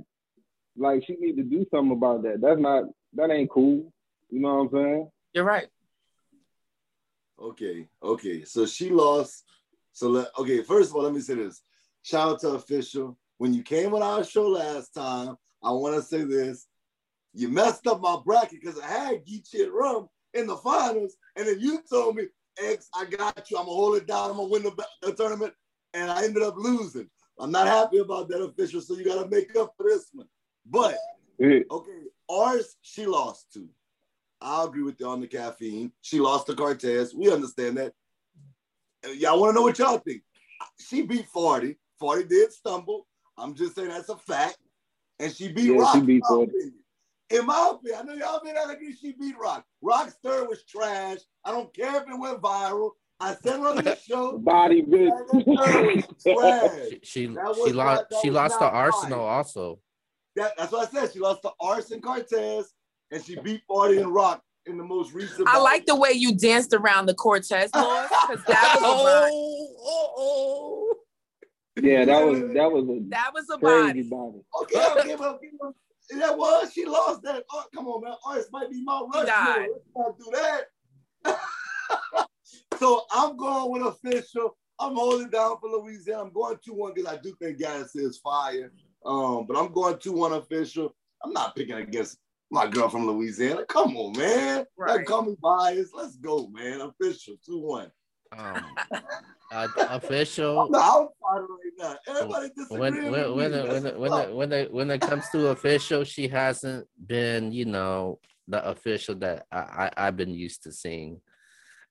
like 0.76 1.04
she 1.06 1.15
need 1.19 1.36
to 1.38 1.43
do 1.43 1.65
something 1.72 1.96
about 1.96 2.24
that. 2.24 2.41
That's 2.41 2.60
not 2.60 2.86
that 3.13 3.32
ain't 3.32 3.52
cool. 3.52 3.93
You 4.30 4.39
know 4.39 4.63
what 4.63 4.80
I'm 4.80 4.86
saying? 4.86 5.12
You're 5.34 5.43
right. 5.43 5.67
Okay, 7.39 7.88
okay. 8.02 8.43
So 8.43 8.65
she 8.65 8.89
lost. 8.89 9.43
So 9.91 10.10
let 10.10 10.28
okay, 10.38 10.63
first 10.63 10.89
of 10.89 10.96
all, 10.96 11.04
let 11.04 11.13
me 11.13 11.22
say 11.22 11.36
this. 11.36 11.62
Shout 12.02 12.30
out 12.30 12.39
to 12.41 12.50
official. 12.50 13.17
When 13.38 13.54
you 13.54 13.63
came 13.63 13.93
on 13.93 14.02
our 14.02 14.24
show 14.24 14.48
last 14.48 14.93
time, 14.93 15.36
I 15.62 15.72
want 15.72 15.96
to 15.96 16.02
say 16.02 16.24
this. 16.24 16.67
You 17.34 17.50
messed 17.50 17.88
up 17.88 18.02
my 18.02 18.17
bracket 18.24 18.62
because 18.62 18.80
I 18.80 18.88
had 18.88 19.26
Geechi 19.26 19.63
and 19.63 19.74
Rum 19.74 20.08
in 20.34 20.48
the 20.48 20.58
finals, 20.58 21.15
and 21.36 21.48
then 21.48 21.60
you 21.60 21.82
told 21.89 22.15
me, 22.15 22.26
X, 22.62 22.89
I 22.96 23.06
got 23.06 23.50
you. 23.50 23.58
I'm 23.58 23.66
gonna 23.66 23.76
hold 23.76 23.98
it 23.98 24.08
down. 24.08 24.32
I'm 24.32 24.38
gonna 24.38 24.50
win 24.50 24.63
the, 24.63 24.86
the 25.02 25.13
tournament. 25.13 25.54
and 25.94 26.10
I 26.10 26.24
ended 26.24 26.44
up 26.44 26.56
losing. 26.58 27.10
I'm 27.39 27.52
not 27.52 27.68
happy 27.68 27.98
about 27.98 28.30
that 28.30 28.42
official, 28.42 28.82
so 28.82 28.96
you 28.96 29.06
got 29.06 29.24
to 29.24 29.30
make 29.30 29.56
up 29.56 29.74
for 29.76 29.88
this 29.88 30.10
one. 30.13 30.28
But 30.66 30.98
okay, 31.72 32.00
ours 32.30 32.76
she 32.82 33.06
lost 33.06 33.54
to. 33.54 33.68
I 34.42 34.63
agree 34.66 34.84
with 34.84 35.00
you 35.00 35.08
on 35.08 35.22
the 35.22 35.28
caffeine. 35.28 35.92
She 36.02 36.20
lost 36.20 36.48
to 36.48 36.56
Cortez. 36.56 37.16
We 37.16 37.32
understand 37.32 37.78
that. 37.78 37.94
Y'all 39.18 39.39
want 39.39 39.52
to 39.52 39.56
know 39.56 39.63
what 39.63 39.80
y'all 39.80 39.98
think? 39.98 40.22
She 40.80 41.02
beat 41.02 41.28
40. 41.28 41.78
40 42.00 42.24
did 42.26 42.52
stumble. 42.52 43.08
I'm 43.38 43.56
just 43.56 43.76
saying 43.76 43.89
that's 43.89 44.10
a 44.10 44.18
fact. 44.18 44.58
And 45.20 45.34
she 45.34 45.52
beat 45.52 45.72
yeah, 45.74 45.80
Rock. 45.80 45.96
She 45.96 46.02
beat 46.02 46.24
40. 46.28 46.52
In 47.34 47.48
my 47.48 47.72
opinion, 47.74 48.00
I 48.00 48.04
know 48.04 48.13
y'all 48.13 48.41
may 48.43 48.54
not 48.54 48.72
agree 48.72 48.96
she 48.96 49.13
beat 49.13 49.36
Rock. 49.39 49.65
Rock's 49.82 50.15
third 50.24 50.48
was 50.48 50.63
trash. 50.63 51.17
I 51.43 51.52
don't 51.52 51.74
care 51.74 51.96
if 52.02 52.08
it 52.08 52.19
went 52.19 52.41
viral. 52.41 52.91
I 53.19 53.34
said 53.36 53.60
on 53.60 53.78
the 53.78 53.96
show. 54.08 54.38
Body 54.38 54.84
bitch. 54.84 56.06
she 57.02 57.02
she, 57.04 57.22
she 57.65 57.74
lost 57.74 58.06
she 58.22 58.30
lost 58.30 58.60
to 58.60 58.65
Arsenal 58.65 59.22
also. 59.22 59.80
That, 60.36 60.54
that's 60.58 60.72
what 60.72 60.88
I 60.88 60.91
said. 60.91 61.13
She 61.13 61.19
lost 61.19 61.41
to 61.43 61.52
Arson 61.60 62.02
Cortez 62.02 62.74
and 63.12 63.24
she 63.24 63.39
beat 63.39 63.62
40 63.67 64.00
and 64.00 64.13
Rock 64.13 64.43
in 64.65 64.78
the 64.78 64.84
most 64.84 65.13
recent. 65.13 65.48
I 65.48 65.60
like 65.60 65.86
the 65.86 65.96
way 65.96 66.12
you 66.12 66.36
danced 66.36 66.74
around 66.74 67.08
the 67.08 67.15
Cortez 67.15 67.69
loss 67.74 68.10
because 68.28 68.43
that 68.46 68.78
was 68.82 69.32
oh, 69.34 69.76
oh, 69.80 70.13
oh. 70.17 70.96
Yeah, 71.82 72.06
that 72.06 72.26
was 72.26 72.39
that 72.54 72.72
was 72.72 72.84
a 72.84 73.00
that 73.10 73.32
was 73.34 73.46
a 73.52 73.58
body. 73.58 74.04
body. 74.04 74.41
Okay, 74.62 74.88
okay, 75.00 75.15
well, 75.15 75.39
that 76.12 76.38
was 76.38 76.74
she 76.74 76.86
lost 76.86 77.22
that. 77.24 77.44
Oh, 77.52 77.63
come 77.74 77.88
on, 77.88 78.04
man. 78.04 78.13
Artist 78.26 78.50
might 78.52 78.70
be 78.70 78.84
my 78.84 79.02
rush. 79.13 79.28
Let's 79.28 79.70
not 79.96 80.18
do 80.18 80.32
that. 80.34 82.28
so 82.80 83.04
I'm 83.12 83.38
going 83.38 83.72
with 83.72 83.96
official. 83.96 84.58
I'm 84.80 84.96
holding 84.96 85.30
down 85.30 85.58
for 85.60 85.70
Louisiana. 85.70 86.24
I'm 86.24 86.34
going 86.34 86.58
2-1 86.58 86.96
because 86.96 87.13
I 87.13 87.18
do 87.18 87.36
think 87.42 87.60
Gaddis 87.60 87.96
is 87.96 88.18
fire. 88.18 88.72
Um, 89.06 89.46
but 89.48 89.58
I'm 89.58 89.72
going 89.72 89.96
2-1 89.96 90.38
official. 90.38 90.96
I'm 91.24 91.32
not 91.32 91.56
picking 91.56 91.76
against 91.76 92.18
my 92.52 92.68
girl 92.68 92.89
from 92.89 93.08
Louisiana. 93.08 93.66
Come 93.68 93.96
on, 93.98 94.18
man. 94.18 94.66
Right. 94.78 95.06
Call 95.06 95.24
me 95.24 95.36
biased. 95.42 95.94
Let's 95.96 96.18
go, 96.18 96.48
man. 96.48 96.82
Official 96.82 97.36
2-1. 97.50 97.89
Um, 98.38 98.76
uh, 99.52 99.67
official. 99.89 100.62
I'm 100.62 100.76
outsider 100.76 101.48
right 101.48 101.72
now. 101.78 101.96
Everybody 102.08 102.50
when 102.69 103.12
when 103.12 103.36
when 103.36 103.54
it, 103.54 103.67
when 103.67 103.86
it, 103.86 104.00
when 104.00 104.13
it, 104.13 104.34
when 104.36 104.52
it, 104.52 104.74
when 104.74 104.91
it 104.91 105.02
comes 105.02 105.30
to 105.32 105.48
official, 105.48 106.04
she 106.04 106.28
hasn't 106.28 106.88
been 107.06 107.52
you 107.52 107.65
know 107.65 108.19
the 108.48 108.65
official 108.67 109.15
that 109.15 109.46
I, 109.52 109.58
I 109.58 109.91
I've 109.98 110.17
been 110.17 110.34
used 110.34 110.63
to 110.63 110.72
seeing. 110.72 111.22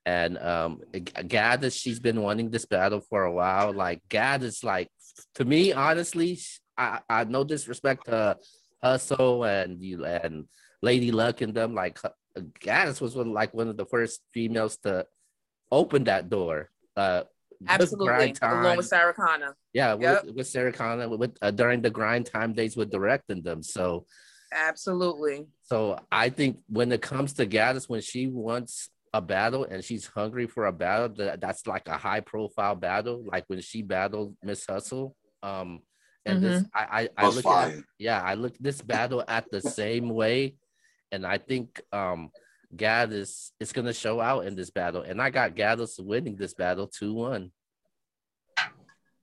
And 0.04 0.36
um, 0.38 0.80
Gaddis, 0.92 1.80
she's 1.80 2.00
been 2.00 2.22
wanting 2.22 2.50
this 2.50 2.64
battle 2.64 3.00
for 3.00 3.22
a 3.22 3.32
while. 3.32 3.72
Like 3.72 4.02
Gaddis 4.08 4.64
like 4.64 4.88
to 5.36 5.44
me, 5.44 5.72
honestly, 5.72 6.40
I 6.76 7.00
I 7.08 7.24
no 7.24 7.44
disrespect 7.44 8.06
to 8.06 8.36
Hustle 8.82 9.44
and 9.44 9.80
you 9.80 10.04
and 10.04 10.46
Lady 10.82 11.12
Luck 11.12 11.40
and 11.40 11.54
them. 11.54 11.74
Like 11.74 12.00
Gaddis 12.60 13.00
was 13.00 13.14
one 13.14 13.32
like 13.32 13.54
one 13.54 13.68
of 13.68 13.76
the 13.76 13.86
first 13.86 14.22
females 14.34 14.76
to 14.78 15.06
open 15.72 16.04
that 16.04 16.28
door. 16.28 16.70
Uh, 16.96 17.22
Absolutely, 17.66 18.34
along 18.42 18.76
with 18.76 18.86
Sarah 18.86 19.14
Connor. 19.14 19.56
Yeah, 19.72 19.96
yep. 19.98 20.24
with, 20.24 20.34
with 20.34 20.46
Sarah 20.48 20.72
Connor 20.72 21.08
with 21.08 21.36
uh, 21.40 21.50
during 21.50 21.80
the 21.80 21.90
grind 21.90 22.26
time 22.26 22.52
days 22.52 22.76
with 22.76 22.90
directing 22.90 23.42
them. 23.42 23.62
So 23.62 24.06
absolutely. 24.52 25.46
So 25.62 25.98
I 26.10 26.28
think 26.28 26.58
when 26.68 26.90
it 26.92 27.02
comes 27.02 27.34
to 27.34 27.46
Gaddis, 27.46 27.88
when 27.88 28.00
she 28.00 28.26
wants 28.26 28.90
a 29.14 29.20
battle 29.20 29.64
and 29.64 29.84
she's 29.84 30.06
hungry 30.06 30.46
for 30.46 30.66
a 30.66 30.72
battle, 30.72 31.10
that, 31.16 31.40
that's 31.40 31.66
like 31.66 31.86
a 31.88 31.96
high 31.96 32.20
profile 32.20 32.74
battle. 32.74 33.24
Like 33.24 33.44
when 33.46 33.60
she 33.60 33.82
battled 33.82 34.36
Miss 34.42 34.66
Hustle. 34.66 35.14
Um, 35.42 35.80
and 36.26 36.38
mm-hmm. 36.38 36.46
this 36.46 36.64
I 36.74 37.08
I, 37.16 37.26
I 37.26 37.28
look 37.28 37.46
at 37.46 37.74
yeah, 37.98 38.20
I 38.20 38.34
look 38.34 38.58
this 38.58 38.82
battle 38.82 39.22
at 39.26 39.50
the 39.50 39.60
same 39.60 40.08
way. 40.08 40.56
And 41.12 41.24
I 41.24 41.38
think 41.38 41.80
um 41.92 42.30
Gaddis 42.74 43.50
is 43.60 43.72
gonna 43.72 43.92
show 43.92 44.20
out 44.20 44.46
in 44.46 44.54
this 44.54 44.70
battle. 44.70 45.02
And 45.02 45.20
I 45.20 45.30
got 45.30 45.54
Gaddis 45.54 46.02
winning 46.02 46.36
this 46.36 46.54
battle 46.54 46.88
2-1. 46.88 47.50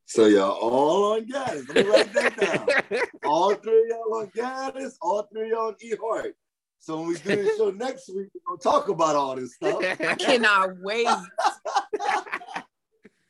So 0.05 0.25
y'all 0.25 0.51
all 0.51 1.13
on 1.13 1.25
Gaddis. 1.25 1.67
Let 1.67 1.85
me 1.85 1.91
write 1.91 2.13
that 2.13 2.37
down. 2.89 3.01
all 3.23 3.53
three 3.53 3.85
y'all 3.89 4.19
on 4.19 4.27
Gaddis, 4.27 4.93
all 5.01 5.27
three 5.31 5.51
y'all 5.51 5.67
on 5.67 5.75
E 5.81 5.93
Heart. 6.01 6.35
So 6.79 6.97
when 6.97 7.09
we 7.09 7.15
do 7.15 7.43
the 7.43 7.53
show 7.57 7.69
next 7.75 8.09
week, 8.09 8.29
we're 8.33 8.55
gonna 8.55 8.59
talk 8.59 8.89
about 8.89 9.15
all 9.15 9.35
this 9.35 9.55
stuff. 9.55 9.79
I 9.99 10.15
cannot 10.15 10.77
wait. 10.79 11.07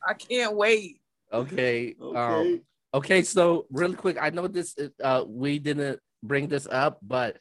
I 0.07 0.13
can't 0.17 0.55
wait. 0.55 1.01
Okay. 1.33 1.95
Okay. 2.01 2.17
Um, 2.17 2.61
okay. 2.93 3.23
So 3.23 3.65
really 3.71 3.95
quick, 3.95 4.17
I 4.19 4.29
know 4.29 4.47
this. 4.47 4.75
Uh, 5.03 5.23
we 5.27 5.59
didn't 5.59 5.99
bring 6.23 6.47
this 6.47 6.67
up, 6.69 6.99
but 7.01 7.39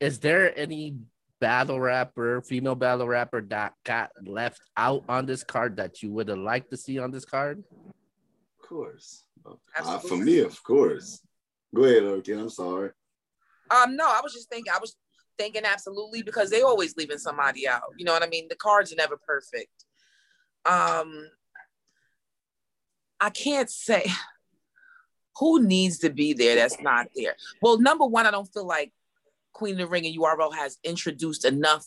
is 0.00 0.20
there 0.20 0.56
any 0.58 0.96
battle 1.44 1.78
rapper, 1.78 2.40
female 2.40 2.74
battle 2.74 3.06
rapper 3.06 3.42
that 3.42 3.74
got 3.84 4.10
left 4.24 4.62
out 4.78 5.04
on 5.10 5.26
this 5.26 5.44
card 5.44 5.76
that 5.76 6.02
you 6.02 6.10
would 6.10 6.28
have 6.28 6.38
liked 6.38 6.70
to 6.70 6.76
see 6.78 6.98
on 6.98 7.10
this 7.10 7.26
card? 7.26 7.62
Of 8.58 8.66
course. 8.66 9.24
Uh, 9.78 9.98
for 9.98 10.16
me, 10.16 10.38
of 10.38 10.62
course. 10.62 11.20
Go 11.74 11.84
ahead, 11.84 12.02
okay. 12.04 12.32
I'm 12.32 12.48
sorry. 12.48 12.92
Um, 13.70 13.94
no, 13.94 14.06
I 14.06 14.20
was 14.22 14.32
just 14.32 14.48
thinking. 14.48 14.72
I 14.74 14.78
was 14.78 14.96
thinking 15.36 15.66
absolutely 15.66 16.22
because 16.22 16.48
they 16.48 16.62
always 16.62 16.96
leaving 16.96 17.18
somebody 17.18 17.68
out. 17.68 17.92
You 17.98 18.06
know 18.06 18.14
what 18.14 18.22
I 18.22 18.28
mean? 18.28 18.46
The 18.48 18.56
cards 18.56 18.90
are 18.90 18.96
never 18.96 19.18
perfect. 19.18 19.84
Um, 20.64 21.28
I 23.20 23.28
can't 23.28 23.68
say 23.68 24.06
who 25.38 25.62
needs 25.62 25.98
to 25.98 26.08
be 26.08 26.32
there 26.32 26.54
that's 26.54 26.80
not 26.80 27.08
there. 27.14 27.36
Well, 27.60 27.78
number 27.78 28.06
one, 28.06 28.24
I 28.24 28.30
don't 28.30 28.50
feel 28.50 28.66
like 28.66 28.94
Queen 29.54 29.72
of 29.72 29.78
the 29.78 29.86
Ring 29.86 30.04
and 30.04 30.16
URL 30.16 30.54
has 30.54 30.78
introduced 30.84 31.44
enough 31.44 31.86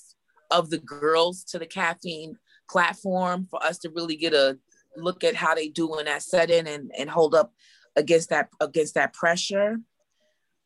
of 0.50 0.70
the 0.70 0.80
girls 0.80 1.44
to 1.44 1.60
the 1.60 1.66
caffeine 1.66 2.38
platform 2.70 3.48
for 3.50 3.64
us 3.64 3.78
to 3.80 3.90
really 3.90 4.16
get 4.16 4.34
a 4.34 4.58
look 4.96 5.24
at 5.24 5.36
how 5.36 5.54
they 5.54 5.70
do 5.70 6.00
in 6.00 6.06
that 6.06 6.24
setting 6.24 6.68
and, 6.68 6.92
and 6.98 7.10
hold 7.10 7.36
up 7.36 7.54
against 7.96 8.30
that 8.30 8.50
against 8.60 8.96
that 8.96 9.14
pressure. 9.14 9.78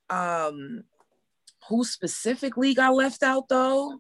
Um, 0.09 0.83
who 1.69 1.83
specifically 1.83 2.73
got 2.73 2.93
left 2.93 3.23
out 3.23 3.49
though? 3.49 3.99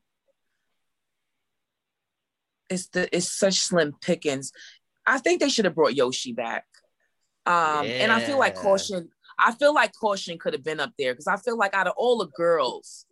It's 2.69 2.87
the 2.87 3.13
it's 3.15 3.31
such 3.31 3.55
slim 3.55 3.93
pickings. 4.01 4.51
I 5.05 5.17
think 5.17 5.41
they 5.41 5.49
should 5.49 5.65
have 5.65 5.75
brought 5.75 5.95
Yoshi 5.95 6.33
back. 6.33 6.65
Um, 7.45 7.85
yeah. 7.85 8.03
and 8.03 8.11
I 8.11 8.21
feel 8.21 8.37
like 8.37 8.55
caution. 8.55 9.09
I 9.41 9.53
feel 9.53 9.73
like 9.73 9.93
caution 9.93 10.37
could 10.37 10.53
have 10.53 10.63
been 10.63 10.79
up 10.79 10.93
there 10.97 11.13
because 11.13 11.27
I 11.27 11.37
feel 11.37 11.57
like 11.57 11.73
out 11.73 11.87
of 11.87 11.93
all 11.97 12.19
the 12.19 12.27
girls, 12.27 13.05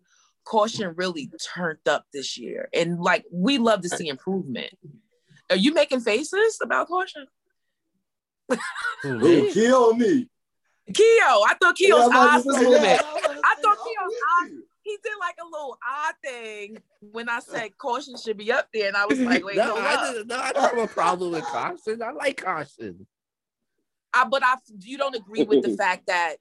caution 0.45 0.93
really 0.95 1.31
turned 1.53 1.87
up 1.87 2.05
this 2.13 2.37
year, 2.37 2.69
and 2.73 2.99
like 2.99 3.25
we 3.31 3.57
love 3.57 3.81
to 3.81 3.89
see 3.89 4.07
improvement. 4.07 4.73
Are 5.49 5.55
you 5.55 5.73
making 5.73 6.01
faces 6.01 6.59
about 6.61 6.87
caution? 6.87 7.25
Who 9.01 9.51
kill 9.51 9.95
me? 9.95 10.29
Keo, 10.93 11.05
I 11.23 11.55
thought 11.61 11.75
Keo's 11.75 12.09
yeah, 12.11 12.17
eyes 12.17 12.45
was 12.45 12.57
moving. 12.57 12.83
I 12.83 13.55
thought 13.61 13.77
Keo's 13.77 14.15
eyes. 14.41 14.51
He 14.81 14.97
did 15.03 15.13
like 15.19 15.35
a 15.39 15.45
little 15.45 15.77
odd 15.87 16.15
thing 16.23 16.77
when 17.11 17.29
I 17.29 17.39
said 17.39 17.77
caution 17.77 18.15
should 18.17 18.37
be 18.37 18.51
up 18.51 18.69
there, 18.73 18.87
and 18.87 18.97
I 18.97 19.05
was 19.05 19.19
like, 19.19 19.45
"Wait, 19.45 19.55
no, 19.57 19.75
I, 19.77 20.13
didn't, 20.13 20.27
no, 20.27 20.37
I 20.37 20.51
don't 20.51 20.75
have 20.75 20.89
a 20.89 20.91
problem 20.91 21.31
with 21.31 21.43
caution. 21.43 22.01
I 22.01 22.11
like 22.11 22.43
caution." 22.43 23.05
I, 24.13 24.25
but 24.25 24.43
I, 24.43 24.55
you 24.79 24.97
don't 24.97 25.15
agree 25.15 25.43
with 25.43 25.63
the 25.63 25.75
fact 25.77 26.07
that 26.07 26.35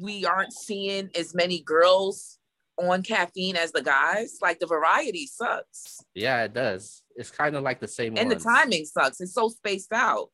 we 0.00 0.24
aren't 0.24 0.52
seeing 0.52 1.10
as 1.14 1.34
many 1.34 1.60
girls 1.60 2.38
on 2.78 3.02
caffeine 3.02 3.56
as 3.56 3.72
the 3.72 3.82
guys. 3.82 4.38
Like 4.42 4.58
the 4.58 4.66
variety 4.66 5.26
sucks. 5.26 6.00
Yeah, 6.14 6.44
it 6.44 6.52
does. 6.52 7.02
It's 7.16 7.30
kind 7.30 7.56
of 7.56 7.62
like 7.62 7.80
the 7.80 7.88
same. 7.88 8.16
And 8.16 8.28
ones. 8.28 8.44
the 8.44 8.50
timing 8.50 8.84
sucks. 8.84 9.20
It's 9.20 9.34
so 9.34 9.48
spaced 9.48 9.92
out. 9.92 10.28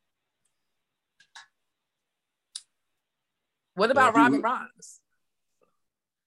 What 3.75 3.91
about 3.91 4.15
well, 4.15 4.25
Robin 4.25 4.43
Ross? 4.43 5.01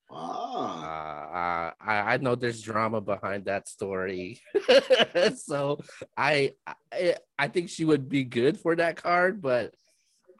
Uh, 0.10 0.16
I, 0.16 1.74
I 1.82 2.18
know 2.18 2.36
there's 2.36 2.62
drama 2.62 3.02
behind 3.02 3.46
that 3.46 3.68
story, 3.68 4.40
so 5.36 5.82
I, 6.16 6.54
I 6.92 7.16
I 7.38 7.48
think 7.48 7.70
she 7.70 7.86
would 7.86 8.08
be 8.08 8.24
good 8.24 8.60
for 8.60 8.76
that 8.76 8.98
card, 8.98 9.42
but 9.42 9.74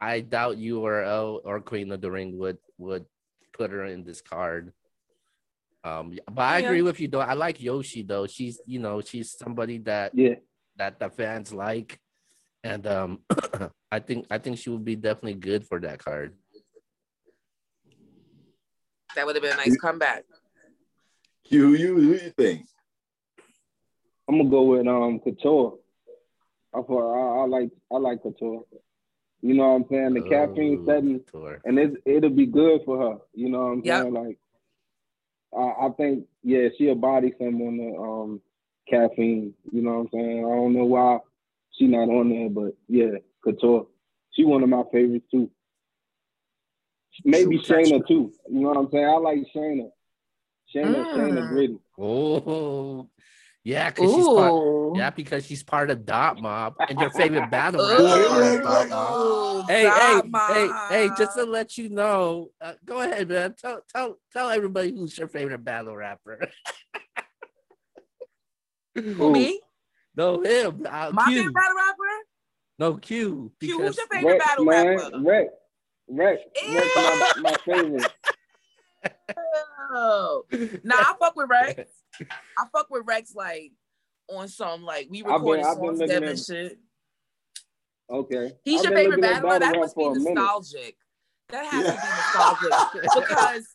I 0.00 0.20
doubt 0.20 0.56
URL 0.56 1.40
or 1.44 1.60
Queen 1.60 1.92
of 1.92 2.00
the 2.00 2.10
Ring 2.10 2.38
would 2.38 2.58
would 2.78 3.04
put 3.52 3.70
her 3.70 3.84
in 3.84 4.04
this 4.04 4.20
card. 4.20 4.72
Um, 5.84 6.18
but 6.30 6.42
I 6.42 6.58
yeah. 6.58 6.66
agree 6.66 6.82
with 6.82 7.00
you 7.00 7.08
though. 7.08 7.20
I 7.20 7.34
like 7.34 7.62
Yoshi 7.62 8.02
though. 8.02 8.26
She's 8.26 8.60
you 8.66 8.78
know 8.78 9.00
she's 9.00 9.36
somebody 9.38 9.78
that 9.78 10.12
yeah 10.14 10.34
that 10.76 10.98
the 10.98 11.08
fans 11.08 11.52
like, 11.52 11.98
and 12.64 12.86
um, 12.86 13.20
I 13.92 14.00
think 14.00 14.26
I 14.30 14.38
think 14.38 14.58
she 14.58 14.70
would 14.70 14.84
be 14.84 14.96
definitely 14.96 15.34
good 15.34 15.66
for 15.66 15.80
that 15.80 16.04
card. 16.04 16.34
That 19.14 19.24
would 19.26 19.36
have 19.36 19.42
been 19.42 19.54
a 19.54 19.56
nice 19.56 19.76
comeback. 19.78 20.24
You, 21.48 21.74
you, 21.74 21.94
who 21.94 22.12
you 22.12 22.32
think? 22.36 22.66
I'm 24.28 24.38
gonna 24.38 24.50
go 24.50 24.62
with 24.64 24.86
um 24.86 25.20
Couture. 25.20 25.78
I, 26.74 26.78
I, 26.78 26.82
I 26.82 27.46
like 27.46 27.70
I 27.92 27.96
like 27.96 28.22
Couture. 28.22 28.64
You 29.46 29.54
know 29.54 29.68
what 29.68 29.74
I'm 29.76 29.86
saying? 29.88 30.14
The 30.14 30.22
caffeine 30.22 30.84
setting, 30.84 31.20
and 31.64 31.78
it 31.78 31.92
it'll 32.04 32.30
be 32.30 32.46
good 32.46 32.80
for 32.84 32.98
her. 32.98 33.18
You 33.32 33.48
know 33.48 33.60
what 33.60 33.72
I'm 33.74 33.82
yep. 33.84 34.02
saying? 34.02 34.14
Like, 34.14 34.38
I, 35.56 35.86
I 35.86 35.88
think 35.96 36.26
yeah, 36.42 36.68
she 36.76 36.88
a 36.88 36.96
body 36.96 37.32
some 37.38 37.62
on 37.62 37.76
the 37.76 37.96
um 37.96 38.40
caffeine. 38.90 39.54
You 39.70 39.82
know 39.82 39.90
what 39.90 39.98
I'm 40.00 40.08
saying? 40.12 40.38
I 40.38 40.48
don't 40.48 40.72
know 40.74 40.86
why 40.86 41.18
she 41.70 41.86
not 41.86 42.08
on 42.08 42.30
there, 42.30 42.50
but 42.50 42.74
yeah, 42.88 43.18
Couture. 43.44 43.86
She 44.32 44.44
one 44.44 44.64
of 44.64 44.68
my 44.68 44.82
favorites 44.92 45.26
too. 45.30 45.48
Maybe 47.24 47.60
Shayna 47.60 48.04
too. 48.04 48.32
You 48.50 48.60
know 48.60 48.70
what 48.70 48.78
I'm 48.78 48.90
saying? 48.90 49.06
I 49.06 49.16
like 49.18 49.38
Shayna. 49.54 49.90
Shayna, 50.74 51.06
mm. 51.06 51.16
Shayna 51.16 51.48
Gritty. 51.48 51.78
Oh, 51.96 53.08
yeah, 53.66 53.90
because 53.90 54.14
she's 54.14 54.24
part. 54.24 54.96
Yeah, 54.96 55.10
because 55.10 55.44
she's 55.44 55.62
part 55.64 55.90
of 55.90 56.06
Dot 56.06 56.40
Mob 56.40 56.74
and 56.88 57.00
your 57.00 57.10
favorite 57.10 57.50
battle 57.50 57.84
rap. 57.84 59.66
hey, 59.68 59.90
hey, 59.90 60.22
hey, 60.32 60.68
hey! 60.88 61.10
Just 61.18 61.36
to 61.36 61.42
let 61.42 61.76
you 61.76 61.88
know, 61.88 62.50
uh, 62.60 62.74
go 62.84 63.00
ahead, 63.00 63.28
man. 63.28 63.56
Tell, 63.60 63.80
tell, 63.92 64.18
tell 64.32 64.50
everybody 64.50 64.92
who's 64.92 65.18
your 65.18 65.26
favorite 65.26 65.64
battle 65.64 65.96
rapper. 65.96 66.48
Who 68.94 69.32
me? 69.32 69.60
No, 70.14 70.42
him. 70.42 70.86
Uh, 70.88 71.10
My 71.12 71.24
Q. 71.24 71.36
favorite 71.36 71.54
battle 71.54 71.76
rapper. 71.76 72.24
No, 72.78 72.94
Q. 72.98 73.52
Q, 73.60 73.80
who's 73.80 73.96
your 73.96 74.06
favorite 74.06 74.32
Rex, 74.34 74.44
battle 74.46 74.64
man, 74.64 74.86
rapper? 74.86 75.20
Rex. 75.22 75.52
Rex. 76.08 76.42
Rex, 76.68 76.88
my, 76.94 77.32
my 77.40 77.56
favorite. 77.64 78.12
Oh. 79.88 80.44
Nah, 80.82 80.96
I 80.96 81.14
fuck 81.18 81.36
with 81.36 81.48
Rex. 81.48 81.80
I 82.58 82.64
fuck 82.72 82.88
with 82.90 83.04
Rex 83.06 83.34
like 83.34 83.72
on 84.28 84.48
some 84.48 84.84
like 84.84 85.08
we 85.10 85.22
recorded 85.22 85.64
been, 85.64 85.74
songs 85.74 86.00
together 86.00 86.26
and 86.26 86.38
shit. 86.38 86.78
Okay. 88.10 88.52
He's 88.64 88.80
I've 88.80 88.90
your 88.90 88.98
favorite 88.98 89.20
battler? 89.20 89.58
That 89.58 89.76
must 89.76 89.96
be 89.96 90.08
nostalgic. 90.08 90.96
That 91.48 91.66
has 91.66 91.84
yeah. 91.84 91.92
to 91.92 92.00
be 92.00 92.08
nostalgic 92.08 93.24
because 93.28 93.66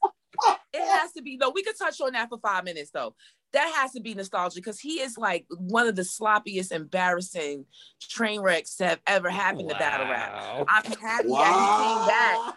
it 0.73 0.87
has 0.87 1.11
to 1.13 1.21
be. 1.21 1.37
No, 1.37 1.51
we 1.53 1.63
could 1.63 1.77
touch 1.77 1.99
on 2.01 2.13
that 2.13 2.29
for 2.29 2.39
five 2.39 2.63
minutes 2.63 2.91
though. 2.91 3.15
That 3.53 3.71
has 3.75 3.91
to 3.93 4.01
be 4.01 4.13
nostalgic 4.13 4.63
because 4.63 4.79
he 4.79 5.01
is 5.01 5.17
like 5.17 5.45
one 5.49 5.87
of 5.87 5.95
the 5.95 6.03
sloppiest, 6.03 6.71
embarrassing 6.71 7.65
train 8.01 8.39
wrecks 8.39 8.75
that 8.75 8.89
have 8.89 9.01
ever 9.07 9.29
happened 9.29 9.67
wow. 9.67 9.73
to 9.73 9.79
battle 9.79 10.07
rap. 10.07 10.65
I'm 10.69 10.91
happy 10.93 11.27
wow. 11.27 11.41
that 11.41 11.73
he 11.79 11.83
came 11.83 12.07
back 12.07 12.55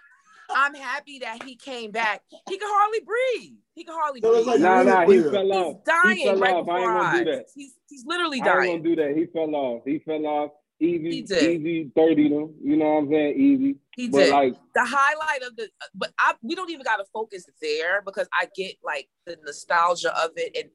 I'm 0.50 0.74
happy 0.74 1.20
that 1.20 1.42
he 1.42 1.56
came 1.56 1.90
back. 1.90 2.22
He 2.48 2.58
can 2.58 2.68
hardly 2.70 3.00
breathe. 3.00 3.58
He 3.74 3.84
can 3.84 3.94
hardly 3.94 4.20
breathe. 4.20 4.46
Like, 4.46 4.60
nah, 4.60 4.82
nah, 4.82 5.06
he 5.06 5.22
fell 5.22 5.52
off. 5.52 5.66
He's 5.66 5.84
dying 5.84 6.16
he 6.16 6.24
fell 6.24 6.38
right 6.38 6.54
off. 6.54 6.66
before 6.66 6.90
our 6.90 6.98
eyes. 7.00 7.52
He's 7.54 7.74
he's 7.88 8.04
literally 8.06 8.40
dying. 8.40 8.58
I 8.58 8.72
ain't 8.72 8.84
gonna 8.84 8.96
do 8.96 9.02
that. 9.02 9.16
He 9.16 9.26
fell 9.26 9.54
off. 9.54 9.82
He 9.84 9.98
fell 10.00 10.26
off. 10.26 10.50
Easy, 10.80 11.18
easy, 11.18 11.90
thirty 11.96 12.28
them. 12.28 12.54
You 12.62 12.76
know 12.76 12.94
what 12.94 13.02
I'm 13.02 13.08
saying? 13.08 13.40
Easy. 13.40 13.76
He 13.94 14.08
but 14.08 14.18
did. 14.18 14.32
Like 14.32 14.54
the 14.74 14.84
highlight 14.84 15.42
of 15.42 15.56
the, 15.56 15.68
but 15.94 16.12
I 16.18 16.34
we 16.42 16.54
don't 16.54 16.70
even 16.70 16.84
got 16.84 16.96
to 16.96 17.04
focus 17.12 17.46
there 17.62 18.02
because 18.02 18.28
I 18.32 18.48
get 18.56 18.74
like 18.84 19.08
the 19.24 19.38
nostalgia 19.44 20.14
of 20.16 20.32
it 20.36 20.56
and 20.56 20.70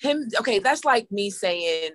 him. 0.00 0.28
Okay, 0.40 0.58
that's 0.58 0.84
like 0.84 1.10
me 1.10 1.30
saying 1.30 1.92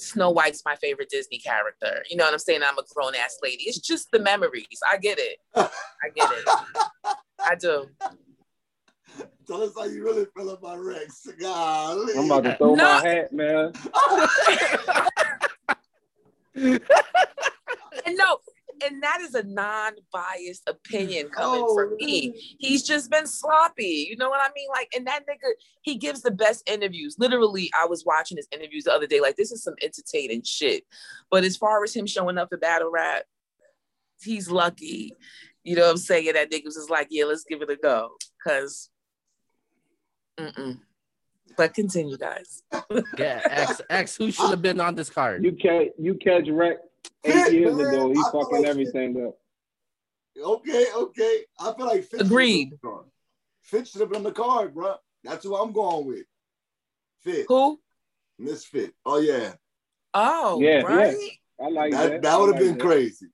Snow 0.00 0.30
White's 0.30 0.62
my 0.64 0.76
favorite 0.76 1.10
Disney 1.10 1.38
character. 1.38 2.02
You 2.08 2.16
know 2.16 2.24
what 2.24 2.32
I'm 2.32 2.38
saying? 2.38 2.62
I'm 2.64 2.78
a 2.78 2.82
grown 2.94 3.14
ass 3.14 3.38
lady. 3.42 3.64
It's 3.64 3.78
just 3.78 4.10
the 4.12 4.18
memories. 4.18 4.80
I 4.88 4.96
get 4.96 5.18
it. 5.18 5.38
I 5.54 5.68
get 6.14 6.30
it. 6.30 6.48
I 7.38 7.54
do. 7.54 7.86
Tell 9.46 9.62
us 9.62 9.72
how 9.76 9.84
you 9.84 10.04
really 10.04 10.26
feel 10.36 10.50
about 10.50 10.78
Rex. 10.78 11.26
Golly. 11.40 12.12
I'm 12.16 12.26
about 12.26 12.44
to 12.44 12.56
throw 12.56 12.74
no. 12.74 12.84
my 12.84 13.08
hat, 13.08 13.32
man. 13.32 13.72
and 18.06 18.16
no, 18.16 18.38
and 18.84 19.02
that 19.02 19.20
is 19.20 19.34
a 19.34 19.42
non-biased 19.42 20.68
opinion 20.68 21.28
coming 21.28 21.64
oh, 21.66 21.74
from 21.74 21.96
me. 21.96 22.56
He's 22.58 22.82
just 22.82 23.10
been 23.10 23.26
sloppy. 23.26 24.06
You 24.08 24.16
know 24.16 24.28
what 24.28 24.40
I 24.40 24.50
mean? 24.54 24.68
Like, 24.72 24.88
and 24.96 25.06
that 25.06 25.22
nigga, 25.22 25.50
he 25.82 25.96
gives 25.96 26.22
the 26.22 26.30
best 26.30 26.68
interviews. 26.68 27.16
Literally, 27.18 27.70
I 27.78 27.86
was 27.86 28.04
watching 28.04 28.36
his 28.36 28.48
interviews 28.52 28.84
the 28.84 28.92
other 28.92 29.06
day. 29.06 29.20
Like, 29.20 29.36
this 29.36 29.52
is 29.52 29.62
some 29.62 29.74
entertaining 29.82 30.42
shit. 30.44 30.84
But 31.30 31.44
as 31.44 31.56
far 31.56 31.82
as 31.84 31.94
him 31.94 32.06
showing 32.06 32.38
up 32.38 32.48
for 32.48 32.58
battle 32.58 32.90
rap, 32.90 33.24
he's 34.22 34.50
lucky. 34.50 35.14
You 35.64 35.76
know 35.76 35.82
what 35.82 35.92
I'm 35.92 35.96
saying? 35.98 36.32
That 36.32 36.50
nigga 36.50 36.64
was 36.64 36.76
just 36.76 36.90
like, 36.90 37.08
yeah, 37.10 37.24
let's 37.24 37.44
give 37.44 37.62
it 37.62 37.70
a 37.70 37.76
go. 37.76 38.10
Cause 38.46 38.90
mm-mm. 40.38 40.78
But 41.56 41.74
continue, 41.74 42.16
guys. 42.16 42.62
yeah, 43.18 43.40
X 43.44 43.80
X 43.90 44.16
who 44.16 44.30
should 44.30 44.50
have 44.50 44.62
been 44.62 44.80
on 44.80 44.94
this 44.94 45.10
card. 45.10 45.44
You 45.44 45.52
catch 45.52 45.88
you 45.98 46.14
catch 46.14 46.48
Rex 46.48 46.80
eight 47.24 47.52
years 47.52 47.76
man, 47.76 47.86
ago, 47.86 48.08
he 48.08 48.22
fucking 48.32 48.62
like 48.62 48.66
everything 48.66 49.14
Fitz, 49.14 49.26
up. 49.26 49.34
Okay, 50.44 50.86
okay. 50.96 51.40
I 51.58 51.72
feel 51.74 51.86
like 51.86 52.04
Fitz 52.04 52.22
agreed. 52.22 52.72
Fitz 53.62 53.90
should 53.90 54.00
have 54.00 54.10
been 54.10 54.18
on 54.18 54.24
the 54.24 54.32
card, 54.32 54.74
bro. 54.74 54.94
That's 55.22 55.44
who 55.44 55.56
I'm 55.56 55.72
going 55.72 56.06
with. 56.06 56.26
Fit. 57.20 57.46
Who? 57.48 57.78
Misfit. 58.38 58.94
Oh 59.04 59.20
yeah. 59.20 59.52
Oh 60.14 60.60
yeah, 60.60 60.80
right. 60.80 61.16
Yeah. 61.18 61.66
I 61.66 61.68
like 61.70 61.92
that. 61.92 62.10
That, 62.10 62.22
that 62.22 62.40
would 62.40 62.54
have 62.54 62.54
like 62.54 62.64
been 62.64 62.78
that. 62.78 62.84
crazy. 62.84 63.26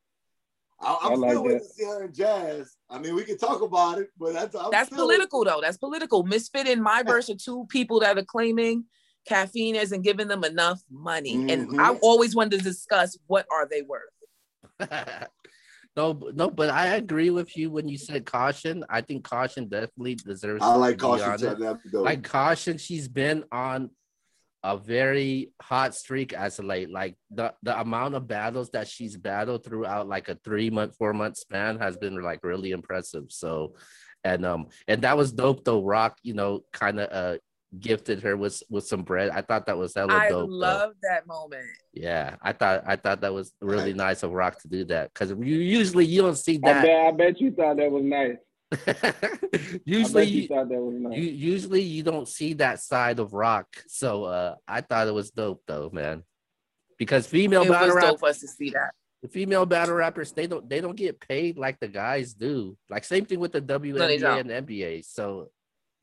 I, 0.80 1.12
am 1.12 1.20
like 1.20 1.30
still 1.30 1.44
waiting 1.44 1.58
to 1.60 1.64
see 1.64 1.84
her 1.84 2.04
in 2.04 2.12
jazz. 2.12 2.76
I 2.90 2.98
mean, 2.98 3.14
we 3.14 3.24
can 3.24 3.38
talk 3.38 3.62
about 3.62 3.98
it, 3.98 4.08
but 4.18 4.34
that's 4.34 4.54
I'm 4.54 4.70
that's 4.70 4.90
political 4.90 5.44
though. 5.44 5.60
That's 5.62 5.78
political. 5.78 6.22
Misfit 6.24 6.66
and 6.66 6.82
my 6.82 7.02
verse 7.02 7.30
are 7.30 7.36
two 7.36 7.66
people 7.70 8.00
that 8.00 8.18
are 8.18 8.24
claiming 8.24 8.84
caffeine 9.26 9.76
isn't 9.76 10.02
giving 10.02 10.28
them 10.28 10.44
enough 10.44 10.80
money. 10.90 11.36
Mm-hmm. 11.36 11.50
And 11.50 11.80
I 11.80 11.94
always 11.96 12.34
wanted 12.34 12.58
to 12.58 12.64
discuss 12.64 13.18
what 13.26 13.46
are 13.50 13.68
they 13.68 13.82
worth. 13.82 14.88
no, 15.96 16.20
no, 16.34 16.50
but 16.50 16.70
I 16.70 16.96
agree 16.96 17.30
with 17.30 17.56
you 17.56 17.70
when 17.70 17.88
you 17.88 17.98
said 17.98 18.26
caution. 18.26 18.84
I 18.88 19.00
think 19.00 19.24
caution 19.24 19.68
definitely 19.68 20.16
deserves. 20.16 20.62
I 20.62 20.74
like 20.74 20.98
caution. 20.98 21.78
Like 21.92 22.22
caution, 22.22 22.78
she's 22.78 23.08
been 23.08 23.44
on 23.50 23.90
a 24.62 24.76
very 24.76 25.52
hot 25.62 25.94
streak 25.94 26.32
as 26.32 26.58
of 26.58 26.64
late. 26.64 26.90
Like 26.90 27.16
the 27.30 27.54
the 27.62 27.78
amount 27.78 28.14
of 28.14 28.26
battles 28.26 28.70
that 28.70 28.88
she's 28.88 29.16
battled 29.16 29.64
throughout 29.64 30.08
like 30.08 30.28
a 30.28 30.34
three 30.44 30.70
month, 30.70 30.96
four 30.96 31.12
month 31.12 31.36
span 31.38 31.78
has 31.78 31.96
been 31.96 32.20
like 32.22 32.42
really 32.42 32.72
impressive. 32.72 33.24
So, 33.28 33.76
and 34.24 34.44
um, 34.44 34.66
and 34.88 35.02
that 35.02 35.16
was 35.16 35.32
dope 35.32 35.64
though. 35.64 35.82
Rock, 35.82 36.18
you 36.22 36.34
know, 36.34 36.64
kind 36.72 37.00
of 37.00 37.10
uh 37.10 37.38
gifted 37.78 38.22
her 38.22 38.36
with 38.36 38.62
with 38.70 38.86
some 38.86 39.02
bread. 39.02 39.30
I 39.30 39.42
thought 39.42 39.66
that 39.66 39.76
was 39.76 39.94
hella 39.94 40.14
I 40.14 40.28
dope. 40.28 40.48
I 40.48 40.52
love 40.52 40.92
that 41.02 41.26
moment. 41.26 41.66
Yeah, 41.92 42.36
I 42.40 42.52
thought 42.52 42.84
I 42.86 42.96
thought 42.96 43.20
that 43.20 43.34
was 43.34 43.52
really 43.60 43.94
nice 43.94 44.22
of 44.22 44.32
Rock 44.32 44.60
to 44.62 44.68
do 44.68 44.84
that 44.86 45.12
because 45.12 45.30
you 45.30 45.58
usually 45.58 46.04
you 46.04 46.22
don't 46.22 46.38
see 46.38 46.58
that. 46.58 46.78
I 46.78 46.82
bet, 46.82 47.06
I 47.06 47.10
bet 47.12 47.40
you 47.40 47.50
thought 47.52 47.76
that 47.76 47.90
was 47.90 48.04
nice. 48.04 48.36
usually 49.84 50.24
you, 50.24 50.48
thought 50.48 50.68
that 50.68 50.80
was 50.80 50.96
nice. 50.98 51.16
you 51.16 51.24
usually 51.24 51.82
you 51.82 52.02
don't 52.02 52.28
see 52.28 52.54
that 52.54 52.80
side 52.80 53.18
of 53.18 53.32
Rock, 53.32 53.68
so 53.86 54.24
uh, 54.24 54.54
I 54.66 54.80
thought 54.80 55.08
it 55.08 55.14
was 55.14 55.30
dope 55.30 55.62
though, 55.66 55.90
man. 55.92 56.22
Because 56.98 57.26
female 57.26 57.62
it 57.62 57.68
battle 57.68 57.94
was 57.94 58.04
dope 58.04 58.20
for 58.20 58.28
us 58.28 58.40
to 58.40 58.48
see 58.48 58.70
that. 58.70 58.92
The 59.22 59.28
female 59.28 59.66
battle 59.66 59.94
rappers 59.94 60.32
they 60.32 60.46
don't 60.46 60.68
they 60.68 60.80
don't 60.80 60.96
get 60.96 61.20
paid 61.20 61.58
like 61.58 61.80
the 61.80 61.88
guys 61.88 62.34
do. 62.34 62.76
Like 62.90 63.04
same 63.04 63.24
thing 63.24 63.40
with 63.40 63.52
the 63.52 63.60
WNBA 63.60 64.20
no, 64.20 64.38
and 64.38 64.50
NBA. 64.50 65.04
So 65.04 65.48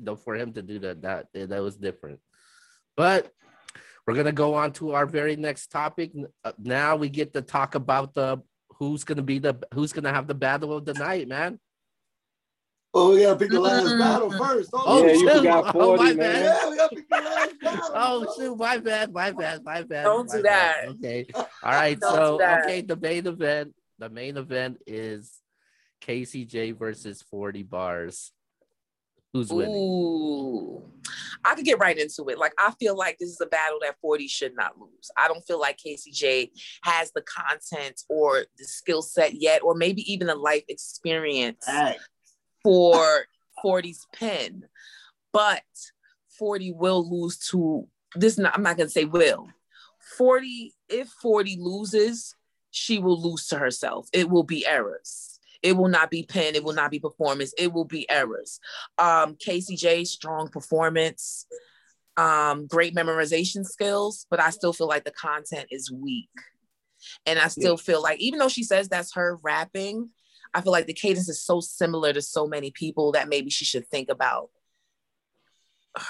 though 0.06 0.16
for 0.16 0.36
him 0.36 0.54
to 0.54 0.62
do 0.62 0.80
that 0.80 1.02
that 1.02 1.28
that 1.34 1.62
was 1.62 1.76
different 1.76 2.20
but 2.96 3.32
we're 4.06 4.16
gonna 4.16 4.32
go 4.32 4.54
on 4.56 4.72
to 4.72 4.92
our 4.92 5.06
very 5.06 5.36
next 5.36 5.68
topic 5.68 6.12
uh, 6.44 6.52
now 6.58 6.96
we 6.96 7.10
get 7.10 7.34
to 7.34 7.42
talk 7.42 7.76
about 7.76 8.14
the 8.14 8.42
who's 8.78 9.04
gonna 9.04 9.22
be 9.22 9.40
the 9.40 9.56
who's 9.74 9.94
gonna 9.94 10.14
have 10.14 10.28
the 10.28 10.34
battle 10.34 10.74
of 10.74 10.86
the 10.86 10.94
night 10.94 11.28
man 11.28 11.60
Oh, 12.96 13.16
we 13.16 13.24
gotta 13.24 13.40
pick 13.40 13.50
the 13.50 13.60
last 13.60 13.88
mm-hmm. 13.88 14.00
battle 14.00 14.32
first. 14.32 14.70
Oh, 14.72 14.84
oh 14.86 15.06
yeah, 15.06 15.14
you 15.14 15.44
got 15.44 15.74
40, 15.74 15.78
oh, 15.80 15.98
my 15.98 16.14
man. 16.14 16.18
Bad. 16.18 16.44
Yeah, 16.44 16.70
we 16.70 16.78
gotta 16.78 16.96
pick 16.96 17.10
the 17.10 17.16
last 17.16 17.60
battle. 17.62 17.92
oh, 17.96 18.36
shoot, 18.38 18.56
my 18.56 18.78
bad, 18.78 19.12
my 19.12 19.32
bad, 19.32 19.64
my 19.64 19.82
bad. 19.82 20.04
Don't 20.04 20.30
my 20.30 20.36
do 20.36 20.44
bad. 20.44 20.76
that. 20.76 20.90
Okay. 20.90 21.26
All 21.36 21.48
right. 21.64 22.00
so, 22.00 22.40
okay, 22.40 22.82
the 22.82 22.96
main 22.96 23.26
event, 23.26 23.74
the 23.98 24.10
main 24.12 24.38
event 24.38 24.78
is 24.86 25.32
Casey 26.02 26.46
J 26.46 26.72
versus 26.72 27.24
40 27.32 27.64
bars. 27.64 28.32
Who's 29.34 29.52
winning? 29.52 29.76
Ooh, 29.76 30.84
I 31.44 31.56
could 31.56 31.66
get 31.66 31.80
right 31.80 31.98
into 31.98 32.30
it. 32.30 32.38
Like 32.38 32.54
I 32.60 32.72
feel 32.80 32.96
like 32.96 33.18
this 33.18 33.30
is 33.30 33.42
a 33.42 33.48
battle 33.48 33.80
that 33.82 34.00
40 34.00 34.28
should 34.28 34.56
not 34.56 34.80
lose. 34.80 35.10
I 35.18 35.28
don't 35.28 35.46
feel 35.46 35.60
like 35.60 35.78
Casey 35.78 36.12
J 36.12 36.52
has 36.84 37.12
the 37.14 37.24
content 37.24 38.02
or 38.10 38.46
the 38.58 38.66
skill 38.66 39.02
set 39.02 39.34
yet, 39.34 39.64
or 39.64 39.74
maybe 39.74 40.02
even 40.12 40.28
the 40.28 40.36
life 40.36 40.64
experience 40.70 41.66
right. 41.68 41.98
for 42.62 43.26
40's 43.66 44.06
pen. 44.14 44.66
But 45.32 45.64
40 46.38 46.74
will 46.74 47.10
lose 47.10 47.40
to 47.50 47.88
this. 48.16 48.38
Not, 48.38 48.54
I'm 48.56 48.64
not 48.64 48.78
gonna 48.78 48.90
say 48.90 49.06
will. 49.06 49.48
40, 50.18 50.76
if 50.90 51.08
40 51.08 51.58
loses, 51.60 52.36
she 52.70 53.00
will 53.00 53.20
lose 53.20 53.48
to 53.48 53.58
herself. 53.58 54.08
It 54.14 54.30
will 54.30 54.44
be 54.44 54.64
errors 54.68 55.33
it 55.64 55.78
will 55.78 55.88
not 55.88 56.12
be 56.12 56.24
pen. 56.24 56.56
It 56.56 56.64
will 56.64 56.74
not 56.74 56.92
be 56.92 57.00
performance. 57.00 57.54
It 57.58 57.72
will 57.74 57.86
be 57.86 58.10
errors. 58.10 58.60
Um, 58.98 59.36
Casey 59.40 59.76
J, 59.78 60.04
strong 60.04 60.50
performance, 60.50 61.48
um, 62.18 62.68
great 62.68 62.94
memorization 62.94 63.66
skills, 63.66 64.28
but 64.30 64.40
I 64.40 64.50
still 64.50 64.74
feel 64.74 64.88
like 64.88 65.06
the 65.06 65.12
content 65.12 65.68
is 65.72 65.92
weak. 65.92 66.30
And 67.26 67.40
I 67.40 67.48
still 67.48 67.78
yeah. 67.78 67.84
feel 67.84 68.02
like, 68.02 68.20
even 68.20 68.40
though 68.40 68.50
she 68.50 68.64
says 68.64 68.88
that's 68.90 69.16
her 69.16 69.40
rapping, 69.42 70.10
I 70.54 70.62
feel 70.62 70.72
like 70.72 70.86
the 70.86 70.94
cadence 70.94 71.30
is 71.30 71.44
so 71.44 71.60
similar 71.60 72.14
to 72.14 72.22
so 72.22 72.46
many 72.46 72.72
people 72.72 73.14
that 73.14 73.30
maybe 73.30 73.50
she 73.50 73.66
should 73.66 73.88
think 73.88 74.10
about 74.10 74.50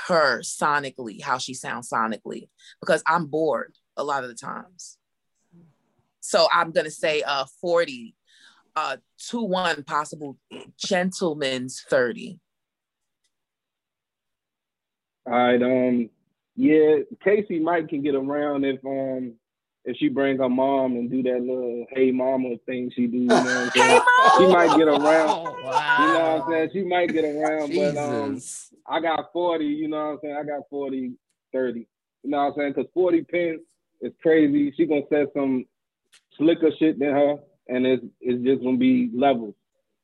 her 0.07 0.41
sonically, 0.41 1.21
how 1.21 1.37
she 1.37 1.53
sounds 1.53 1.89
sonically, 1.89 2.49
because 2.79 3.03
I'm 3.07 3.27
bored 3.27 3.75
a 3.95 4.03
lot 4.03 4.23
of 4.23 4.29
the 4.29 4.35
times. 4.35 4.97
So 6.19 6.47
I'm 6.51 6.71
gonna 6.71 6.91
say 6.91 7.21
uh 7.21 7.45
40, 7.61 8.15
uh 8.75 8.97
2-1 9.19 9.85
possible 9.85 10.37
gentleman's 10.77 11.83
30. 11.89 12.39
All 15.25 15.33
right, 15.33 15.61
um, 15.61 16.09
yeah, 16.55 16.97
Casey 17.23 17.59
Mike 17.59 17.89
can 17.89 18.01
get 18.01 18.15
around 18.15 18.65
if 18.65 18.83
um 18.85 19.33
if 19.85 19.97
she 19.97 20.07
bring 20.07 20.37
her 20.37 20.49
mom 20.49 20.93
and 20.93 21.09
do 21.09 21.23
that 21.23 21.41
little 21.41 21.85
hey 21.91 22.11
mama 22.11 22.55
thing 22.65 22.91
she 22.95 23.07
do, 23.07 23.17
you 23.17 23.41
know 23.41 23.49
what 23.49 23.61
I'm 23.63 23.71
saying? 23.75 24.01
hey, 24.15 24.29
she 24.37 24.47
might 24.47 24.77
get 24.77 24.87
around. 24.87 25.29
Oh, 25.29 25.57
wow. 25.61 25.97
You 25.99 26.13
know 26.13 26.33
what 26.35 26.43
I'm 26.43 26.49
saying? 26.49 26.69
She 26.73 26.83
might 26.83 27.13
get 27.13 27.23
around, 27.25 27.69
Jesus. 27.69 27.95
but 27.95 28.01
um 28.01 28.43
I 28.87 28.99
got 28.99 29.31
40, 29.31 29.65
you 29.65 29.87
know 29.87 29.97
what 29.97 30.11
I'm 30.11 30.19
saying? 30.21 30.37
I 30.37 30.43
got 30.43 30.69
40, 30.69 31.13
30. 31.53 31.79
You 32.23 32.29
know 32.29 32.37
what 32.37 32.43
I'm 32.43 32.53
saying? 32.57 32.73
Because 32.75 32.91
40 32.93 33.23
pence 33.23 33.61
is 34.01 34.13
crazy. 34.21 34.73
She 34.75 34.85
gonna 34.85 35.01
say 35.09 35.25
some 35.33 35.65
slicker 36.37 36.71
shit 36.77 36.99
than 36.99 37.11
her, 37.11 37.35
and 37.67 37.85
it's 37.85 38.05
it's 38.19 38.43
just 38.43 38.63
gonna 38.63 38.77
be 38.77 39.09
levels. 39.13 39.55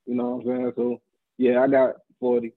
You 0.06 0.14
know 0.14 0.36
what 0.36 0.46
I'm 0.46 0.46
saying? 0.46 0.72
So 0.76 1.00
yeah, 1.38 1.62
I 1.62 1.68
got 1.68 1.96
40. 2.20 2.52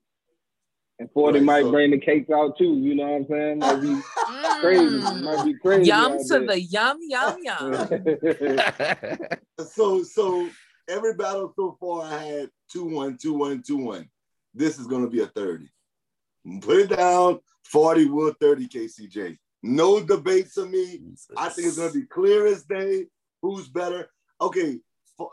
And 1.00 1.10
40 1.12 1.39
right, 1.39 1.46
might 1.46 1.63
so. 1.63 1.72
bring 1.72 1.92
the 1.92 2.00
cakes 2.00 2.30
out 2.30 2.58
too, 2.58 2.78
you 2.78 2.96
know 2.96 3.08
what 3.08 3.16
I'm 3.16 3.28
saying? 3.28 3.60
Might 3.60 3.82
be 3.82 4.02
crazy. 4.62 4.86
Mm. 4.86 5.24
Might 5.24 5.44
be 5.46 5.54
crazy. 5.56 5.88
Yum 5.89 6.18
to 6.20 6.28
there. 6.28 6.48
the 6.48 6.62
yum, 6.62 7.00
yum, 7.02 7.38
yum. 7.44 9.28
so 9.68 10.04
so 10.04 10.50
every 10.88 11.16
battle 11.16 11.52
so 11.56 11.78
far 11.80 12.04
I 12.04 12.24
had 12.24 12.50
2-1, 12.76 13.22
2-1, 13.24 13.66
2-1. 13.68 14.08
This 14.54 14.78
is 14.80 14.88
gonna 14.88 15.10
be 15.10 15.22
a 15.22 15.28
30. 15.28 15.68
Put 16.62 16.78
it 16.78 16.96
down, 16.96 17.39
40 17.66 18.06
will 18.06 18.34
30 18.39 18.68
KCJ. 18.68 19.38
No 19.63 20.02
debates 20.02 20.58
of 20.58 20.70
me. 20.70 20.98
Jesus. 20.98 21.28
I 21.38 21.50
think 21.50 21.68
it's 21.68 21.78
gonna 21.78 21.92
be 21.92 22.06
clear 22.06 22.46
as 22.48 22.63
day. 22.63 23.08
Who's 23.42 23.68
better? 23.68 24.10
Okay, 24.42 24.80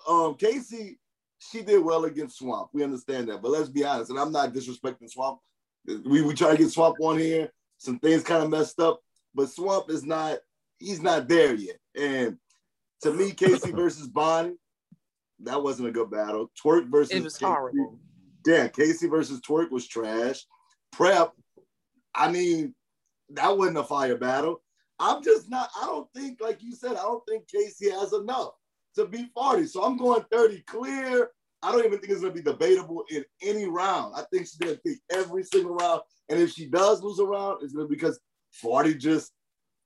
um, 0.08 0.34
Casey, 0.34 0.98
she 1.38 1.62
did 1.62 1.82
well 1.82 2.04
against 2.04 2.38
Swamp. 2.38 2.70
We 2.72 2.84
understand 2.84 3.28
that, 3.28 3.42
but 3.42 3.50
let's 3.50 3.68
be 3.68 3.84
honest. 3.84 4.10
And 4.10 4.18
I'm 4.18 4.32
not 4.32 4.52
disrespecting 4.52 5.10
Swamp. 5.10 5.40
We 5.86 6.22
we 6.22 6.34
try 6.34 6.52
to 6.52 6.58
get 6.58 6.70
Swamp 6.70 6.96
on 7.00 7.18
here. 7.18 7.50
Some 7.78 7.98
things 7.98 8.22
kind 8.22 8.44
of 8.44 8.50
messed 8.50 8.78
up, 8.80 9.00
but 9.34 9.48
Swamp 9.48 9.90
is 9.90 10.04
not. 10.04 10.38
He's 10.78 11.02
not 11.02 11.28
there 11.28 11.54
yet. 11.54 11.76
And 11.94 12.36
to 13.02 13.12
me, 13.12 13.32
Casey 13.32 13.70
versus 13.72 14.08
Bonnie, 14.08 14.56
that 15.40 15.62
wasn't 15.62 15.88
a 15.88 15.92
good 15.92 16.10
battle. 16.10 16.50
Twerk 16.62 16.90
versus 16.90 17.14
it 17.14 17.22
was 17.22 17.34
Casey. 17.34 17.44
horrible. 17.46 17.98
Yeah, 18.46 18.68
Casey 18.68 19.08
versus 19.08 19.40
Twerk 19.40 19.70
was 19.70 19.86
trash. 19.86 20.44
Prep, 20.92 21.32
I 22.14 22.30
mean, 22.30 22.74
that 23.30 23.56
wasn't 23.56 23.78
a 23.78 23.84
fire 23.84 24.16
battle. 24.16 24.62
I'm 24.98 25.22
just 25.22 25.48
not, 25.48 25.70
I 25.80 25.86
don't 25.86 26.08
think, 26.14 26.40
like 26.40 26.62
you 26.62 26.74
said, 26.74 26.92
I 26.92 27.02
don't 27.02 27.22
think 27.26 27.48
Casey 27.48 27.90
has 27.90 28.12
enough 28.12 28.52
to 28.96 29.06
beat 29.06 29.30
40. 29.34 29.66
So 29.66 29.82
I'm 29.82 29.96
going 29.96 30.24
30 30.30 30.60
clear. 30.62 31.30
I 31.62 31.72
don't 31.72 31.84
even 31.84 31.98
think 31.98 32.10
it's 32.10 32.22
going 32.22 32.34
to 32.34 32.42
be 32.42 32.50
debatable 32.50 33.04
in 33.10 33.24
any 33.42 33.66
round. 33.66 34.14
I 34.16 34.22
think 34.32 34.46
she's 34.46 34.56
going 34.56 34.76
to 34.76 34.80
take 34.86 34.98
every 35.10 35.44
single 35.44 35.74
round. 35.74 36.02
And 36.28 36.40
if 36.40 36.52
she 36.52 36.66
does 36.66 37.02
lose 37.02 37.18
a 37.18 37.24
round, 37.24 37.62
it's 37.62 37.72
going 37.72 37.86
to 37.86 37.88
be 37.88 37.96
because 37.96 38.18
40 38.52 38.94
just 38.94 39.32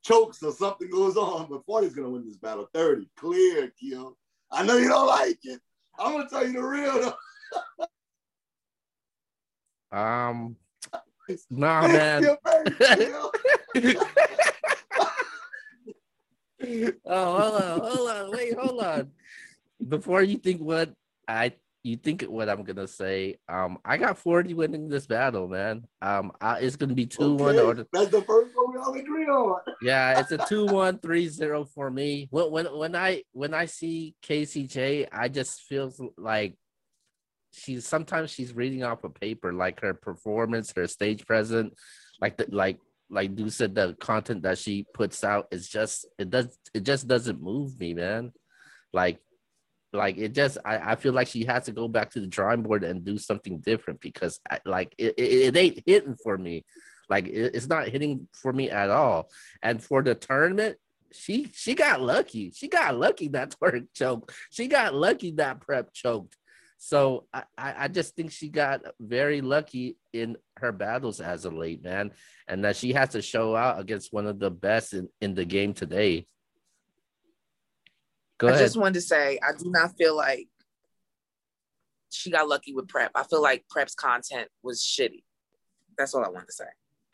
chokes 0.04 0.42
or 0.42 0.52
something 0.52 0.88
goes 0.90 1.16
on. 1.16 1.48
But 1.50 1.64
40 1.66 1.86
is 1.88 1.94
going 1.94 2.06
to 2.06 2.12
win 2.12 2.24
this 2.24 2.36
battle 2.36 2.68
30 2.74 3.08
clear, 3.16 3.72
Keel. 3.78 4.16
I 4.52 4.64
know 4.64 4.76
you 4.76 4.88
don't 4.88 5.06
like 5.06 5.38
it. 5.42 5.60
I'm 5.98 6.12
going 6.12 6.28
to 6.28 6.30
tell 6.30 6.46
you 6.46 6.52
the 6.52 6.62
real 6.62 7.14
though. 9.92 9.98
um, 9.98 10.56
Nah, 11.50 11.88
man. 11.88 12.24
oh, 17.06 17.36
hold 17.36 17.54
on, 17.54 17.62
hold 17.62 17.62
on, 17.62 17.73
wait, 18.56 18.66
hold 18.66 18.82
on. 18.82 19.10
Before 19.86 20.22
you 20.22 20.38
think 20.38 20.60
what 20.60 20.92
I 21.28 21.54
you 21.84 21.96
think 21.96 22.22
what 22.22 22.48
I'm 22.48 22.64
gonna 22.64 22.88
say, 22.88 23.36
um, 23.46 23.78
I 23.84 23.98
got 23.98 24.16
40 24.18 24.54
winning 24.54 24.88
this 24.88 25.06
battle, 25.06 25.48
man. 25.48 25.86
Um, 26.00 26.32
I, 26.40 26.60
it's 26.60 26.76
gonna 26.76 26.94
be 26.94 27.06
2 27.06 27.34
1 27.34 27.58
or 27.58 27.74
that's 27.92 28.10
the 28.10 28.22
first 28.22 28.56
one 28.56 28.72
we 28.72 28.78
all 28.78 28.94
agree 28.94 29.26
on. 29.26 29.60
yeah, 29.82 30.18
it's 30.18 30.32
a 30.32 30.38
2 30.48 30.66
1 30.66 30.98
3 30.98 31.28
0 31.28 31.64
for 31.74 31.90
me. 31.90 32.26
When 32.30 32.50
when 32.50 32.66
when 32.78 32.96
I 32.96 33.22
when 33.32 33.52
I 33.52 33.66
see 33.66 34.14
KCJ, 34.22 35.08
I 35.12 35.28
just 35.28 35.62
feels 35.62 36.00
like 36.16 36.56
she's 37.52 37.86
sometimes 37.86 38.30
she's 38.30 38.54
reading 38.54 38.82
off 38.82 39.04
a 39.04 39.10
paper, 39.10 39.52
like 39.52 39.80
her 39.80 39.92
performance, 39.92 40.72
her 40.76 40.86
stage 40.86 41.26
presence, 41.26 41.74
like 42.20 42.38
the 42.38 42.46
like 42.48 42.78
like 43.10 43.38
you 43.38 43.50
said, 43.50 43.74
the 43.74 43.94
content 44.00 44.42
that 44.42 44.56
she 44.56 44.86
puts 44.94 45.22
out 45.22 45.48
is 45.50 45.68
just 45.68 46.06
it 46.18 46.30
does 46.30 46.58
it 46.72 46.82
just 46.84 47.06
doesn't 47.06 47.42
move 47.42 47.78
me, 47.78 47.92
man. 47.92 48.32
Like 48.94 49.18
like 49.92 50.16
it 50.16 50.32
just 50.32 50.58
I, 50.64 50.92
I 50.92 50.96
feel 50.96 51.12
like 51.12 51.28
she 51.28 51.44
has 51.44 51.64
to 51.64 51.72
go 51.72 51.88
back 51.88 52.10
to 52.12 52.20
the 52.20 52.26
drawing 52.26 52.62
board 52.62 52.84
and 52.84 53.04
do 53.04 53.18
something 53.18 53.58
different 53.58 54.00
because 54.00 54.40
I, 54.50 54.60
like 54.64 54.94
it, 54.98 55.14
it, 55.18 55.22
it 55.22 55.56
ain't 55.56 55.82
hitting 55.86 56.16
for 56.22 56.38
me. 56.38 56.64
Like 57.10 57.26
it, 57.26 57.54
it's 57.54 57.68
not 57.68 57.88
hitting 57.88 58.28
for 58.32 58.52
me 58.52 58.70
at 58.70 58.90
all. 58.90 59.28
And 59.62 59.82
for 59.82 60.02
the 60.02 60.14
tournament 60.14 60.78
she 61.12 61.48
she 61.54 61.74
got 61.74 62.00
lucky. 62.00 62.50
She 62.54 62.68
got 62.68 62.98
lucky 62.98 63.28
that 63.28 63.54
twerk 63.60 63.86
choke 63.94 64.32
she 64.50 64.68
got 64.68 64.94
lucky 64.94 65.32
that 65.32 65.60
prep 65.60 65.92
choked. 65.92 66.36
So 66.78 67.24
I, 67.32 67.44
I 67.56 67.88
just 67.88 68.14
think 68.14 68.30
she 68.30 68.50
got 68.50 68.82
very 69.00 69.40
lucky 69.40 69.96
in 70.12 70.36
her 70.58 70.70
battles 70.70 71.18
as 71.18 71.46
a 71.46 71.50
late 71.50 71.82
man, 71.82 72.10
and 72.46 72.64
that 72.64 72.76
she 72.76 72.92
has 72.92 73.10
to 73.10 73.22
show 73.22 73.56
out 73.56 73.80
against 73.80 74.12
one 74.12 74.26
of 74.26 74.38
the 74.38 74.50
best 74.50 74.92
in, 74.92 75.08
in 75.22 75.34
the 75.34 75.46
game 75.46 75.72
today. 75.72 76.26
Go 78.38 78.48
I 78.48 78.50
ahead. 78.50 78.62
just 78.62 78.76
wanted 78.76 78.94
to 78.94 79.00
say 79.00 79.38
I 79.42 79.52
do 79.56 79.70
not 79.70 79.96
feel 79.96 80.16
like 80.16 80.48
she 82.10 82.30
got 82.30 82.48
lucky 82.48 82.74
with 82.74 82.88
prep. 82.88 83.10
I 83.14 83.24
feel 83.24 83.42
like 83.42 83.64
prep's 83.68 83.94
content 83.94 84.48
was 84.62 84.82
shitty. 84.82 85.24
That's 85.96 86.14
all 86.14 86.24
I 86.24 86.28
wanted 86.28 86.46
to 86.46 86.52
say. 86.52 86.64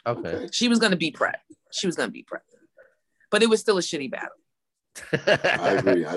Okay. 0.07 0.49
She 0.53 0.69
was 0.69 0.79
gonna 0.79 0.97
be 0.97 1.11
prep. 1.11 1.41
She 1.73 1.87
was 1.87 1.97
gonna 1.97 2.11
be 2.11 2.23
prep. 2.23 2.43
But 3.31 3.43
it 3.43 3.49
was 3.49 3.61
still 3.61 3.79
a 3.79 3.83
shitty 3.83 4.11
battle. 4.11 4.29
I 5.13 5.75
agree. 5.75 6.05
I, 6.05 6.17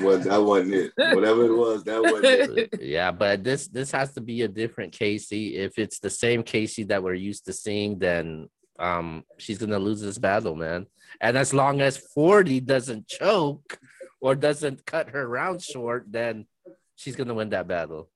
was, 0.00 0.24
that 0.24 0.40
wasn't 0.40 0.74
it. 0.74 0.92
Whatever 0.96 1.44
it 1.46 1.56
was, 1.56 1.82
that 1.84 2.00
wasn't 2.00 2.58
it. 2.58 2.70
Yeah, 2.80 3.10
but 3.10 3.42
this 3.42 3.68
this 3.68 3.90
has 3.90 4.12
to 4.14 4.20
be 4.20 4.42
a 4.42 4.48
different 4.48 4.92
Casey. 4.92 5.56
If 5.56 5.78
it's 5.78 5.98
the 5.98 6.10
same 6.10 6.42
Casey 6.42 6.84
that 6.84 7.02
we're 7.02 7.14
used 7.14 7.46
to 7.46 7.52
seeing, 7.52 7.98
then 7.98 8.48
um 8.78 9.24
she's 9.38 9.58
gonna 9.58 9.78
lose 9.78 10.00
this 10.00 10.18
battle, 10.18 10.54
man. 10.54 10.86
And 11.20 11.36
as 11.36 11.52
long 11.52 11.80
as 11.80 11.96
40 11.96 12.60
doesn't 12.60 13.08
choke 13.08 13.78
or 14.22 14.36
doesn't 14.36 14.86
cut 14.86 15.10
her 15.10 15.28
round 15.28 15.60
short, 15.60 16.06
then 16.08 16.46
she's 16.94 17.16
gonna 17.16 17.34
win 17.34 17.50
that 17.50 17.68
battle. 17.68 18.08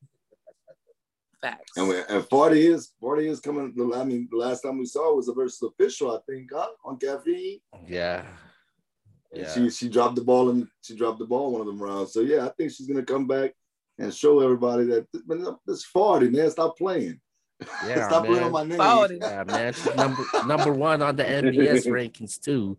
Facts. 1.43 1.73
And, 1.77 1.89
we, 1.89 2.01
and 2.09 2.25
40 2.25 2.67
is 2.67 2.93
40 3.01 3.29
is 3.29 3.41
coming. 3.41 3.75
I 3.95 4.05
mean, 4.05 4.29
the 4.31 4.39
last 4.39 4.63
time 4.63 4.79
we 4.79 4.87
saw 4.87 5.15
was 5.15 5.29
a 5.29 5.35
versus 5.35 5.63
official, 5.63 6.17
I 6.17 6.21
think, 6.31 6.51
huh? 6.55 6.69
on 6.85 6.97
caffeine. 6.99 7.61
Yeah. 7.87 8.25
Yeah. 9.35 9.53
She 9.53 9.69
she 9.69 9.89
dropped 9.89 10.15
the 10.15 10.23
ball 10.23 10.49
and 10.51 10.69
she 10.81 10.97
dropped 10.97 11.19
the 11.19 11.27
ball 11.27 11.53
one 11.53 11.61
of 11.61 11.67
them 11.67 11.83
rounds. 11.83 12.13
So 12.13 12.21
yeah, 12.21 12.47
I 12.47 12.51
think 12.51 12.73
she's 12.73 12.87
gonna 12.87 13.03
come 13.03 13.27
back 13.27 13.53
and 13.99 14.15
show 14.15 14.41
everybody 14.41 14.85
that 14.85 15.07
man, 15.27 15.45
this 15.67 15.85
40, 15.85 16.31
man. 16.31 16.51
Stop 16.51 16.79
playing. 16.79 17.21
Yeah, 17.87 18.07
Stop 18.09 18.23
man. 18.23 18.33
playing 18.33 18.45
on 18.45 18.53
my 18.53 18.65
name. 18.65 18.79
40. 18.79 19.19
Yeah, 19.21 19.45
man. 19.45 19.73
She's 19.73 19.95
number 19.97 20.25
number 20.47 20.73
one 20.73 21.03
on 21.03 21.17
the 21.17 21.25
NBS 21.25 21.87
rankings 21.87 22.41
too. 22.41 22.79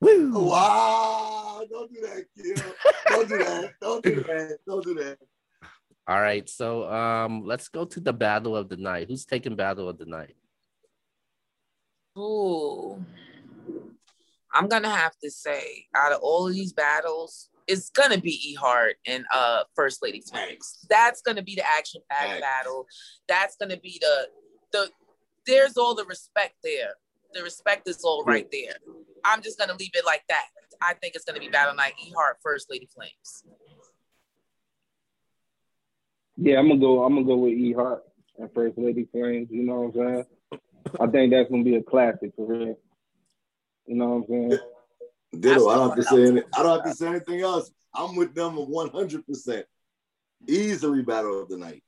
Woo! 0.00 0.48
Wow! 0.50 1.53
Don't 1.70 1.92
do 1.92 2.00
that, 2.00 2.24
kid. 2.36 2.62
Don't 3.08 3.28
do 3.28 3.38
that. 3.38 3.72
Don't 3.80 4.02
do 4.04 4.14
that. 4.22 4.58
Don't 4.66 4.84
do 4.84 4.94
that. 4.94 5.18
All 6.06 6.20
right, 6.20 6.48
so 6.48 6.90
um, 6.92 7.44
let's 7.44 7.68
go 7.68 7.86
to 7.86 8.00
the 8.00 8.12
battle 8.12 8.56
of 8.56 8.68
the 8.68 8.76
night. 8.76 9.08
Who's 9.08 9.24
taking 9.24 9.56
battle 9.56 9.88
of 9.88 9.98
the 9.98 10.04
night? 10.04 10.36
Ooh. 12.18 13.02
I'm 14.52 14.68
gonna 14.68 14.90
have 14.90 15.18
to 15.22 15.30
say, 15.30 15.86
out 15.96 16.12
of 16.12 16.20
all 16.22 16.46
of 16.46 16.54
these 16.54 16.72
battles, 16.72 17.50
it's 17.66 17.90
gonna 17.90 18.18
be 18.18 18.38
E 18.50 18.54
Heart 18.54 18.96
and 19.06 19.24
uh 19.32 19.64
First 19.74 20.02
Lady 20.02 20.20
Flames. 20.20 20.86
That's 20.88 21.22
gonna 21.22 21.42
be 21.42 21.56
the 21.56 21.66
action 21.66 22.02
packed 22.10 22.40
battle. 22.40 22.86
That's 23.26 23.56
gonna 23.56 23.78
be 23.78 23.98
the 24.00 24.28
the 24.72 24.90
there's 25.46 25.76
all 25.76 25.94
the 25.94 26.04
respect 26.04 26.54
there. 26.62 26.94
The 27.34 27.42
respect 27.42 27.88
is 27.88 28.02
all 28.04 28.22
right 28.24 28.48
there. 28.52 28.76
I'm 29.24 29.42
just 29.42 29.58
gonna 29.58 29.74
leave 29.74 29.90
it 29.94 30.04
like 30.06 30.22
that. 30.28 30.44
I 30.80 30.94
think 30.94 31.14
it's 31.14 31.24
gonna 31.24 31.40
be 31.40 31.48
battle 31.48 31.74
night 31.74 31.94
E 32.04 32.12
Heart 32.16 32.38
First 32.42 32.70
Lady 32.70 32.88
Flames. 32.94 33.44
Yeah, 36.36 36.58
I'm 36.58 36.68
gonna 36.68 36.80
go. 36.80 37.04
I'm 37.04 37.14
gonna 37.14 37.26
go 37.26 37.36
with 37.36 37.54
E 37.54 37.72
Heart 37.72 38.04
and 38.38 38.52
First 38.54 38.78
Lady 38.78 39.08
Flames. 39.10 39.48
You 39.50 39.64
know 39.64 39.80
what 39.80 40.04
I'm 40.04 40.14
saying? 40.14 40.24
I 41.00 41.06
think 41.08 41.32
that's 41.32 41.50
gonna 41.50 41.64
be 41.64 41.76
a 41.76 41.82
classic 41.82 42.32
for 42.36 42.46
real. 42.46 42.78
You 43.86 43.96
know 43.96 44.08
what 44.08 44.16
I'm 44.16 44.26
saying? 44.28 44.58
Ditto. 45.40 45.68
I 45.68 45.74
don't 45.74 45.88
have 45.88 45.98
to 45.98 46.04
say 46.04 46.26
any, 46.28 46.42
I 46.56 46.62
don't 46.62 46.76
have 46.76 46.84
to 46.84 46.94
say 46.94 47.06
anything 47.08 47.40
else. 47.40 47.70
I'm 47.92 48.14
with 48.16 48.34
them 48.34 48.56
100 48.56 49.26
percent 49.26 49.66
Easily 50.46 51.02
battle 51.02 51.42
of 51.42 51.48
the 51.48 51.56
night. 51.56 51.82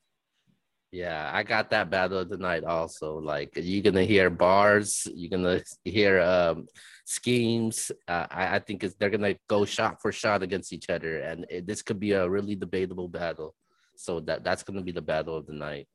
Yeah, 0.97 1.31
I 1.31 1.43
got 1.43 1.69
that 1.71 1.91
battle 1.91 2.21
of 2.21 2.31
the 2.31 2.39
night 2.39 2.65
also. 2.65 3.19
Like 3.19 3.53
you're 3.55 3.83
gonna 3.83 4.05
hear 4.05 4.31
bars, 4.31 5.07
you're 5.15 5.29
gonna 5.29 5.61
hear 5.85 6.23
um, 6.23 6.69
schemes. 7.05 7.93
Uh, 8.09 8.27
I, 8.31 8.57
I, 8.57 8.59
think 8.61 8.83
it's, 8.83 8.95
they're 8.95 9.11
gonna 9.11 9.37
go 9.47 9.67
shot 9.67 10.01
for 10.01 10.11
shot 10.11 10.43
against 10.43 10.73
each 10.73 10.89
other, 10.89 11.19
and 11.19 11.45
it, 11.51 11.67
this 11.67 11.83
could 11.83 12.01
be 12.01 12.13
a 12.13 12.27
really 12.27 12.55
debatable 12.55 13.09
battle. 13.09 13.55
So 13.97 14.21
that 14.21 14.43
that's 14.43 14.63
gonna 14.63 14.81
be 14.81 14.91
the 14.91 15.03
battle 15.03 15.37
of 15.37 15.47
the 15.47 15.53
night. 15.53 15.87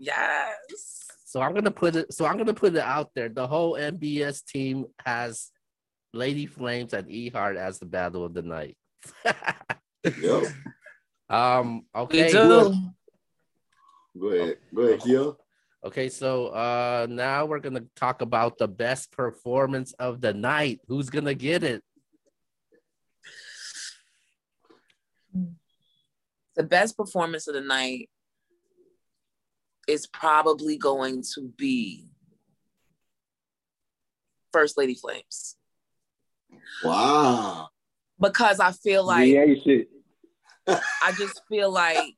Yes. 0.00 1.06
So 1.24 1.40
I'm 1.40 1.54
gonna 1.54 1.70
put 1.70 1.94
it. 1.94 2.12
So 2.12 2.26
I'm 2.26 2.36
gonna 2.36 2.54
put 2.54 2.74
it 2.74 2.82
out 2.82 3.10
there. 3.14 3.28
The 3.28 3.46
whole 3.46 3.74
NBS 3.74 4.44
team 4.44 4.86
has 5.06 5.52
Lady 6.12 6.46
Flames 6.46 6.94
and 6.94 7.08
E 7.08 7.30
Heart 7.30 7.56
as 7.56 7.78
the 7.78 7.86
battle 7.86 8.24
of 8.24 8.34
the 8.34 8.42
night. 8.42 8.76
yep. 10.20 10.46
Um. 11.30 11.82
Okay. 11.94 12.32
We 14.20 14.28
do. 14.30 14.36
Go 14.36 14.42
ahead. 14.42 14.56
Go 14.74 14.82
ahead, 14.82 15.00
Kia. 15.00 15.32
Okay, 15.84 16.08
so 16.08 16.48
uh 16.48 17.06
now 17.08 17.46
we're 17.46 17.60
gonna 17.60 17.84
talk 17.94 18.20
about 18.22 18.58
the 18.58 18.68
best 18.68 19.12
performance 19.12 19.92
of 19.92 20.20
the 20.20 20.34
night. 20.34 20.80
Who's 20.88 21.10
gonna 21.10 21.34
get 21.34 21.62
it? 21.62 21.82
The 26.56 26.64
best 26.64 26.96
performance 26.96 27.46
of 27.46 27.54
the 27.54 27.60
night 27.60 28.10
is 29.86 30.06
probably 30.08 30.76
going 30.76 31.22
to 31.34 31.52
be 31.56 32.08
First 34.52 34.76
Lady 34.76 34.94
Flames. 34.94 35.56
Wow. 36.82 37.68
Because 38.20 38.58
I 38.58 38.72
feel 38.72 39.04
like 39.04 39.32
I 40.66 41.12
just 41.16 41.42
feel 41.48 41.70
like 41.70 42.16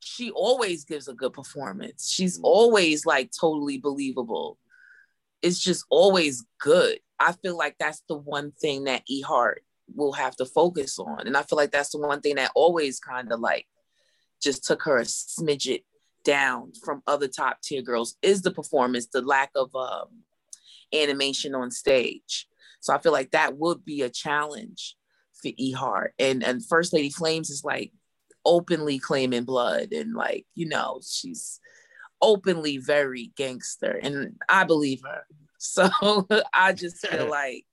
she 0.00 0.30
always 0.30 0.84
gives 0.84 1.08
a 1.08 1.14
good 1.14 1.32
performance. 1.32 2.10
She's 2.10 2.38
mm. 2.38 2.44
always 2.44 3.06
like 3.06 3.30
totally 3.38 3.78
believable. 3.78 4.58
It's 5.42 5.60
just 5.60 5.84
always 5.90 6.44
good. 6.58 6.98
I 7.18 7.32
feel 7.32 7.56
like 7.56 7.76
that's 7.78 8.02
the 8.08 8.16
one 8.16 8.52
thing 8.52 8.84
that 8.84 9.02
E 9.06 9.20
Heart 9.20 9.62
will 9.94 10.12
have 10.12 10.36
to 10.36 10.46
focus 10.46 10.98
on. 10.98 11.26
And 11.26 11.36
I 11.36 11.42
feel 11.42 11.56
like 11.56 11.70
that's 11.70 11.90
the 11.90 11.98
one 11.98 12.20
thing 12.20 12.36
that 12.36 12.52
always 12.54 12.98
kind 12.98 13.30
of 13.32 13.40
like 13.40 13.66
just 14.42 14.64
took 14.64 14.82
her 14.84 14.98
a 14.98 15.04
smidget 15.04 15.84
down 16.24 16.72
from 16.84 17.02
other 17.06 17.28
top 17.28 17.60
tier 17.62 17.82
girls 17.82 18.16
is 18.22 18.42
the 18.42 18.50
performance, 18.50 19.06
the 19.06 19.22
lack 19.22 19.50
of 19.54 19.74
um, 19.74 20.22
animation 20.94 21.54
on 21.54 21.70
stage. 21.70 22.46
So 22.80 22.94
I 22.94 22.98
feel 22.98 23.12
like 23.12 23.32
that 23.32 23.56
would 23.56 23.84
be 23.84 24.02
a 24.02 24.10
challenge 24.10 24.96
for 25.34 25.50
E 25.56 25.72
Heart. 25.72 26.14
And 26.18 26.42
and 26.42 26.64
First 26.64 26.92
Lady 26.92 27.10
Flames 27.10 27.50
is 27.50 27.64
like 27.64 27.92
openly 28.44 28.98
claiming 28.98 29.44
blood 29.44 29.92
and 29.92 30.14
like, 30.14 30.46
you 30.54 30.68
know, 30.68 31.00
she's 31.06 31.60
openly 32.22 32.78
very 32.78 33.32
gangster. 33.36 33.98
And 34.02 34.36
I 34.48 34.64
believe 34.64 35.02
her. 35.04 35.24
So 35.58 35.88
I 36.54 36.72
just 36.72 37.06
feel 37.06 37.28
like 37.28 37.64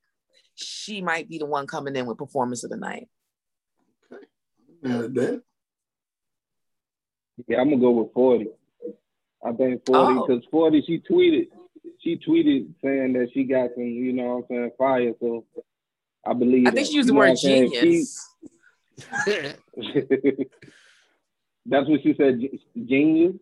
she 0.56 1.02
might 1.02 1.30
be 1.30 1.38
the 1.38 1.46
one 1.46 1.68
coming 1.68 1.96
in 1.96 2.06
with 2.06 2.18
performance 2.18 2.64
of 2.64 2.70
the 2.70 2.78
night. 2.78 3.08
Okay. 4.86 5.40
Yeah, 7.48 7.62
I'm 7.62 7.70
gonna 7.70 7.82
go 7.82 7.92
with 7.92 8.14
40. 8.14 8.48
I 9.46 9.52
think 9.54 9.86
40 9.86 10.14
because 10.14 10.44
oh. 10.48 10.52
40 10.52 10.82
she 10.82 11.00
tweeted 11.00 11.48
she 12.00 12.18
tweeted 12.18 12.74
saying 12.84 13.14
that 13.14 13.30
she 13.34 13.44
got 13.44 13.70
some, 13.76 13.84
you 13.84 14.14
know 14.14 14.38
what 14.38 14.38
I'm 14.38 14.44
saying, 14.50 14.72
fire. 14.78 15.14
So 15.20 15.46
I 16.26 16.34
believe 16.34 16.68
I 16.68 16.72
think 16.72 16.88
that, 16.88 16.88
she 16.88 16.96
used 16.96 17.10
the 17.10 17.14
word 17.14 17.38
genius. 17.40 18.28
That's 21.66 21.88
what 21.88 22.02
she 22.02 22.16
said, 22.18 22.40
genius. 22.86 23.36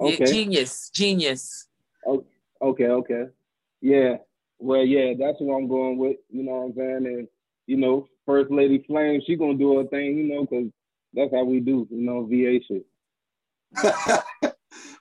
Okay. 0.00 0.24
Genius, 0.24 0.90
genius. 0.90 1.66
Oh, 2.06 2.24
okay, 2.62 2.86
okay. 2.86 3.26
Yeah. 3.80 4.16
Well, 4.58 4.82
yeah, 4.82 5.14
that's 5.18 5.40
what 5.40 5.56
I'm 5.56 5.68
going 5.68 5.98
with. 5.98 6.16
You 6.30 6.44
know 6.44 6.52
what 6.52 6.64
I'm 6.66 6.74
saying? 6.74 7.06
And 7.06 7.28
you 7.66 7.76
know, 7.76 8.08
First 8.26 8.50
Lady 8.50 8.84
Flame, 8.86 9.20
she 9.26 9.36
gonna 9.36 9.54
do 9.54 9.78
her 9.78 9.84
thing, 9.84 10.18
you 10.18 10.24
know, 10.24 10.42
because 10.42 10.70
that's 11.12 11.32
how 11.32 11.44
we 11.44 11.60
do, 11.60 11.86
you 11.90 12.02
know, 12.02 12.24
VA 12.24 12.60
shit. 12.66 12.86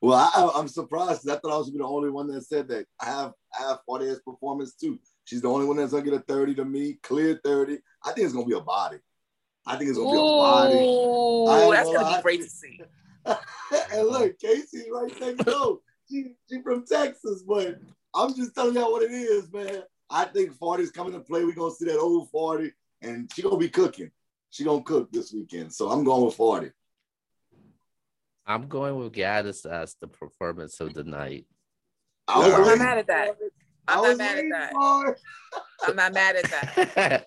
well, 0.02 0.18
I, 0.18 0.60
am 0.60 0.68
surprised. 0.68 1.30
I 1.30 1.36
thought 1.36 1.54
I 1.54 1.58
was 1.58 1.68
gonna 1.68 1.74
be 1.74 1.78
the 1.80 1.86
only 1.86 2.10
one 2.10 2.28
that 2.28 2.44
said 2.44 2.68
that. 2.70 2.86
I 3.00 3.06
have 3.06 3.34
I 3.58 3.70
have 3.70 3.80
40 3.86 4.10
s 4.10 4.20
performance 4.26 4.74
too. 4.74 5.00
She's 5.26 5.42
the 5.42 5.50
only 5.50 5.66
one 5.66 5.78
that's 5.78 5.92
gonna 5.92 6.04
get 6.04 6.14
a 6.14 6.20
30 6.20 6.56
to 6.56 6.66
me, 6.66 6.94
clear 7.04 7.40
30. 7.44 7.80
I 8.04 8.12
think 8.12 8.26
it's 8.26 8.34
gonna 8.34 8.46
be 8.46 8.58
a 8.58 8.62
body. 8.62 8.98
I 9.66 9.78
think 9.78 9.90
it's 9.90 9.98
gonna 9.98 10.10
Ooh, 10.10 10.12
be 10.12 10.18
a 10.18 10.38
body. 10.38 11.72
that's 11.72 11.90
gonna, 11.90 12.00
gonna 12.00 12.18
be 12.18 12.22
great 12.22 12.42
to 12.42 12.50
see. 12.50 12.80
and 13.94 14.08
look, 14.08 14.40
Casey's 14.40 14.88
right 14.92 15.12
next 15.20 15.46
door. 15.46 15.80
She 16.10 16.34
she 16.50 16.62
from 16.62 16.86
Texas, 16.86 17.44
but 17.48 17.80
I'm 18.14 18.36
just 18.36 18.54
telling 18.54 18.76
y'all 18.76 18.92
what 18.92 19.04
it 19.04 19.12
is, 19.12 19.52
man. 19.52 19.84
I 20.10 20.26
think 20.26 20.54
40 20.58 20.84
is 20.84 20.92
coming 20.92 21.14
to 21.14 21.22
play. 21.22 21.44
We're 21.44 21.56
gonna 21.56 21.74
see 21.74 21.86
that 21.86 22.00
old 22.00 22.30
40, 22.30 22.72
and 23.02 23.32
she 23.34 23.42
gonna 23.42 23.58
be 23.58 23.70
cooking. 23.70 24.12
She 24.50 24.64
gonna 24.64 24.84
cook 24.84 25.12
this 25.12 25.34
weekend. 25.34 25.74
So 25.74 25.90
I'm 25.90 26.04
going 26.04 26.26
with 26.26 26.36
40. 26.36 26.72
I'm 28.46 28.68
going 28.68 28.98
with 28.98 29.14
Gaddis 29.14 29.66
as 29.66 29.96
the 30.02 30.08
performance 30.08 30.82
of 30.82 30.94
the 30.94 31.06
night. 31.06 31.46
I 32.28 32.46
am 32.46 32.52
not 32.52 32.78
mad 32.78 32.98
at 32.98 33.08
that. 33.08 33.38
I'm 33.88 34.04
not 34.04 34.18
mad 34.18 34.38
at 34.38 34.50
that. 34.52 35.16
I'm 35.84 35.96
not 35.96 36.14
mad 36.14 36.36
at 36.36 36.96
that. 36.96 37.26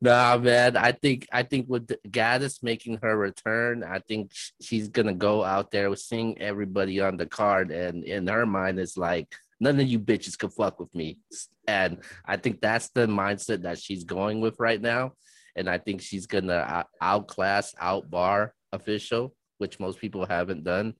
nah, 0.00 0.36
man. 0.38 0.76
I 0.76 0.92
think 0.92 1.26
I 1.32 1.42
think 1.42 1.68
with 1.68 1.88
Gaddis 2.08 2.62
making 2.62 2.98
her 3.02 3.16
return, 3.16 3.84
I 3.84 3.98
think 4.00 4.32
she's 4.60 4.88
gonna 4.88 5.14
go 5.14 5.44
out 5.44 5.70
there 5.70 5.90
with 5.90 5.98
seeing 5.98 6.40
everybody 6.40 7.00
on 7.00 7.16
the 7.16 7.26
card, 7.26 7.70
and 7.70 8.04
in 8.04 8.26
her 8.26 8.46
mind, 8.46 8.78
it's 8.78 8.96
like 8.96 9.34
none 9.58 9.80
of 9.80 9.86
you 9.86 9.98
bitches 9.98 10.38
can 10.38 10.50
fuck 10.50 10.80
with 10.80 10.94
me. 10.94 11.18
And 11.66 11.98
I 12.24 12.36
think 12.36 12.60
that's 12.60 12.88
the 12.90 13.06
mindset 13.06 13.62
that 13.62 13.78
she's 13.78 14.04
going 14.04 14.40
with 14.40 14.58
right 14.58 14.80
now. 14.80 15.12
And 15.56 15.68
I 15.68 15.78
think 15.78 16.00
she's 16.00 16.26
gonna 16.26 16.86
outclass, 17.00 17.74
outbar 17.78 18.54
official 18.72 19.34
which 19.60 19.78
most 19.78 20.00
people 20.00 20.26
haven't 20.26 20.64
done. 20.64 20.94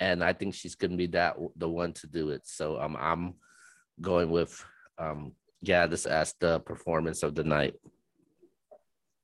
And 0.00 0.22
I 0.22 0.32
think 0.32 0.54
she's 0.54 0.74
gonna 0.74 0.96
be 0.96 1.06
that 1.08 1.36
the 1.56 1.68
one 1.68 1.92
to 1.94 2.06
do 2.08 2.30
it. 2.30 2.42
So 2.44 2.80
um, 2.80 2.96
I'm 2.98 3.34
going 4.00 4.30
with 4.30 4.64
um, 4.98 5.32
yeah, 5.60 5.86
this 5.86 6.06
as 6.06 6.34
the 6.40 6.60
performance 6.60 7.22
of 7.22 7.34
the 7.34 7.44
night. 7.44 7.74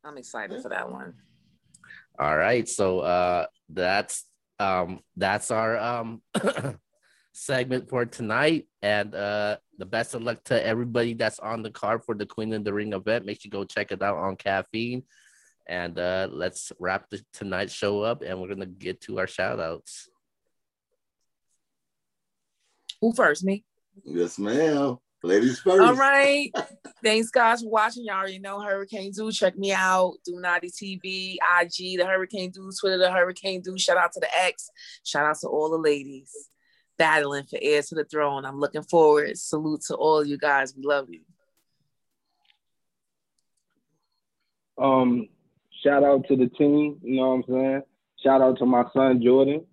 I'm 0.05 0.17
excited 0.17 0.63
for 0.63 0.69
that 0.69 0.91
one. 0.91 1.15
All 2.19 2.37
right, 2.37 2.69
so 2.69 3.01
uh, 3.01 3.47
that's 3.69 4.25
um, 4.59 5.01
that's 5.17 5.51
our 5.51 5.77
um, 5.77 6.23
segment 7.33 7.89
for 7.89 8.07
tonight, 8.07 8.67
and 8.83 9.15
uh, 9.15 9.57
the 9.79 9.87
best 9.87 10.15
of 10.15 10.23
luck 10.23 10.43
to 10.45 10.67
everybody 10.67 11.15
that's 11.15 11.39
on 11.39 11.63
the 11.63 11.71
card 11.71 12.05
for 12.05 12.15
the 12.15 12.27
Queen 12.27 12.53
in 12.53 12.65
the 12.65 12.73
Ring 12.73 12.93
event. 12.93 13.25
Make 13.25 13.41
sure 13.41 13.47
you 13.47 13.51
go 13.51 13.65
check 13.65 13.93
it 13.93 14.03
out 14.03 14.17
on 14.17 14.37
Caffeine. 14.37 15.05
And 15.69 15.99
uh, 15.99 16.29
let's 16.33 16.73
wrap 16.79 17.11
the 17.11 17.21
tonight's 17.35 17.75
show 17.75 18.01
up 18.01 18.23
and 18.23 18.41
we're 18.41 18.49
gonna 18.49 18.65
get 18.65 19.03
to 19.03 19.19
our 19.19 19.27
shout 19.27 19.61
outs. 19.61 20.09
Who 23.03 23.13
first? 23.13 23.45
Me? 23.45 23.65
Yes, 24.05 24.39
ma'am. 24.39 24.99
Ladies 25.23 25.59
first. 25.59 25.81
All 25.81 25.95
right. 25.95 26.51
Thanks, 27.03 27.31
guys, 27.31 27.63
for 27.63 27.71
watching. 27.71 28.05
Y'all 28.05 28.17
already 28.17 28.39
know 28.39 28.61
Hurricane 28.61 29.11
Do. 29.11 29.33
Check 29.33 29.59
me 29.59 29.73
out. 29.73 30.15
Do 30.25 30.39
Naughty 30.41 30.71
TV, 30.71 31.37
IG, 31.61 31.99
the 31.99 32.07
Hurricane 32.07 32.51
Do, 32.51 32.71
Twitter, 32.79 32.99
the 32.99 33.11
Hurricane 33.11 33.61
Do. 33.61 33.77
Shout 33.77 33.97
out 33.97 34.13
to 34.13 34.21
the 34.21 34.29
X. 34.43 34.71
Shout 35.05 35.27
out 35.27 35.39
to 35.41 35.49
all 35.49 35.71
the 35.71 35.79
ladies 35.79 36.33
battling 36.99 37.45
for 37.45 37.59
heir 37.61 37.83
to 37.83 37.95
the 37.95 38.05
throne. 38.05 38.45
I'm 38.45 38.61
looking 38.61 38.83
forward. 38.83 39.37
Salute 39.39 39.83
to 39.89 39.97
all 39.97 40.25
you 40.25 40.39
guys. 40.39 40.75
We 40.77 40.85
love 40.85 41.09
you. 41.11 41.21
Um, 44.83 45.29
Shout 45.83 46.03
out 46.03 46.27
to 46.27 46.37
the 46.37 46.49
team, 46.49 46.99
you 47.03 47.17
know 47.17 47.29
what 47.29 47.35
I'm 47.35 47.45
saying? 47.49 47.83
Shout 48.25 48.41
out 48.41 48.59
to 48.59 48.67
my 48.67 48.85
son 48.93 49.23
Jordan. 49.23 49.65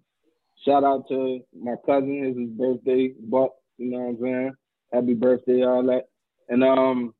Shout 0.64 0.84
out 0.84 1.08
to 1.10 1.40
my 1.60 1.76
cousin, 1.84 2.26
it's 2.26 2.38
his 2.38 2.50
birthday, 2.50 3.14
Buck, 3.20 3.54
you 3.78 3.92
know 3.92 4.00
what 4.00 4.10
I'm 4.10 4.22
saying? 4.22 4.52
Happy 4.94 5.14
birthday, 5.14 5.64
all 5.64 5.84
that. 5.84 6.06
And 6.50 6.64
um 6.64 7.14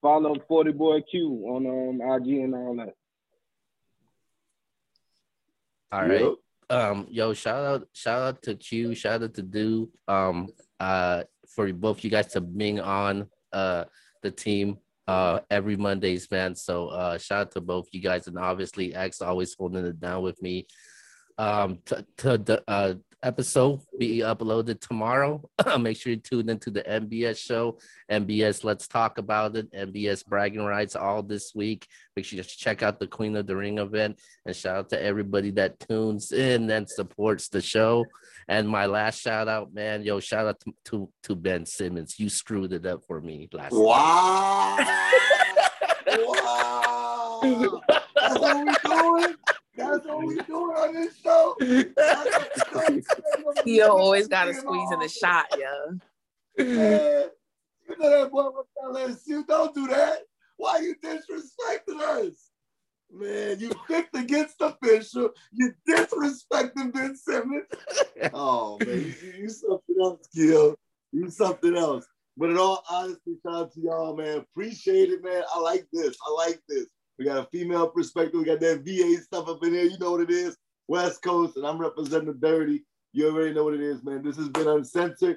follow 0.00 0.36
40 0.48 0.72
Boy 0.72 1.00
Q 1.02 1.44
on 1.48 1.66
um 1.66 2.00
IG 2.00 2.38
and 2.38 2.54
all 2.54 2.76
that. 2.76 2.94
All 5.92 6.06
right. 6.06 6.20
Yep. 6.22 6.34
Um, 6.70 7.06
yo, 7.10 7.34
shout 7.34 7.64
out, 7.64 7.88
shout 7.92 8.22
out 8.22 8.42
to 8.44 8.54
Q, 8.54 8.94
shout 8.94 9.22
out 9.22 9.34
to 9.34 9.42
Do, 9.42 9.90
um, 10.08 10.48
uh, 10.80 11.24
for 11.54 11.70
both 11.70 12.02
you 12.02 12.08
guys 12.08 12.28
to 12.28 12.40
being 12.40 12.80
on 12.80 13.28
uh 13.52 13.84
the 14.22 14.30
team 14.30 14.78
uh 15.06 15.40
every 15.50 15.76
Mondays, 15.76 16.30
man. 16.30 16.54
So 16.54 16.88
uh 16.88 17.18
shout 17.18 17.40
out 17.40 17.50
to 17.52 17.60
both 17.60 17.88
you 17.92 18.00
guys 18.00 18.26
and 18.26 18.38
obviously 18.38 18.94
X 18.94 19.20
always 19.20 19.54
holding 19.54 19.84
it 19.84 20.00
down 20.00 20.22
with 20.22 20.40
me. 20.40 20.66
Um 21.36 21.80
to, 21.86 22.06
to 22.18 22.38
the 22.38 22.64
uh 22.66 22.94
episode 23.22 23.80
be 23.98 24.18
uploaded 24.18 24.80
tomorrow. 24.80 25.42
Make 25.78 25.96
sure 25.96 26.10
you 26.10 26.18
tune 26.18 26.48
into 26.48 26.70
the 26.70 26.82
NBS 26.82 27.38
show, 27.38 27.78
NBS 28.10 28.64
Let's 28.64 28.88
Talk 28.88 29.18
About 29.18 29.56
It, 29.56 29.72
NBS 29.72 30.26
Bragging 30.26 30.64
Rights 30.64 30.96
all 30.96 31.22
this 31.22 31.54
week. 31.54 31.86
Make 32.16 32.24
sure 32.24 32.36
you 32.36 32.42
check 32.42 32.82
out 32.82 32.98
the 32.98 33.06
Queen 33.06 33.36
of 33.36 33.46
the 33.46 33.56
Ring 33.56 33.78
event 33.78 34.20
and 34.44 34.54
shout 34.54 34.76
out 34.76 34.88
to 34.90 35.02
everybody 35.02 35.50
that 35.52 35.78
tunes 35.80 36.32
in 36.32 36.70
and 36.70 36.88
supports 36.88 37.48
the 37.48 37.60
show. 37.60 38.04
And 38.48 38.68
my 38.68 38.86
last 38.86 39.20
shout 39.20 39.48
out, 39.48 39.72
man, 39.72 40.02
yo, 40.02 40.20
shout 40.20 40.46
out 40.46 40.60
to, 40.60 40.74
to, 40.86 41.08
to 41.24 41.34
Ben 41.36 41.64
Simmons. 41.64 42.18
You 42.18 42.28
screwed 42.28 42.72
it 42.72 42.86
up 42.86 43.04
for 43.06 43.20
me 43.20 43.48
last 43.52 43.72
Wow. 43.72 44.76
wow. 46.08 47.80
That's 48.16 48.38
what 48.38 48.66
we 48.66 48.74
doing. 48.84 49.36
That's 49.90 50.06
what 50.06 50.26
we 50.26 50.36
doing 50.36 50.76
on 50.76 50.94
this 50.94 51.18
show. 51.18 51.56
you 53.64 53.84
always 53.84 54.28
got 54.28 54.44
to 54.44 54.54
squeeze 54.54 54.92
in 54.92 55.00
the 55.00 55.08
shot, 55.08 55.46
yeah. 55.58 56.64
Man, 56.64 57.30
you 57.88 57.96
know 57.98 58.10
that 58.10 58.30
boy 58.30 58.44
was 58.44 58.66
telling 58.78 59.16
you 59.26 59.44
don't 59.44 59.74
do 59.74 59.88
that. 59.88 60.18
Why 60.56 60.78
you 60.78 60.94
disrespecting 61.02 62.00
us? 62.00 62.50
Man, 63.10 63.58
you 63.58 63.72
picked 63.86 64.16
against 64.16 64.58
the 64.58 64.66
official. 64.66 65.30
You 65.52 65.74
disrespecting 65.88 66.92
Ben 66.92 67.16
Simmons. 67.16 67.66
oh 68.32 68.78
man, 68.78 69.14
you, 69.22 69.32
you 69.40 69.48
something 69.48 69.96
else, 70.00 70.28
Gil. 70.34 70.76
You 71.12 71.30
something 71.30 71.76
else. 71.76 72.06
But 72.36 72.50
in 72.50 72.58
all 72.58 72.82
honesty, 72.88 73.36
shout 73.42 73.54
out 73.54 73.72
to 73.74 73.80
y'all, 73.80 74.16
man. 74.16 74.38
Appreciate 74.38 75.10
it, 75.10 75.22
man. 75.22 75.42
I 75.54 75.60
like 75.60 75.86
this. 75.92 76.16
I 76.26 76.32
like 76.32 76.60
this. 76.68 76.86
We 77.18 77.24
got 77.24 77.38
a 77.38 77.48
female 77.50 77.88
perspective. 77.88 78.38
We 78.38 78.46
got 78.46 78.60
that 78.60 78.84
VA 78.84 79.22
stuff 79.22 79.48
up 79.48 79.64
in 79.64 79.72
here. 79.72 79.84
You 79.84 79.98
know 79.98 80.12
what 80.12 80.22
it 80.22 80.30
is. 80.30 80.56
West 80.88 81.22
Coast, 81.22 81.56
and 81.56 81.66
I'm 81.66 81.78
representing 81.78 82.26
the 82.26 82.34
dirty. 82.34 82.84
You 83.12 83.28
already 83.28 83.54
know 83.54 83.64
what 83.64 83.74
it 83.74 83.80
is, 83.80 84.02
man. 84.02 84.22
This 84.22 84.36
has 84.36 84.48
been 84.48 84.68
uncensored. 84.68 85.36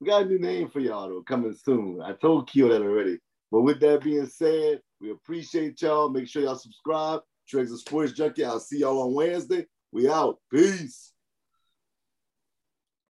We 0.00 0.08
got 0.08 0.22
a 0.22 0.24
new 0.26 0.38
name 0.38 0.68
for 0.68 0.80
y'all 0.80 1.08
though, 1.08 1.22
coming 1.22 1.54
soon. 1.54 2.00
I 2.02 2.12
told 2.12 2.48
Keo 2.48 2.68
that 2.68 2.82
already. 2.82 3.18
But 3.50 3.62
with 3.62 3.80
that 3.80 4.02
being 4.02 4.26
said, 4.26 4.80
we 5.00 5.10
appreciate 5.10 5.80
y'all. 5.80 6.08
Make 6.08 6.28
sure 6.28 6.42
y'all 6.42 6.56
subscribe. 6.56 7.20
Trades 7.48 7.72
of 7.72 7.80
Sports 7.80 8.12
Junkie. 8.12 8.44
I'll 8.44 8.60
see 8.60 8.80
y'all 8.80 9.02
on 9.02 9.14
Wednesday. 9.14 9.66
We 9.90 10.08
out. 10.08 10.38
Peace. 10.52 11.12